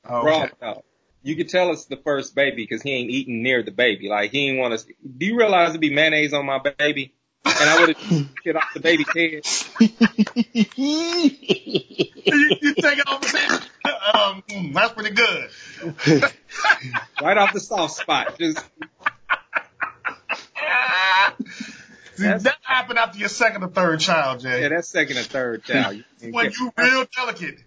Oh, 0.08 0.24
Raw 0.24 0.42
okay. 0.44 0.52
dog. 0.60 0.82
You 1.22 1.36
could 1.36 1.48
tell 1.48 1.70
it's 1.70 1.84
the 1.84 1.96
first 1.96 2.34
baby 2.34 2.56
because 2.56 2.82
he 2.82 2.90
ain't 2.90 3.10
eating 3.10 3.42
near 3.42 3.62
the 3.62 3.70
baby. 3.70 4.08
Like 4.08 4.32
he 4.32 4.48
ain't 4.48 4.58
want 4.58 4.78
to. 4.78 4.86
Do 5.16 5.26
you 5.26 5.38
realize 5.38 5.70
it'd 5.70 5.80
be 5.80 5.94
mayonnaise 5.94 6.32
on 6.32 6.44
my 6.44 6.58
baby? 6.58 7.14
And 7.44 7.70
I 7.70 7.80
would 7.80 7.96
have 7.96 8.28
shit 8.44 8.56
off 8.56 8.64
the 8.74 8.80
baby's 8.80 9.08
head. 9.08 9.42
you, 10.76 12.58
you 12.60 12.74
take 12.74 12.98
it 12.98 13.08
off 13.08 13.20
the 13.20 13.38
head. 13.38 13.60
Um, 14.14 14.42
mm, 14.48 14.72
that's 14.74 14.92
pretty 14.92 15.10
good. 15.14 15.50
right 17.22 17.36
off 17.38 17.52
the 17.52 17.60
soft 17.60 17.94
spot. 17.96 18.38
Just 18.38 18.58
See, 22.14 22.24
that 22.24 22.56
happened 22.62 22.98
after 22.98 23.18
your 23.18 23.28
second 23.28 23.62
or 23.64 23.68
third 23.68 24.00
child, 24.00 24.40
Jay. 24.40 24.62
yeah, 24.62 24.68
that's 24.68 24.88
second 24.88 25.16
or 25.18 25.22
third 25.22 25.64
child. 25.64 25.96
You 26.20 26.32
when 26.32 26.52
you 26.58 26.72
real 26.76 27.06
delicate. 27.16 27.58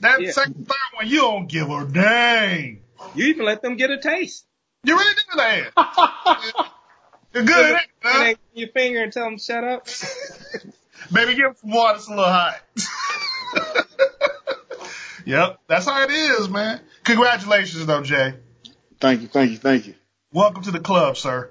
That 0.00 0.20
Yeah. 0.20 0.30
second, 0.32 0.66
third 0.66 0.76
one, 0.94 1.08
you 1.08 1.20
don't 1.20 1.46
give 1.48 1.70
a 1.70 1.84
dang. 1.86 2.82
you 3.14 3.26
even 3.26 3.44
let 3.46 3.62
them 3.62 3.76
get 3.76 3.90
a 3.90 3.98
taste. 4.00 4.44
You 4.84 4.96
really 4.96 5.14
do 5.14 5.36
that. 5.38 5.72
You're 7.34 7.42
good, 7.42 7.74
ain't 7.74 7.80
you, 7.82 8.08
huh? 8.08 8.18
Mayonnaise 8.20 8.38
your 8.54 8.68
finger 8.68 9.02
and 9.02 9.12
tell 9.12 9.24
them 9.24 9.38
shut 9.38 9.64
up. 9.64 9.88
Baby, 11.12 11.34
give 11.34 11.46
him 11.46 11.54
some 11.60 11.70
water. 11.72 11.96
It's 11.96 12.06
a 12.06 12.10
little 12.10 12.24
hot. 12.24 12.60
yep, 15.24 15.58
that's 15.66 15.86
how 15.86 16.04
it 16.04 16.10
is, 16.10 16.48
man. 16.48 16.80
Congratulations, 17.02 17.84
though, 17.86 18.02
Jay. 18.02 18.34
thank 19.00 19.22
you, 19.22 19.26
thank 19.26 19.50
you, 19.50 19.56
thank 19.56 19.88
you. 19.88 19.94
Welcome 20.32 20.62
to 20.62 20.70
the 20.70 20.78
club, 20.78 21.16
sir. 21.16 21.50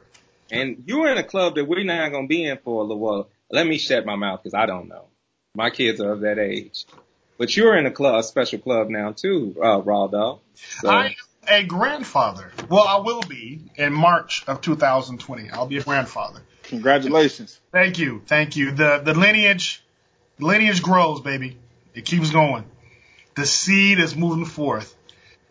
And 0.50 0.84
you're 0.86 1.12
in 1.12 1.18
a 1.18 1.24
club 1.24 1.56
that 1.56 1.66
we're 1.66 1.84
not 1.84 2.14
gonna 2.14 2.28
be 2.28 2.46
in 2.46 2.58
for 2.60 2.80
a 2.82 2.84
little 2.84 3.00
while. 3.00 3.30
Let 3.52 3.68
me 3.68 3.78
shut 3.78 4.06
my 4.06 4.16
mouth 4.16 4.42
because 4.42 4.54
I 4.54 4.66
don't 4.66 4.88
know. 4.88 5.08
My 5.56 5.70
kids 5.70 6.00
are 6.00 6.14
of 6.14 6.22
that 6.22 6.40
age. 6.40 6.86
But 7.38 7.56
you're 7.58 7.76
in 7.76 7.86
a 7.86 7.92
club, 7.92 8.20
a 8.20 8.24
special 8.24 8.60
club 8.60 8.90
now 8.90 9.12
too, 9.12 9.56
uh, 9.62 9.82
Raw 9.82 10.08
Dog. 10.08 10.40
So, 10.56 10.90
I 10.90 11.08
am 11.08 11.16
a 11.48 11.64
grandfather. 11.64 12.52
Well, 12.70 12.86
I 12.88 12.98
will 12.98 13.22
be 13.22 13.62
in 13.76 13.94
March 13.94 14.44
of 14.48 14.62
2020. 14.62 15.50
I'll 15.52 15.68
be 15.68 15.78
a 15.78 15.84
grandfather. 15.84 16.42
Congratulations. 16.64 17.60
Thank 17.72 18.00
you, 18.00 18.22
thank 18.26 18.56
you. 18.56 18.72
The 18.72 19.02
the 19.04 19.14
lineage, 19.14 19.84
lineage 20.40 20.82
grows, 20.82 21.22
baby. 21.22 21.58
It 21.94 22.06
keeps 22.06 22.32
going. 22.32 22.66
The 23.36 23.46
seed 23.46 24.00
is 24.00 24.16
moving 24.16 24.46
forth. 24.46 24.96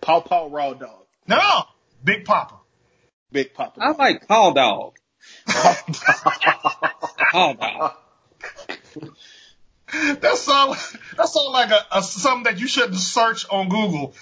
Paw 0.01 0.20
Paw 0.20 0.49
Raw 0.51 0.74
Dog. 0.74 1.05
No, 1.26 1.64
Big 2.03 2.24
Papa. 2.24 2.57
Big 3.30 3.55
Papa. 3.55 3.80
I 3.80 3.93
like 3.93 4.26
Paw 4.26 4.53
Dog. 4.53 4.95
Paw 5.47 7.53
Dog. 7.55 7.93
That's 9.93 10.49
all. 10.49 10.76
That's 11.16 11.36
all 11.36 11.53
like 11.53 11.70
a, 11.70 11.86
a 11.93 12.03
something 12.03 12.45
that 12.45 12.61
you 12.61 12.66
shouldn't 12.66 12.99
search 12.99 13.47
on 13.51 13.68
Google. 13.68 14.14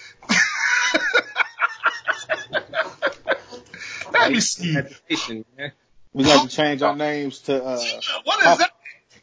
See. 4.39 4.77
We 6.13 6.25
got 6.25 6.43
to 6.43 6.49
change 6.49 6.83
our 6.83 6.97
names 6.97 7.41
to 7.41 7.65
uh, 7.65 8.01
What 8.25 8.45
is 8.47 8.59
that? 8.59 8.71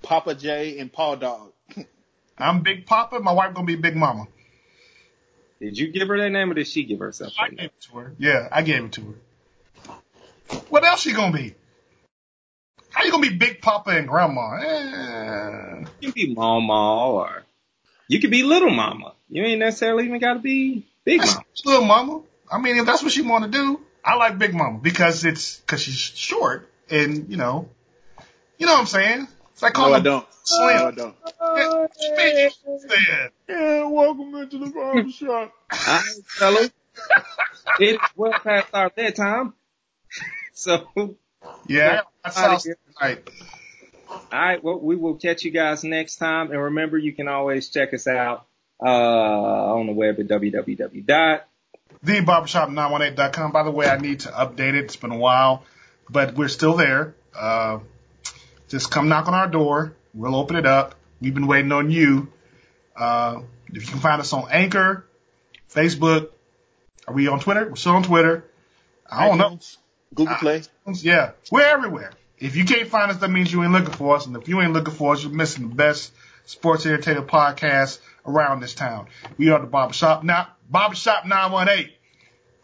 Papa 0.02 0.36
J 0.36 0.80
and 0.80 0.92
Paw 0.92 1.16
Dog. 1.16 1.52
I'm 2.38 2.62
Big 2.62 2.86
Papa. 2.86 3.20
My 3.20 3.34
wife 3.34 3.54
gonna 3.54 3.66
be 3.66 3.76
Big 3.76 3.96
Mama. 3.96 4.28
Did 5.60 5.78
you 5.78 5.92
give 5.92 6.08
her 6.10 6.18
that 6.18 6.30
name 6.30 6.52
or 6.52 6.54
did 6.54 6.68
she 6.68 6.84
give 6.84 7.00
herself 7.00 7.34
I 7.40 7.50
gave 7.50 7.60
it 7.60 7.82
to 7.92 7.98
her. 7.98 8.14
Yeah, 8.20 8.48
I 8.52 8.62
gave 8.62 8.86
it 8.86 8.92
to 8.94 9.02
her. 9.02 9.96
What 10.70 10.84
else 10.84 11.02
she 11.02 11.14
gonna 11.14 11.36
be? 11.36 11.56
How 12.92 13.04
you 13.04 13.12
gonna 13.12 13.28
be 13.30 13.36
Big 13.36 13.62
Papa 13.62 13.92
and 13.92 14.08
Grandma? 14.08 14.58
Eh. 14.58 15.86
You 16.00 16.12
can 16.12 16.12
be 16.14 16.34
Mama 16.34 17.12
or 17.12 17.44
you 18.08 18.20
could 18.20 18.32
be 18.32 18.44
Little 18.44 18.70
Mama. 18.70 19.14
You 19.30 19.44
ain't 19.44 19.60
necessarily 19.60 20.06
even 20.06 20.20
got 20.20 20.34
to 20.36 20.40
be 20.40 20.88
Big 21.04 21.20
Mama. 21.20 21.44
little 21.66 21.86
Mama. 21.86 22.22
I 22.50 22.60
mean, 22.60 22.78
if 22.78 22.86
that's 22.86 23.04
what 23.04 23.12
she 23.12 23.24
want 23.24 23.44
to 23.46 23.52
do, 23.52 23.82
I 24.04 24.16
like 24.16 24.38
Big 24.38 24.54
Mama 24.54 24.80
because 24.80 25.26
it's 25.26 25.58
because 25.58 25.82
she's 25.82 25.98
short 25.98 26.70
and 26.90 27.30
you 27.30 27.38
know, 27.38 27.70
you 28.58 28.66
know 28.66 28.74
what 28.74 28.82
I'm 28.82 28.88
saying. 28.88 29.28
It's 29.52 29.62
like 29.62 29.78
No, 29.78 29.94
I 29.94 30.00
don't. 30.00 30.26
No, 30.52 30.66
I 30.66 30.92
don't. 30.92 31.16
Yeah, 31.56 31.88
speak, 31.92 32.52
Slim. 32.80 33.32
Yeah, 33.50 33.86
welcome 33.88 34.36
into 34.36 34.60
the 34.60 34.70
barber 34.70 35.10
shop. 35.10 35.54
All 35.72 35.78
right, 35.88 36.04
fellas. 36.26 36.72
It's 37.80 38.04
well 38.16 38.34
past 38.44 38.68
our 38.74 38.90
bedtime. 38.90 39.54
So, 40.54 40.88
Yeah, 41.68 42.02
that 42.24 42.34
sounds 42.34 42.68
right. 43.00 43.30
right, 44.32 44.64
well, 44.64 44.80
we 44.80 44.96
will 44.96 45.16
catch 45.16 45.44
you 45.44 45.52
guys 45.52 45.84
next 45.84 46.16
time. 46.16 46.52
And 46.52 46.62
remember, 46.62 46.98
you 46.98 47.14
can 47.14 47.28
always 47.28 47.70
check 47.70 47.94
us 47.94 48.08
out 48.08 48.48
uh, 48.82 48.86
on 48.86 49.86
the 49.86 49.94
web 49.94 50.20
at 50.20 50.28
www. 50.28 51.42
TheBarbershop918.com. 52.06 53.52
By 53.52 53.64
the 53.64 53.72
way, 53.72 53.88
I 53.88 53.98
need 53.98 54.22
to 54.22 54.30
update 54.30 54.74
it. 54.74 54.86
It's 54.86 54.96
been 54.96 55.12
a 55.12 55.18
while, 55.18 55.64
but 56.10 56.36
we're 56.36 56.48
still 56.48 56.76
there. 56.76 57.16
Uh, 57.36 57.80
just 58.68 58.92
come 58.92 59.08
knock 59.10 59.28
on 59.28 59.34
our 59.34 59.48
door. 59.48 59.94
We'll 60.14 60.36
open 60.36 60.56
it 60.56 60.66
up. 60.66 60.96
We've 61.22 61.34
been 61.34 61.48
waiting 61.48 61.72
on 61.72 61.90
you. 61.90 62.32
Uh, 62.96 63.42
if 63.68 63.86
you 63.86 63.92
can 63.92 64.00
find 64.00 64.22
us 64.22 64.34
on 64.34 64.48
Anchor, 64.52 65.06
Facebook. 65.74 66.30
Are 67.08 67.14
we 67.14 67.28
on 67.28 67.40
Twitter? 67.40 67.70
We're 67.70 67.76
still 67.76 67.94
on 67.94 68.04
Twitter. 68.04 68.44
I 69.10 69.28
don't 69.28 69.38
know. 69.38 69.60
Google 70.14 70.36
Play. 70.36 70.64
Yeah, 70.94 71.32
we're 71.52 71.62
everywhere. 71.62 72.12
If 72.40 72.56
you 72.56 72.66
can't 72.66 72.88
find 72.88 73.12
us, 73.12 73.18
that 73.18 73.30
means 73.30 73.52
you 73.52 73.64
ain't 73.64 73.72
looking 73.72 73.94
for 73.94 74.16
us. 74.16 74.26
And 74.26 74.36
if 74.36 74.48
you 74.48 74.62
ain't 74.62 74.74
looking 74.74 74.94
for 74.94 75.14
us, 75.14 75.24
you're 75.24 75.32
missing 75.32 75.70
the 75.70 75.76
best 75.76 76.12
sports 76.48 76.86
entertainment 76.86 77.28
podcast 77.28 78.00
around 78.26 78.62
this 78.62 78.74
town. 78.74 79.08
We 79.38 79.50
are 79.50 79.60
the 79.60 79.68
Barbershop. 79.68 80.24
Now, 80.24 80.48
Barbershop 80.70 81.26
918. 81.26 81.92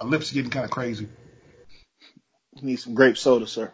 My 0.02 0.08
lips 0.08 0.32
are 0.32 0.36
getting 0.36 0.50
kind 0.50 0.66
of 0.66 0.72
crazy. 0.72 1.08
Need 2.62 2.78
some 2.78 2.96
grape 2.96 3.18
soda, 3.18 3.46
sir. 3.46 3.72